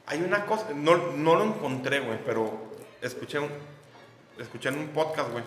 [0.07, 3.51] Hay una cosa, no, no lo encontré, güey, pero escuché, un,
[4.39, 5.45] escuché en un podcast, güey.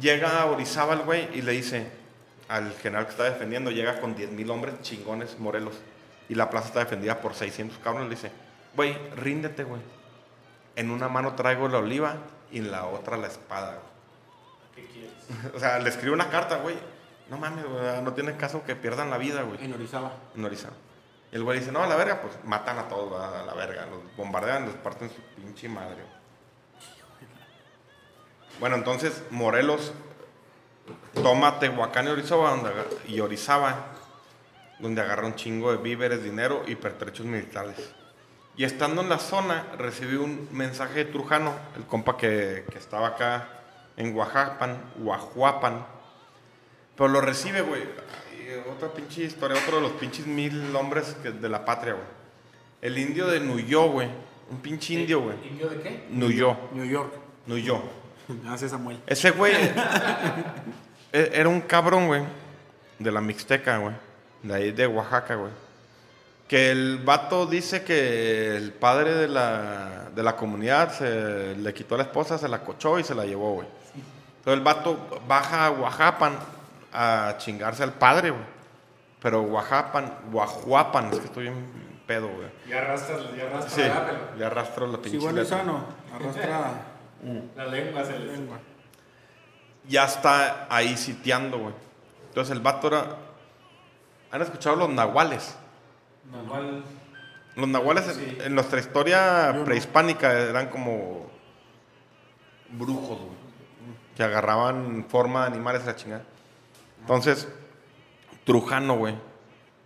[0.00, 1.90] Llega a Orizaba el güey y le dice
[2.48, 5.74] al general que está defendiendo, llega con 10 mil hombres chingones, Morelos,
[6.28, 8.30] y la plaza está defendida por 600 cabrones, le dice,
[8.74, 9.82] güey, ríndete, güey.
[10.76, 12.16] En una mano traigo la oliva
[12.50, 13.78] y en la otra la espada,
[14.74, 14.86] güey.
[14.86, 15.12] ¿Qué quieres?
[15.54, 16.76] O sea, le escribe una carta, güey.
[17.30, 19.62] No mames, güey, no tiene caso que pierdan la vida, güey.
[19.64, 20.12] En Orizaba.
[20.34, 20.74] En Orizaba.
[21.30, 23.42] Y el güey dice, no, a la verga, pues matan a todos, ¿verdad?
[23.42, 23.86] a la verga.
[23.86, 26.02] Los bombardean, les parten su pinche madre.
[28.58, 29.92] Bueno, entonces Morelos
[31.14, 32.70] toma Tehuacán y Orizaba, donde
[33.06, 33.86] y Orizaba,
[34.78, 37.94] donde agarra un chingo de víveres, dinero y pertrechos militares.
[38.56, 43.08] Y estando en la zona, recibió un mensaje de Trujano, el compa que, que estaba
[43.08, 43.48] acá
[43.96, 45.97] en Oaxapan, Oahuapan.
[46.98, 47.82] Pero lo recibe, güey.
[47.82, 52.04] Y Otra pinche historia, otro de los pinches mil hombres que- de la patria, güey.
[52.82, 54.08] El indio de Nuyó, güey.
[54.50, 55.36] Un pinche indio, güey.
[55.48, 56.06] ¿Indio de qué?
[56.10, 57.12] Nuyó, New York.
[57.46, 57.80] Nuyó.
[58.44, 59.00] Gracias, Samuel.
[59.06, 59.54] Ese güey
[61.12, 62.22] e- era un cabrón, güey,
[62.98, 63.94] de la Mixteca, güey,
[64.42, 65.52] de ahí de Oaxaca, güey.
[66.46, 71.94] Que el vato dice que el padre de la, de la comunidad se le quitó
[71.94, 73.68] a la esposa, se la cochó y se la llevó, güey.
[74.38, 76.38] Entonces el vato baja a Oaxapan
[76.92, 78.42] a chingarse al padre, güey.
[79.20, 82.48] Pero Oaxapan, Oahuapan, es que estoy en pedo, güey.
[82.68, 85.84] Ya arrastras, ya arrastras Sí, la, pero ya arrastro la pinche bueno sano,
[86.14, 86.70] arrastra
[87.56, 88.38] la lengua se les...
[88.38, 88.58] lengua.
[89.88, 91.74] ya está ahí sitiando, güey.
[92.28, 93.16] Entonces el vato era...
[94.30, 95.56] ¿Han escuchado los nahuales?
[96.30, 96.84] Normal.
[97.56, 98.38] Los nahuales en- Sí.
[98.44, 99.64] en, nuestra historia no.
[99.64, 101.26] prehispánica eran como
[102.70, 103.38] brujos, güey.
[104.16, 106.24] Que agarraban forma de animales a la chingada.
[107.08, 107.48] Entonces,
[108.44, 109.14] Trujano, güey.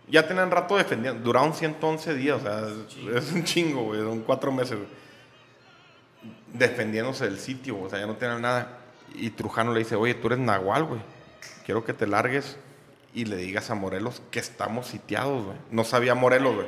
[0.09, 1.23] Ya tenían rato defendiendo.
[1.23, 4.01] Duraron 111 días, o sea, es, es un chingo, güey.
[4.01, 4.89] Son cuatro meses, güey.
[6.51, 8.77] Defendiéndose del sitio, o sea, ya no tenían nada.
[9.15, 10.99] Y Trujano le dice, oye, tú eres nahual, güey.
[11.65, 12.57] Quiero que te largues
[13.13, 15.57] y le digas a Morelos que estamos sitiados, güey.
[15.71, 16.67] No sabía Morelos, güey.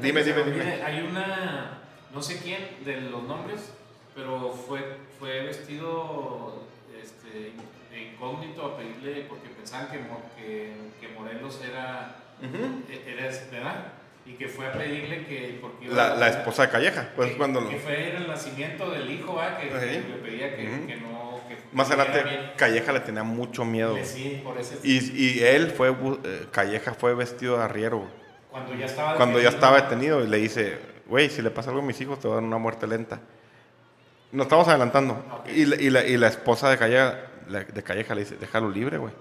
[0.00, 0.82] Dime, dime, dime.
[0.84, 1.80] Hay una,
[2.14, 3.72] no sé quién de los nombres,
[4.14, 6.62] pero fue, fue vestido
[7.02, 7.52] este,
[8.28, 9.98] incógnito a pedirle, porque pensaban que,
[10.36, 13.84] que, que Morelos era, e- era, ¿verdad?
[14.26, 17.32] Y que fue a pedirle que, porque iba La, a- la esposa de Calleja, pues
[17.32, 17.68] que, cuando...
[17.68, 19.58] que fue el nacimiento del hijo, ¿verdad?
[19.58, 19.84] Que, que Ajá.
[19.86, 20.86] le pedía que, Ujú.
[20.86, 21.34] que no...
[21.72, 22.52] Más adelante.
[22.56, 23.98] Calleja le tenía mucho miedo.
[24.04, 24.78] Sí, por ese...
[24.82, 28.08] Y, y él fue, eh, Calleja fue vestido de arriero,
[28.50, 29.66] cuando ya estaba Cuando ya detenido.
[29.66, 32.34] estaba detenido y le dice, güey, si le pasa algo a mis hijos te voy
[32.34, 33.20] a dar una muerte lenta.
[34.32, 35.14] Nos estamos adelantando.
[35.40, 35.48] Ok.
[35.54, 37.18] Y, la, y, la, y la esposa de Calleja,
[37.48, 39.12] de Calleja le dice, déjalo libre, güey.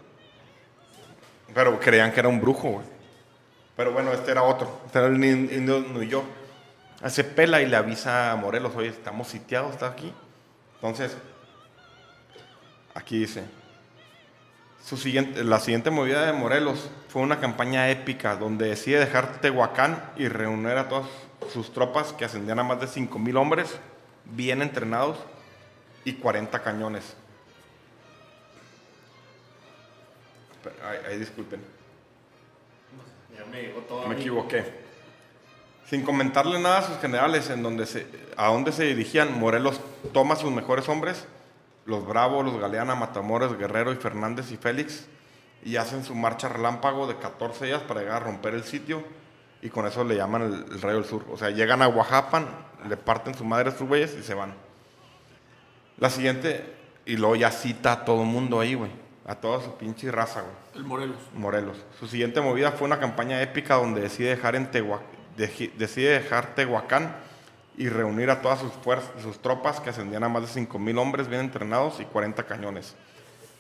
[1.54, 2.86] Pero creían que era un brujo, güey.
[3.76, 4.82] Pero bueno, este era otro.
[4.86, 6.24] Este era el in- indio Nuyo.
[7.02, 10.14] Hace pela y le avisa a Morelos, oye, estamos sitiados, está aquí.
[10.76, 11.16] Entonces,
[12.94, 13.44] aquí dice,
[14.84, 20.02] su siguiente, la siguiente movida de Morelos fue una campaña épica donde decide dejar Tehuacán
[20.18, 21.08] y reunir a todas
[21.52, 23.76] sus tropas que ascendían a más de 5.000 hombres,
[24.26, 25.18] bien entrenados
[26.06, 27.16] y 40 cañones.
[30.84, 31.62] Ay, ay, disculpen,
[33.38, 34.04] Ya me llegó todo.
[34.04, 34.22] a me mí.
[34.22, 34.84] equivoqué.
[35.90, 38.08] Sin comentarle nada a sus generales en donde se,
[38.38, 39.80] a dónde se dirigían, Morelos
[40.14, 41.26] toma a sus mejores hombres,
[41.86, 45.06] los Bravo, los Galeana, Matamoros, Guerrero y Fernández y Félix,
[45.66, 49.04] y hacen su marcha relámpago de 14 días para llegar a romper el sitio,
[49.62, 51.26] y con eso le llaman el, el Rayo del Sur.
[51.30, 52.48] O sea, llegan a Oaxapan,
[52.88, 54.54] le parten su madre a sus güeyes y se van.
[55.98, 56.66] La siguiente,
[57.06, 58.92] y luego ya cita a todo mundo ahí, güey,
[59.26, 60.54] a toda su pinche raza, güey.
[60.76, 61.18] El Morelos.
[61.34, 61.78] Morelos.
[62.00, 64.70] Su siguiente movida fue una campaña épica donde decide dejar, en
[65.78, 67.16] decide dejar Tehuacán
[67.78, 71.28] y reunir a todas sus fuerzas, sus tropas que ascendían a más de 5.000 hombres
[71.28, 72.96] bien entrenados y 40 cañones.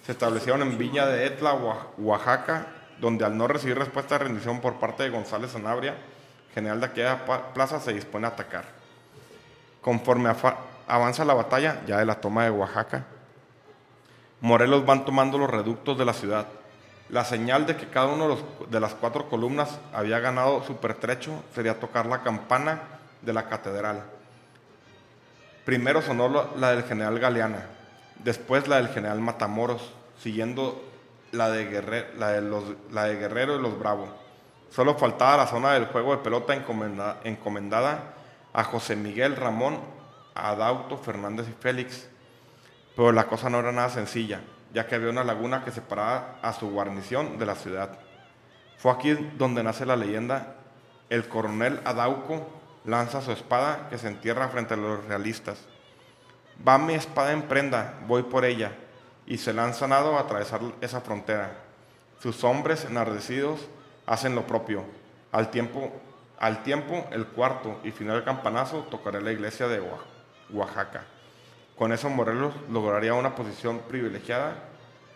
[0.05, 2.67] Se establecieron en Villa de Etla, Oa- Oaxaca,
[2.99, 5.95] donde al no recibir respuesta de rendición por parte de González Sanabria,
[6.53, 8.65] general de aquella plaza, se dispone a atacar.
[9.81, 10.31] Conforme
[10.87, 13.05] avanza la batalla, ya de la toma de Oaxaca,
[14.43, 16.47] Morelos van tomando los reductos de la ciudad.
[17.07, 18.37] La señal de que cada uno
[18.69, 22.81] de, las cuatro columnas había ganado su pertrecho sería tocar la campana
[23.21, 24.03] de la catedral.
[25.63, 27.67] Primero sonó la, del general Galeana,
[28.21, 30.83] después la del general Matamoros, siguiendo
[31.31, 34.09] la de, Guerre- la de Guerrero y los Bravo.
[34.71, 38.13] Solo faltaba la zona del juego de pelota encomenda- encomendada
[38.51, 39.79] a José Miguel Ramón,
[40.35, 42.09] Adauto, Fernández y Félix.
[42.95, 44.41] Pero la cosa no era nada sencilla,
[44.73, 47.97] ya que había una laguna que separaba a su guarnición de la ciudad.
[48.77, 50.55] Fue aquí donde nace la leyenda.
[51.09, 52.47] El coronel Adauco
[52.85, 55.57] lanza su espada que se entierra frente a los realistas.
[56.67, 58.71] Va mi espada en prenda, voy por ella,
[59.25, 61.51] y se lanza nado a atravesar esa frontera.
[62.19, 63.59] Sus hombres enardecidos
[64.05, 64.83] hacen lo propio.
[65.31, 65.91] Al tiempo,
[66.39, 70.03] al tiempo el cuarto y final campanazo tocará la iglesia de Oa-
[70.51, 71.05] Oaxaca.
[71.83, 74.55] Con eso Morelos lograría una posición privilegiada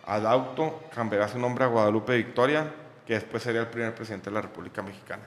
[0.04, 2.70] Adauto cambiará su nombre a Guadalupe Victoria,
[3.06, 5.22] que después sería el primer presidente de la República Mexicana.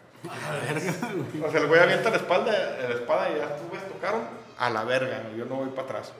[1.43, 4.21] O sea, el güey avienta la espalda, la espada y ya tú ves, tocaron
[4.55, 6.13] a la verga, yo no voy para atrás.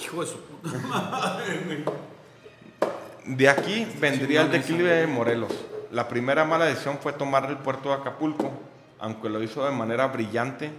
[0.00, 1.84] Hijo de su puta madre, güey.
[3.24, 5.52] De aquí vendría el declive de Morelos.
[5.90, 8.52] La primera mala decisión fue tomar el puerto de Acapulco,
[9.00, 10.70] aunque lo hizo de manera brillante,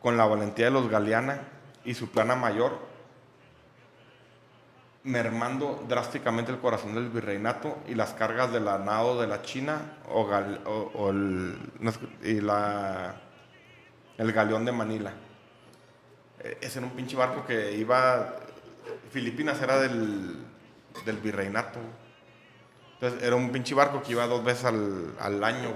[0.00, 1.52] con la valentía de los Galeana
[1.84, 2.78] y su plana mayor,
[5.04, 11.10] mermando drásticamente el corazón del virreinato y las cargas del nado de la China o,
[11.10, 11.58] el,
[12.22, 13.16] y la,
[14.16, 15.12] el galeón de Manila.
[16.40, 18.36] Eh, Ese era un pinche barco que iba.
[19.10, 20.38] Filipinas era del,
[21.04, 21.78] del virreinato.
[22.94, 25.70] Entonces era un pinche barco que iba dos veces al, al año.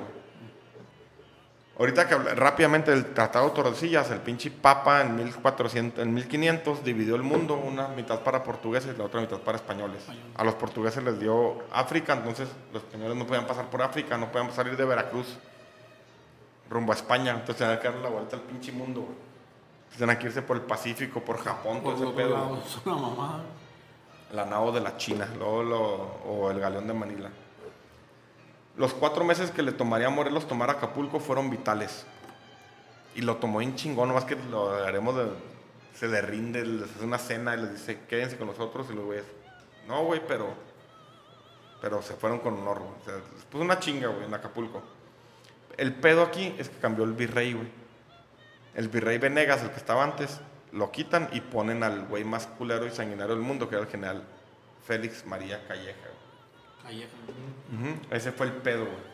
[1.79, 6.83] Ahorita que habla- rápidamente del Tratado de Tordesillas, el pinche Papa en 1400, en 1500
[6.83, 10.03] dividió el mundo, una mitad para portugueses y la otra mitad para españoles.
[10.37, 14.31] A los portugueses les dio África, entonces los españoles no podían pasar por África, no
[14.33, 15.39] podían salir de Veracruz
[16.69, 19.07] rumbo a España, entonces tenían que dar la vuelta al pinche mundo.
[19.97, 22.31] tenían que irse por el Pacífico, por Japón, todo Por ese otro pedo.
[22.35, 23.41] lado, es una mamada.
[24.33, 27.31] La nao de la China, luego lo- o el galeón de Manila.
[28.79, 32.07] Los cuatro meses que le tomaría a Morelos tomar Acapulco fueron vitales.
[33.17, 35.27] Y lo tomó en chingón, nomás que lo haremos de.
[35.95, 38.87] Se le rinde, les hace una cena y les dice, quédense con nosotros.
[38.89, 39.25] Y los güeyes,
[39.89, 40.55] no, güey, pero.
[41.81, 43.21] Pero se fueron con honor, güey.
[43.53, 44.81] O una chinga, güey, en Acapulco.
[45.77, 47.69] El pedo aquí es que cambió el virrey, güey.
[48.77, 50.41] El virrey Venegas, el que estaba antes,
[50.71, 53.91] lo quitan y ponen al güey más culero y sanguinario del mundo, que era el
[53.91, 54.23] general
[54.87, 55.99] Félix María Calleja.
[56.01, 56.18] güey.
[58.10, 59.09] Ese fue el pedo, güey.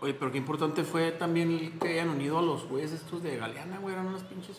[0.00, 3.36] Oye, pero qué importante fue también el que hayan unido a los güeyes estos de
[3.36, 3.94] Galeana, güey.
[3.94, 4.58] Eran unas pinches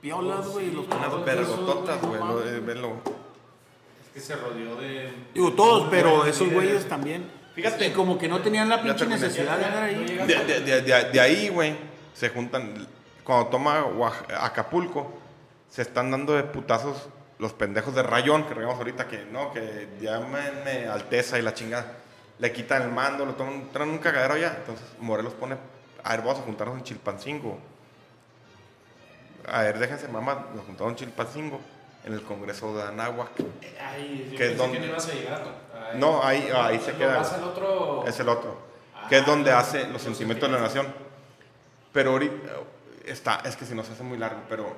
[0.00, 0.70] piolas, Oh, güey.
[0.70, 2.20] sí, los unas vergototas, güey.
[2.20, 2.94] no eh, velo.
[4.04, 5.12] Es que se rodeó de.
[5.34, 7.30] Digo, todos, pero esos güeyes también.
[7.54, 7.86] Fíjate.
[7.86, 10.04] Y como que no tenían la pinche necesidad de andar ahí.
[10.04, 11.76] De, de- de- de- de ahí, güey,
[12.14, 12.88] se juntan.
[13.22, 13.84] Cuando toma
[14.40, 15.12] Acapulco,
[15.68, 17.08] se están dando de putazos
[17.38, 21.92] los pendejos de Rayón, que regamos ahorita, que no, que llámenme Alteza y la chingada.
[22.38, 24.54] Le quitan el mando, lo toman, traen un cagadero allá.
[24.58, 25.56] Entonces Morelos pone,
[26.02, 27.58] a ver, vamos a juntarnos en Chilpancingo.
[29.48, 31.60] A ver, déjense, mamá, nos juntamos en Chilpancingo,
[32.04, 33.30] en el Congreso de Anáhuac.
[33.80, 34.78] Ay, yo ¿Qué es donde?
[34.78, 35.42] que no ibas a llegar
[35.94, 37.20] No, ahí- ahí se Lo queda.
[37.20, 38.04] al otro.
[38.06, 38.58] Es el otro.
[39.08, 40.92] Que es Ah, donde hace los los sentimientos de la nación.
[41.92, 42.34] Pero ahorita
[43.04, 44.74] está, es que si nos hace muy largo, pero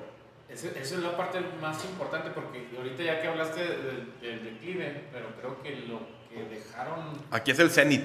[0.49, 5.27] Esa es la parte más importante porque ahorita ya que hablaste del, del declive, pero
[5.39, 6.01] creo que lo
[6.31, 8.05] que dejaron, aquí es el cenit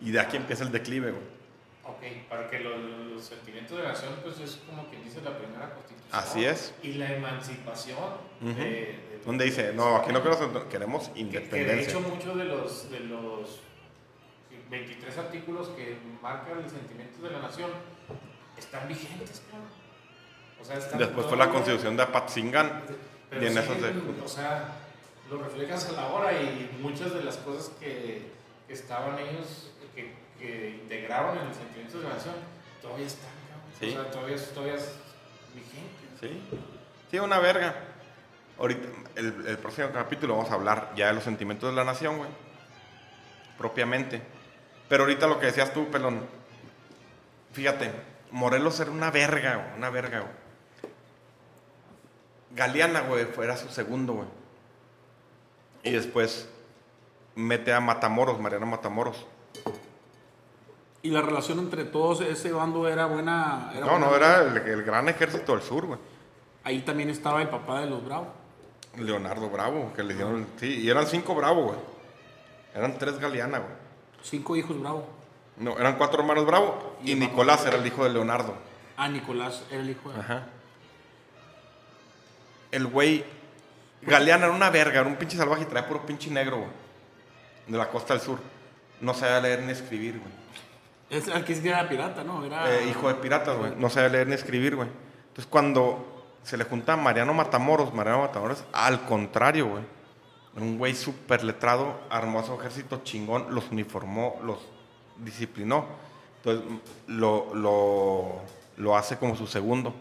[0.00, 1.22] y de aquí empieza el declive, güey.
[1.84, 5.36] ok, para que lo- los sentimientos de la nación, pues es como quien dice la
[5.36, 6.08] primera constitución.
[6.12, 6.74] Así es.
[6.82, 7.98] Y la emancipación.
[8.40, 8.54] Ujú.
[8.54, 11.88] de- de- Donde dice, no, aquí no queremos, queremos que, que de independencia.
[11.90, 13.60] hecho muchos de los, de los
[14.70, 17.70] 23 artículos que marcan el sentimiento de la nación
[18.56, 19.68] están vigentes, cabrón.
[20.62, 22.82] O sea, están Después fue la constitución de Apatzingán.
[23.28, 24.68] Pero Y en sí, eso se- o sea,
[25.30, 28.30] lo reflejas a la hora y muchas de las cosas que,
[28.66, 32.34] que estaban ellos, que, que integraron en el sentimiento de la nación,
[32.80, 33.70] todavía están, cabrón.
[33.80, 33.88] Sí.
[33.88, 34.94] O sea, todavía, todavía es
[35.54, 36.02] vigente.
[36.20, 36.42] Sí,
[37.10, 37.74] sí, una verga.
[38.58, 38.86] Ahorita,
[39.16, 42.30] el, el próximo capítulo vamos a hablar ya de los sentimientos de la nación, güey.
[43.58, 44.22] Propiamente.
[44.88, 46.20] Pero ahorita lo que decías tú, pelón.
[47.52, 47.90] Fíjate,
[48.30, 50.41] Morelos era una verga, una verga, güey.
[52.54, 54.28] Galeana, güey, fuera su segundo, güey.
[55.84, 56.48] Y después
[57.34, 59.26] mete a Matamoros, Mariano Matamoros.
[61.02, 63.72] Y la relación entre todos ese bando era buena.
[63.74, 64.06] era no, buena.
[64.06, 65.98] no, era el, el gran ejército del sur, güey.
[66.64, 68.28] Ahí también estaba el papá de los Bravos.
[68.96, 70.46] Leonardo Bravo, que le dieron.
[70.58, 71.78] Sí, y eran cinco Bravo, güey.
[72.74, 73.72] Eran tres Galeana, güey.
[74.22, 75.06] Cinco hijos Bravo.
[75.56, 78.54] No, eran cuatro hermanos Bravo y, Y Nicolás era el hijo de Leonardo.
[78.96, 80.20] Ah, Nicolás era el hijo de.
[80.20, 80.46] Ajá.
[82.72, 83.24] El güey.
[84.00, 86.70] Galeana era una verga, era un pinche salvaje y traía puro pinche negro, güey.
[87.68, 88.40] De la costa del sur.
[89.00, 90.32] No sabía leer ni escribir, güey.
[91.08, 92.44] Es el que era pirata, ¿no?
[92.44, 92.74] Era.
[92.74, 93.74] Eh, hijo de piratas, güey.
[93.76, 94.88] No sabía leer ni escribir, güey.
[95.28, 99.84] Entonces cuando se le junta a Mariano Matamoros, Mariano Matamoros, al contrario, güey.
[100.56, 104.58] Un güey súper letrado, armó a su ejército chingón, los uniformó, los
[105.18, 105.86] disciplinó.
[106.38, 108.40] Entonces lo, lo,
[108.76, 109.94] lo hace como su segundo.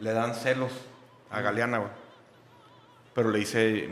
[0.00, 0.72] Le dan celos
[1.30, 1.90] a Galeana, güey.
[3.14, 3.90] Pero le dice,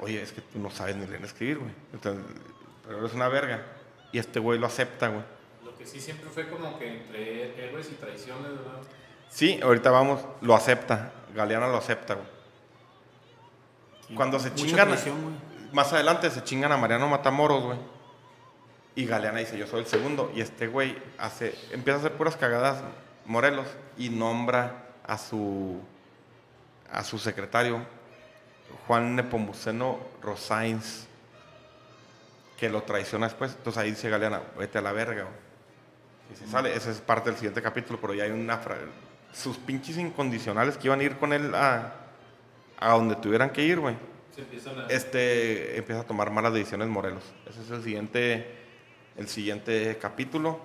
[0.00, 1.72] oye, es que tú no sabes ni leer ni escribir, güey.
[1.92, 2.24] Entonces,
[2.84, 3.62] pero eres una verga.
[4.12, 5.22] Y este güey lo acepta, güey.
[5.64, 8.82] Lo que sí siempre fue como que entre héroes y traiciones, ¿verdad?
[9.28, 11.12] Sí, ahorita vamos, lo acepta.
[11.34, 12.26] Galeana lo acepta, güey.
[14.14, 14.88] Cuando se chingan.
[14.88, 15.38] traición,
[15.72, 17.78] más adelante se chingan a Mariano Matamoros, güey.
[18.96, 20.30] Y Galeana dice, yo soy el segundo.
[20.34, 22.84] Y este güey hace, empieza a hacer puras cagadas
[23.26, 23.66] Morelos
[23.96, 25.80] y nombra a su,
[26.90, 27.80] a su secretario,
[28.86, 31.06] Juan Nepomuceno Rosains,
[32.58, 33.54] que lo traiciona después.
[33.56, 35.26] Entonces ahí dice Galeana, vete a la verga.
[36.32, 38.60] Y se sale, ese es parte del siguiente capítulo, pero ya hay una...
[39.32, 41.92] Sus pinches incondicionales que iban a ir con él a,
[42.78, 43.96] a donde tuvieran que ir, güey
[44.66, 44.86] a...
[44.88, 47.22] este empieza a tomar malas decisiones Morelos.
[47.48, 48.46] Ese es el siguiente,
[49.16, 50.60] el siguiente capítulo.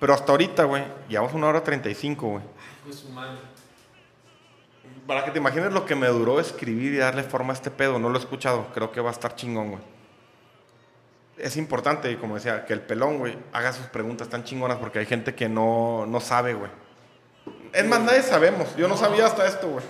[0.00, 2.44] Pero hasta ahorita, güey, llevamos una hora 35, güey.
[2.92, 3.38] Su madre.
[5.06, 7.98] Para que te imagines lo que me duró escribir y darle forma a este pedo,
[7.98, 9.82] no lo he escuchado, creo que va a estar chingón, güey.
[11.36, 15.06] Es importante, como decía, que el pelón, güey, haga sus preguntas tan chingonas porque hay
[15.06, 16.70] gente que no, no sabe, güey.
[17.72, 18.74] Es más, nadie sabemos.
[18.76, 19.84] Yo no sabía hasta esto, güey.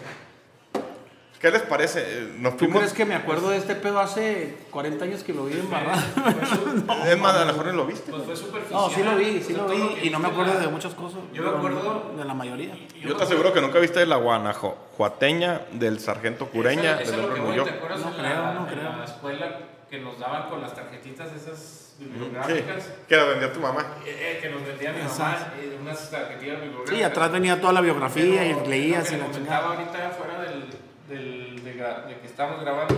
[1.45, 2.01] ¿Qué les parece?
[2.01, 5.45] Eh, Nos ¿Tú crees que me acuerdo de este pedo hace 40 años que lo
[5.45, 6.01] vi embarrado?
[7.07, 8.11] Es más, a lo mejor ni lo viste.
[8.11, 8.81] Pues fue superficial.
[8.81, 9.99] No, sí lo vi, sí lo vi.
[10.05, 11.21] Y no me acuerdo de muchas cosas.
[11.35, 12.75] Yo me acuerdo- De la mayoría.
[12.99, 17.35] Yo te aseguro que nunca viste la guanajuateña del sargento Cureña, del es lo hombre
[17.35, 17.65] que voy, murió.
[17.65, 18.97] ¿Te acuerdas No en creo, la, no en creo.
[18.97, 19.59] la escuela
[19.91, 22.91] que nos daban con las tarjetitas esas Sí, bibliográficas?
[23.07, 23.83] que la vendió tu mamá.
[24.05, 26.97] Eh, eh, que nos vendía mi mamá eh, unas tarjetillas bibliográficas.
[26.99, 30.01] Sí, atrás venía toda la biografía Pero y leías lo y la comentaba chingada.
[30.01, 30.65] ahorita fuera del,
[31.09, 32.97] del, de, de que estamos grabando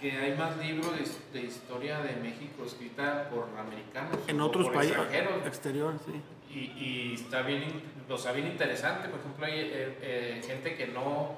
[0.00, 4.96] que hay más libros de, de historia de México escrita por americanos En otros países.
[4.96, 6.20] extranjeros Exterior, sí.
[6.50, 7.64] y, y está bien
[8.08, 11.36] o sea, bien interesante por ejemplo hay eh, eh, gente que no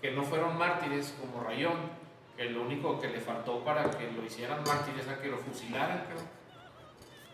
[0.00, 1.76] que no fueron mártires como Rayón
[2.36, 6.04] que lo único que le faltó para que lo hicieran mártires era que lo fusilaran
[6.06, 6.38] creo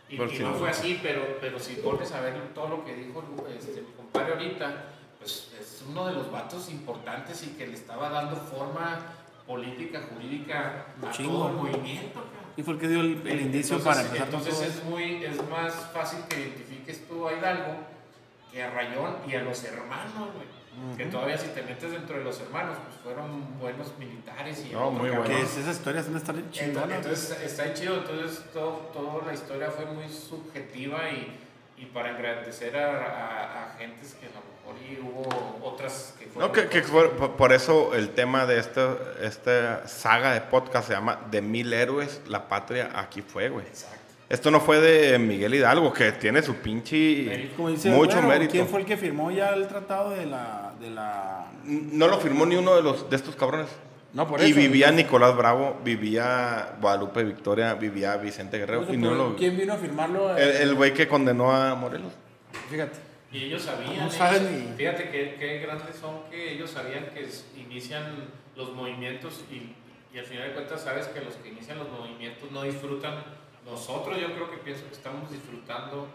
[0.07, 3.25] y, y no fue así, pero, pero si vuelves a ver todo lo que dijo
[3.59, 4.85] este, mi compadre ahorita,
[5.25, 9.01] pues es uno de los vatos importantes y que le estaba dando forma
[9.47, 12.21] política, jurídica a Chingo, todo el movimiento.
[12.57, 14.65] Y fue el que dio el, el indicio Entonces- para empezar Entonces todo.
[14.65, 17.75] es, muy, es más fácil que identifiques tú a Hidalgo
[18.53, 20.97] que a Rayón y a los hermanos, güey.
[20.97, 24.91] Que todavía si te metes dentro de los hermanos, pues fueron buenos militares y No,
[24.91, 29.35] muy es- esas historias van a estar bien Entonces, está chido, entonces todo, toda la
[29.35, 31.39] historia fue muy subjetiva y,
[31.77, 34.54] y para engrandecer a, a, a gentes que a lo
[34.89, 36.49] y hubo otras que fueron...
[36.49, 38.81] No, que, que fue- por, eso el tema de este,
[39.23, 43.67] esta saga de podcast se llama De Mil Héroes, la patria aquí fue, güey.
[43.67, 43.99] Exacto.
[44.29, 47.51] Esto no fue de Miguel Hidalgo, que tiene su pinche...
[47.57, 48.53] Como dice, mucho bueno, mérito.
[48.53, 50.73] ¿quién fue el que firmó ya el tratado de la...
[50.81, 51.47] De la...
[51.65, 53.69] No lo firmó ni uno de, los, de estos cabrones.
[54.15, 54.57] No, por y eso.
[54.57, 58.83] vivía Nicolás Bravo, vivía Guadalupe Victoria, vivía Vicente Guerrero.
[58.85, 60.37] Eso, y no lo- ¿Quién vino a firmarlo?
[60.37, 62.13] el el güey que condenó a Morelos.
[62.71, 62.97] Fíjate.
[63.35, 64.15] Y ellos sabían, No ellos-
[64.77, 67.29] fíjate qué, qué grandes son que ellos sabían que
[67.61, 68.15] inician
[68.57, 69.75] los movimientos y,
[70.15, 73.25] y al final de cuentas sabes que los que inician los movimientos no disfrutan.
[73.67, 76.07] Nosotros yo creo que pienso que estamos disfrutando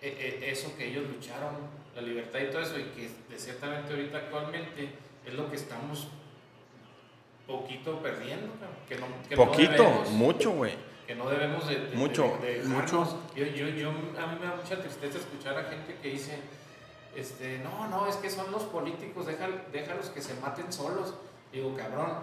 [0.00, 1.56] eh, eh, eso que ellos lucharon,
[1.96, 4.90] la libertad y todo eso, y que de ciertamente ahorita actualmente
[5.26, 6.06] es lo que estamos
[7.46, 8.46] poquito perdiendo,
[8.88, 10.72] que no, que no Poquito, debemos mucho, güey.
[11.06, 13.22] que no debemos de, de- Mucho, de- de mucho.
[13.34, 16.38] Yo, yo, yo, a mí me da mucha tristeza escuchar a gente que dice,
[17.16, 21.14] este, no, no, es que son los políticos, déjal- déjalos que se maten solos.
[21.52, 22.18] Digo, cabrón,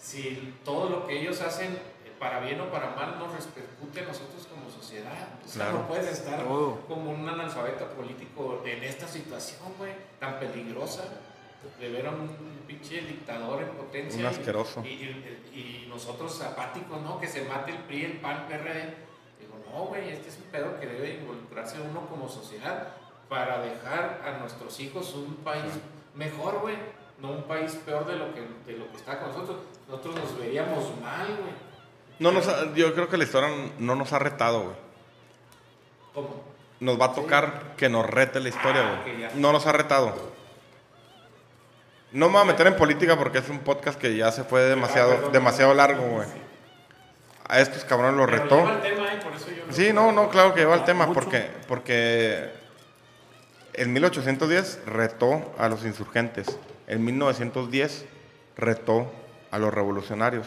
[0.00, 4.04] si todo lo que ellos hacen, eh, para bien o para mal, nos repercute a
[4.04, 5.28] nosotros como sociedad.
[5.44, 5.78] O sea, Claro.
[5.80, 6.80] no puedes estar Todo.
[6.86, 11.04] como un analfabeta político en esta situación, güey, tan peligrosa.
[11.80, 12.28] De ver a un
[12.66, 14.18] pinche dictador en potencia.
[14.18, 14.82] Un y- asqueroso.
[14.84, 17.18] Y, y- y nosotros apáticos, ¿no?
[17.18, 18.94] Que se mate el PRI, el PAN, PRD.
[19.40, 22.88] Digo, no, güey, este es un pedo que debe involucrarse uno como sociedad
[23.34, 25.64] para dejar a nuestros hijos un país
[26.14, 26.76] mejor, güey.
[27.20, 29.56] No un país peor de lo que, de lo que está con nosotros.
[29.88, 31.52] Nosotros nos veríamos mal, güey.
[32.20, 33.48] No nos ha- yo creo que la historia
[33.80, 34.76] no nos ha retado, güey.
[36.14, 36.44] ¿Cómo?
[36.78, 39.28] Nos va a tocar que nos rete la historia, Ah, güey.
[39.34, 40.14] No nos ha retado.
[42.12, 44.62] No me voy a meter en política porque es un podcast que ya se fue
[44.62, 45.32] demasiado, Ah, perdón.
[45.32, 46.28] demasiado largo, güey.
[47.48, 48.56] A estos cabrones los retó.
[48.80, 49.20] tema, ¿eh?
[49.22, 52.50] Por eso yo Sí, no, no, claro que lleva el tema porque, porque
[53.74, 56.46] en 1810 retó a los insurgentes.
[56.86, 58.06] En 1910
[58.56, 59.12] retó
[59.50, 60.46] a los revolucionarios.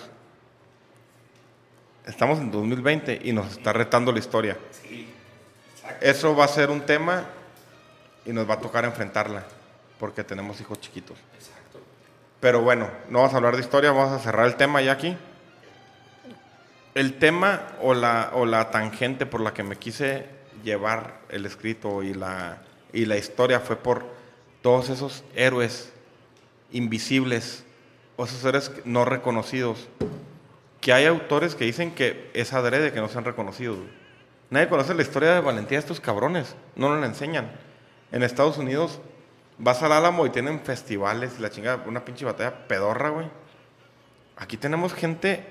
[2.06, 4.58] Estamos en 2020 y nos está retando la historia.
[6.00, 7.26] Eso va a ser un tema
[8.26, 9.44] y nos va a tocar enfrentarla
[10.00, 11.18] porque tenemos hijos chiquitos.
[11.36, 11.80] Exacto.
[12.40, 15.18] Pero bueno, no vamos a hablar de historia, vamos a cerrar el tema ya aquí.
[16.94, 20.26] El tema o la, o la tangente por la que me quise
[20.64, 22.58] llevar el escrito y la,
[22.94, 24.06] y la historia fue por
[24.62, 25.92] todos esos héroes
[26.72, 27.64] invisibles,
[28.16, 29.88] o esos héroes no reconocidos,
[30.82, 33.76] que hay autores que dicen que es adrede que no se han reconocido.
[33.76, 33.88] güey.
[34.50, 36.56] Nadie conoce la historia de valentía de estos cabrones.
[36.76, 37.52] No nos la enseñan.
[38.12, 39.00] En Estados Unidos
[39.58, 43.28] vas al Álamo y tienen festivales y la chingada, una pinche batalla pedorra, güey.
[44.38, 45.46] Aquí tenemos gente.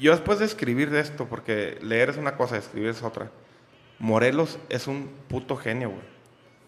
[0.00, 3.30] Yo después de escribir esto, porque leer es una cosa, escribir es otra.
[3.98, 6.02] Morelos es un puto genio, güey.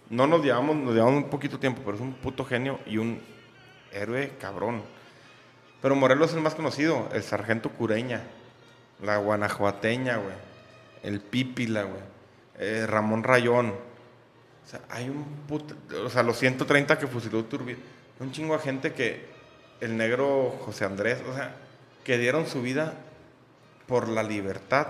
[0.08, 3.20] No nos llevamos, nos llevamos un poquito tiempo, pero es un puto genio y un
[3.92, 4.82] héroe cabrón.
[5.80, 8.22] Pero Morelos es el más conocido, el sargento Cureña,
[9.02, 10.34] la guanajuateña, güey,
[11.04, 12.02] el Pípila, güey,
[12.58, 13.70] eh, Ramón Rayón.
[13.70, 17.78] O sea, hay un puto, o sea, los 130 que fusiló Turbide,
[18.18, 19.26] un chingo de gente que
[19.80, 21.54] el negro José Andrés, o sea,
[22.04, 22.94] que dieron su vida
[23.86, 24.86] por la libertad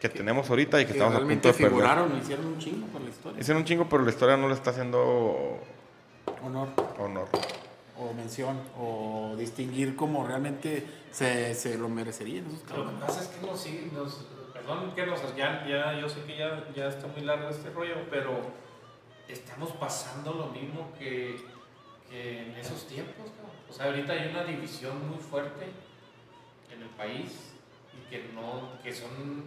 [0.00, 1.70] que tenemos ahorita y que, Que estamos a punto realmente de perder.
[1.70, 3.40] figuraron, hicieron un chingo por la historia.
[3.40, 5.58] Hicieron un chingo, pero la historia no le está haciendo
[6.44, 6.68] Honor
[6.98, 7.28] honor.
[7.98, 13.28] o mención o distinguir como realmente se, se lo merecerían esos Lo que pasa es
[13.28, 17.22] que nos nos, perdón que nos, ya, ya, yo sé que ya, ya está muy
[17.22, 18.32] largo este rollo, pero
[19.28, 21.36] estamos pasando lo mismo que,
[22.10, 23.26] que en esos tiempos.
[23.26, 23.46] ¿no?
[23.70, 25.66] O sea, ahorita hay una división muy fuerte
[26.72, 27.54] en el país
[27.94, 29.44] y que, no, que son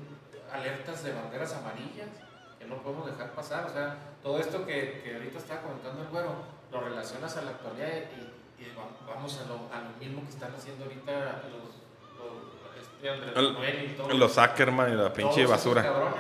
[0.54, 2.10] alertas de banderas amarillas
[2.58, 3.66] que no podemos dejar pasar.
[3.66, 6.34] O sea, todo esto que, que ahorita estaba comentando el güero,
[6.72, 10.30] lo relacionas a la actualidad y, y va- vamos a lo, a lo mismo que
[10.30, 11.80] están haciendo ahorita los,
[12.20, 13.08] los este
[13.40, 14.14] El- y todos.
[14.14, 15.82] Los Ackerman y la pinche basura.
[15.84, 16.16] cabrones,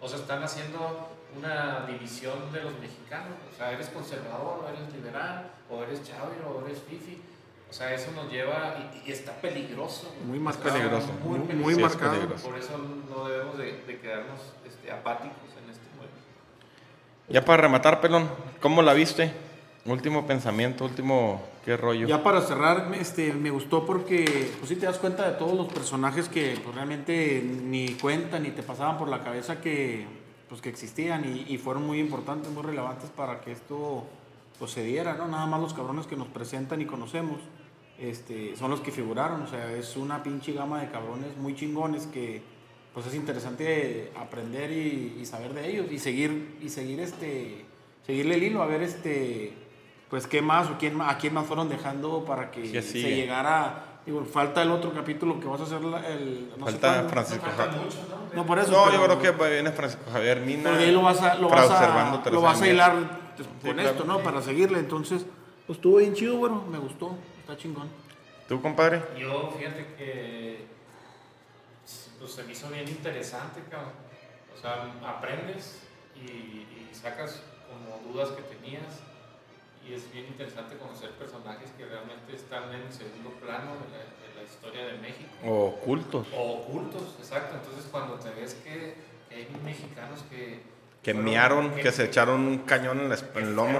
[0.00, 3.34] o sea, están haciendo una división de los mexicanos.
[3.52, 7.22] O sea, eres conservador, o eres liberal, o eres chavio, o eres fifi.
[7.74, 10.14] O sea, eso nos lleva y, y está peligroso.
[10.24, 10.74] Muy Está marcado.
[10.74, 11.08] peligroso.
[11.24, 11.62] Muy, peligroso.
[11.64, 12.12] muy Sí, es marcado.
[12.12, 12.48] peligroso.
[12.48, 12.78] Por eso
[13.10, 16.14] no debemos de, de quedarnos este, apáticos en este momento.
[17.28, 18.28] Ya para rematar, pelón,
[18.60, 19.32] ¿cómo la viste?
[19.86, 22.06] Último pensamiento, último, ¿qué rollo?
[22.06, 25.66] Ya para cerrar, este, me gustó porque pues sí te das cuenta de todos los
[25.72, 30.06] personajes que pues, realmente ni cuentan ni te pasaban por la cabeza que,
[30.48, 34.04] pues, que existían y, y fueron muy importantes, muy relevantes para que esto
[34.60, 35.26] pues, se diera, ¿no?
[35.26, 37.40] Nada más los cabrones que nos presentan y conocemos
[37.98, 42.06] este, son los que figuraron, o sea, es una pinche gama de cabrones muy chingones
[42.06, 42.42] que
[42.92, 47.64] pues es interesante aprender y, y saber de ellos y seguir, y seguir este,
[48.06, 49.52] seguirle el hilo, a ver este,
[50.10, 54.00] pues qué más o quién, a quién más fueron dejando para que Sí, se llegara,
[54.06, 56.50] digo, falta el otro capítulo que vas a hacer la- el...
[56.56, 57.08] no sé Falta.
[57.08, 57.84] Francisco Falta Javier.
[57.84, 58.36] mucho, ¿no?
[58.36, 58.70] No, por eso.
[58.70, 60.70] No, pero- yo creo que viene Francisco Javier Mina.
[60.70, 63.90] Porque ahí lo vas a, lo vas a, lo vas hilar Sí, con claro.
[63.90, 64.18] esto, ¿no?
[64.20, 64.78] Para seguirle.
[64.78, 65.26] Entonces,
[65.66, 67.90] pues estuvo bien chido, bueno, me gustó, está chingón.
[68.48, 69.02] ¿Tú, compadre?
[69.18, 70.64] Yo, fíjate que
[72.18, 73.92] pues, se me hizo bien interesante, cabrón.
[74.56, 75.80] O sea, aprendes
[76.16, 79.02] y, y sacas como dudas que tenías.
[79.86, 84.34] Y es bien interesante conocer personajes que realmente están en segundo plano de la, de
[84.34, 85.28] la historia de México.
[85.44, 86.26] O ocultos.
[86.34, 87.56] O ocultos, exacto.
[87.56, 88.94] Entonces, cuando te ves que,
[89.28, 90.62] que hay mexicanos que.
[91.04, 93.78] Que fueron- miaron, que se echaron un cañón en, la en el lomo.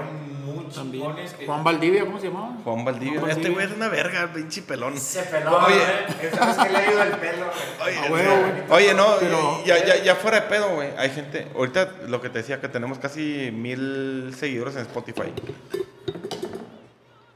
[0.73, 1.13] También.
[1.37, 2.57] que- Juan Valdivia, ¿cómo se llamaba?
[2.63, 3.19] Juan Valdivia.
[3.19, 4.97] Juan Este güey es una verga, pinche pelón.
[4.97, 5.75] Se peló, Oye.
[5.77, 7.45] vez que le ha ido el pelo,
[7.79, 7.97] güey.
[8.11, 8.73] Oye, Ah.
[8.73, 10.89] Oye, no, Pero- ya, ya, ya fuera de pedo, güey.
[10.97, 15.33] Hay gente, ahorita lo que te decía, que tenemos casi mil seguidores en Spotify.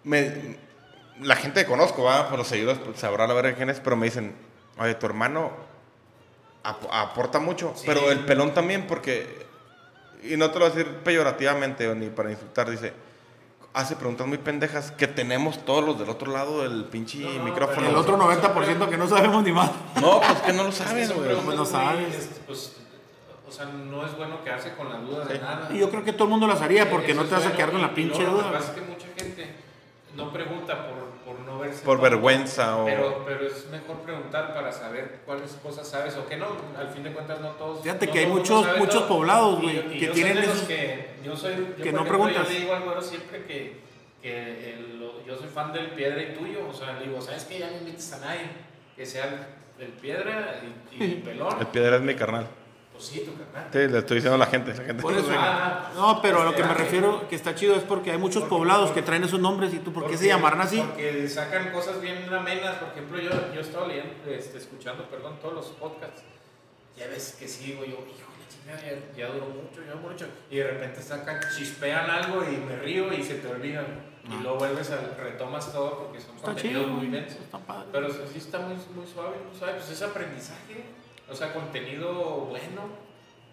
[0.03, 0.57] Me,
[1.22, 3.95] la gente que conozco, va, por los seguidores, pues, sabrá la verga quién es, pero
[3.95, 4.34] me dicen,
[4.78, 5.52] oye, tu hermano
[6.64, 7.84] ap- aporta mucho, Sí.
[7.86, 9.48] pero el pelón también, porque,
[10.24, 12.94] y no te lo voy a decir peyorativamente ni para insultar, dice,
[13.74, 17.44] hace preguntas muy pendejas que tenemos todos los del otro lado del pinche No, no,
[17.44, 17.88] micrófono.
[17.88, 19.72] El otro 90% que no sabemos ni más.
[20.02, 21.36] No, pues que no lo sabes, güey.
[21.36, 22.30] Pues no sabes.
[22.46, 22.76] pues,
[23.48, 25.70] o sea, no es bueno quedarse con la duda de nada.
[25.74, 27.44] Y yo creo que todo el mundo las haría porque Eso no te vas a
[27.46, 28.60] bueno, quedar con la y pinche luego Lo que duda.
[28.60, 29.56] pasa es que mucha gente
[30.16, 31.84] no pregunta por, por no verse.
[31.85, 32.85] Por tonto, vergüenza o...
[32.85, 36.47] Pero, pero es mejor preguntar para saber cuáles cosas sabes o qué no.
[36.77, 37.84] Al fin de cuentas, no todos.
[37.84, 39.07] Fíjate no que hay el muchos- muchos todo.
[39.07, 41.10] poblados, güey, que yo tienen soy de los esos- que.
[41.23, 41.53] Yo soy.
[41.56, 42.47] Yo, que no ejemplo, preguntas.
[42.47, 43.80] Yo le digo al güero siempre que,
[44.22, 46.68] que el- lo- yo soy fan del piedra y tuyo.
[46.69, 47.60] O sea, le digo, ¿sabes qué?
[47.60, 48.41] Ya no invites a nadie
[48.95, 49.26] que sea
[49.80, 50.61] el, el piedra
[50.91, 51.56] y, y pelón.
[51.60, 52.47] El piedra es mi carnal.
[52.99, 53.69] Pues sí, tu carnal.
[53.71, 54.73] Sí, le estoy diciendo a la gente.
[54.73, 55.01] La gente.
[55.01, 55.30] Por eso.
[55.31, 58.41] Ah, No, pero a lo que me refiero que está chido es porque hay muchos
[58.43, 60.81] Porque- poblados que traen esos nombres y tú, ¿por qué se llamarán así?
[60.81, 62.76] Porque sacan cosas bien amenas.
[62.76, 66.23] Por ejemplo, yo, yo estaba leyendo, este, escuchando, perdón, todos los podcasts.
[66.97, 68.30] Ya ves que sí, digo yo, hijo
[69.17, 70.27] ya, duró mucho, ya duró mucho.
[70.51, 73.84] Y de repente sacan, chispean algo y me río y se te olvida.
[74.26, 76.35] Y luego vuelves a, retomas todo porque son Ah.
[76.35, 77.38] Está contenidos chido, muy densos.
[77.91, 79.73] Pero sí está muy, muy suave, muy suave.
[79.76, 80.84] Pues es aprendizaje,
[81.31, 82.14] o sea, contenido
[82.49, 83.10] bueno.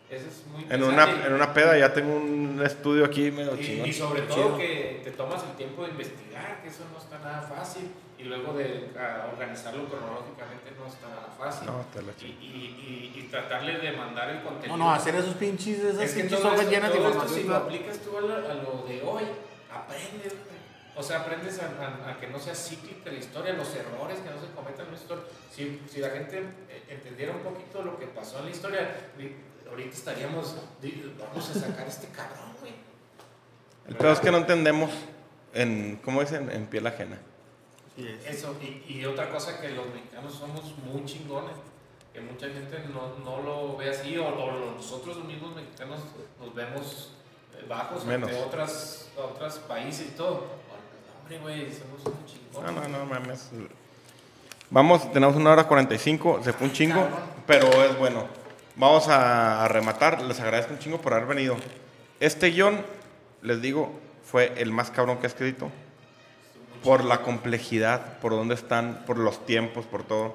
[0.08, 3.82] Eso es muy En una, en una peda ya tengo un estudio aquí medio Y,
[3.88, 4.56] y sobre todo Chido.
[4.58, 8.52] que te tomas el tiempo de investigar, que eso no está nada fácil, y luego
[8.52, 8.88] de
[9.32, 11.66] organizarlo cronológicamente no está nada fácil.
[11.66, 14.76] No, te la y, y, y, y tratarle de mandar el contenido.
[14.76, 17.08] No, no, hacer esos pinches, esas Es que pinches todo hojas esto- llenas de todo
[17.08, 17.42] esto, información.
[17.42, 19.24] si lo aplicas tú a, la- a lo de hoy,
[19.74, 20.34] aprendes.
[20.96, 24.30] O sea, aprendes a, a- a que no sea cíclica la historia, los errores que
[24.30, 25.24] no se cometan en la historia.
[25.54, 26.38] Si, si la gente
[26.70, 28.96] eh, entendiera un poquito lo que pasó en la historia,
[29.68, 30.56] ahorita estaríamos,
[31.18, 32.72] vamos a sacar a este cabrón, güey.
[33.88, 34.90] El peor es que no entendemos
[35.52, 36.50] en, ¿cómo dicen?
[36.50, 37.18] En piel ajena.
[37.94, 38.38] Sí, es.
[38.38, 41.52] Eso, y, y otra cosa que los mexicanos somos muy chingones,
[42.12, 46.00] que mucha gente no, no lo ve así, o, o nosotros los mismos mexicanos
[46.40, 47.12] nos vemos
[47.54, 48.30] eh, bajos Menos.
[48.30, 50.46] ante otras, otras países y todo.
[52.54, 53.50] No, no, no, mames.
[54.70, 57.06] Vamos, tenemos una hora 45, se fue un chingo,
[57.46, 58.24] pero es bueno.
[58.76, 61.56] Vamos a, a rematar, les agradezco un chingo por haber venido.
[62.20, 62.80] Este guion,
[63.42, 63.90] les digo,
[64.24, 65.70] fue el más cabrón que he escrito.
[66.82, 70.34] Por la complejidad, por dónde están, por los tiempos, por todo.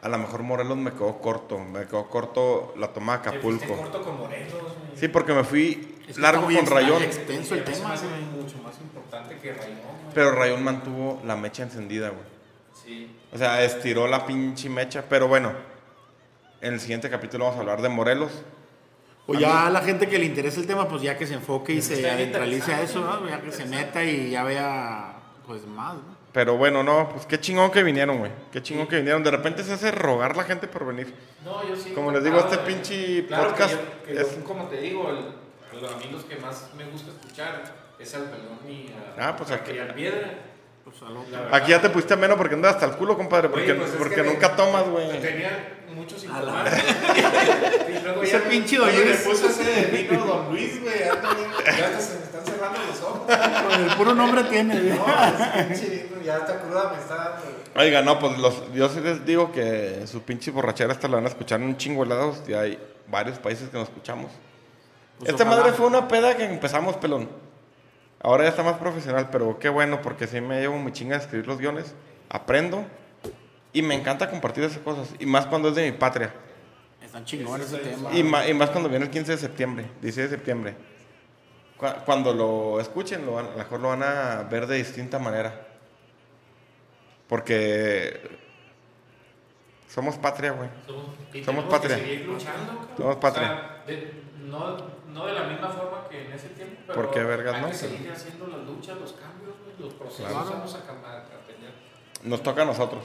[0.00, 3.76] A lo mejor Morelos me quedó corto, me quedó corto la toma de Te Acapulco.
[3.76, 4.54] corto con Morelos.
[4.94, 8.42] Sí, porque me fui Es que largo con Rayón, extenso el tema, güey.
[8.42, 9.78] mucho más importante que Rayón.
[10.18, 12.24] Pero Rayón mantuvo la mecha encendida, güey.
[12.84, 13.08] Sí.
[13.32, 15.04] O sea, estiró la pinche mecha.
[15.08, 15.52] Pero bueno,
[16.60, 18.32] en el siguiente capítulo vamos a hablar de Morelos.
[19.28, 21.72] O ya a la gente que le interesa el tema, pues ya que se enfoque
[21.74, 23.28] y Es se adentralice a eso, ¿no?
[23.28, 25.12] Ya que se meta y ya vea,
[25.46, 26.18] pues más, ¿no?
[26.32, 28.32] Pero bueno, no, pues qué chingón que vinieron, güey.
[28.50, 29.22] Qué chingón que vinieron.
[29.22, 31.14] De repente se hace rogar la gente por venir.
[31.44, 31.92] No, yo sí.
[31.92, 32.66] Como les digo, este güey.
[32.74, 33.74] pinche Claro podcast
[34.04, 37.12] Que yo- que es- yo, como te digo, el- mí los que más me gusta
[37.12, 38.88] escuchar es al pelón y
[39.20, 40.30] a, Ah, pues aquí- y piedra.
[40.84, 41.54] Pues a lo- La verdad.
[41.54, 43.48] Aquí ya te pusiste menos porque andas hasta el culo, compadre.
[43.50, 45.20] Porque, Oye, pues es porque me- nunca tomas, güey.
[45.20, 46.72] Tenía muchos síntomas.
[47.88, 48.94] y luego Ese ya me- pinche Luis.
[49.04, 50.98] Me puse ese vino Don Luis, güey.
[50.98, 53.20] Ya, hasta se me están cerrando los ojos.
[53.68, 54.98] Con el puro nombre tiene, güey.
[54.98, 55.04] No,
[55.68, 57.42] pinche vino, ya esta cruda me está dando.
[57.76, 61.26] Oiga, no, pues los, yo sí les digo que su pinche borrachera esta la van
[61.26, 62.42] a escuchar en un chingo de lados.
[62.48, 64.30] Y hay varios países que nos escuchamos.
[65.18, 65.60] Pues Esta ojalá.
[65.60, 67.28] madre fue una peda que empezamos, pelón.
[68.20, 71.22] Ahora ya está más profesional, pero qué bueno, porque sí me llevo mi chinga de
[71.22, 71.94] escribir los guiones.
[72.28, 72.84] Aprendo.
[73.72, 75.14] Y me encanta compartir esas cosas.
[75.18, 76.32] Y más cuando es de mi patria.
[77.02, 78.14] Están chingones ese Ese es- tema.
[78.14, 80.74] Y más, y más cuando viene el 15 de septiembre, 16 de septiembre.
[81.76, 85.18] Cu- Cuando lo escuchen, lo van- a lo mejor lo van a ver de distinta
[85.18, 85.66] manera.
[87.28, 88.20] Porque
[89.88, 90.68] somos patria, güey.
[91.44, 91.96] Somos, patria.
[91.96, 92.96] Que seguir luchando, cabrón.
[92.96, 93.52] Somos patria.
[93.52, 94.12] O sea, de-
[94.46, 94.76] no,
[95.12, 97.68] no de la misma forma que en ese tiempo, pero ¿Por qué, vergas, hay no?
[97.68, 100.50] que seguir haciendo las luchas, los cambios, los procesos Claro.
[100.50, 101.72] vamos a, a- a tener.
[102.24, 103.02] Nos toca a nosotros.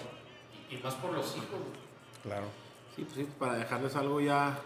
[0.70, 1.60] Y, y más por los hijos.
[2.24, 2.46] Claro.
[2.96, 4.58] Sí, pues sí, para dejarles algo ya.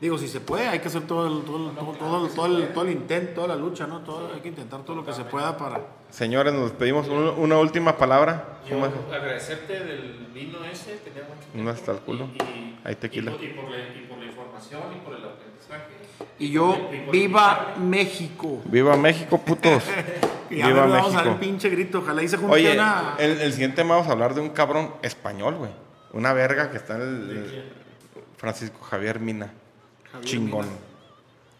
[0.00, 2.68] Digo, si se puede, hay que hacer todo el, todo, todo, claro todo, todo, el,
[2.74, 4.00] todo el intento, toda la lucha, ¿no?
[4.00, 5.80] Todo, hay que intentar todo lo que se pueda para.
[6.10, 7.08] Señores, nos despedimos.
[7.08, 8.58] Un- una última palabra.
[8.68, 12.28] Yo agradecerte del vino ese, tenía mucho No está el culo.
[12.34, 13.30] Y, y- Hay tequila.
[13.32, 14.06] Y por, y por la, y
[14.56, 15.96] información y por el aprendizaje.
[16.38, 17.74] Y yo, ¡Viva.
[17.78, 18.60] México!
[18.64, 19.82] ¡Viva México, putos!
[20.48, 21.40] Y ¡Viva ver, vamos a dar el México!
[21.40, 21.98] pinche grito.
[21.98, 23.16] Ojalá y se junte Oye, una.
[23.18, 25.72] el, el siguiente tema vamos a hablar de un cabrón español, güey.
[26.12, 27.72] Una verga que está en el.
[28.36, 29.52] Francisco Javier Mina.
[30.12, 30.66] Javier Chingón.
[30.66, 30.76] Mina.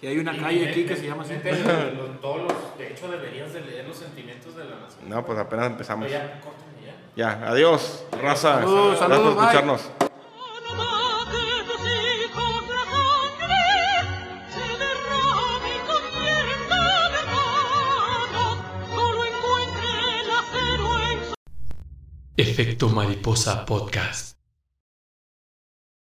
[0.01, 1.35] Que hay una Y- calle aquí que se llama así.
[1.35, 5.09] los- todos los- de hecho, deberías de leer los sentimientos de la nación.
[5.10, 6.06] No, pues apenas empezamos.
[6.06, 6.40] Pero ya,
[7.16, 7.40] ya.
[7.40, 8.60] Ya, adiós, raza.
[8.60, 9.44] Saludos, Gracias saludos, por bye.
[9.47, 9.81] escucharnos.
[9.98, 10.06] Alma
[22.38, 24.35] Efecto Mariposa Podcast.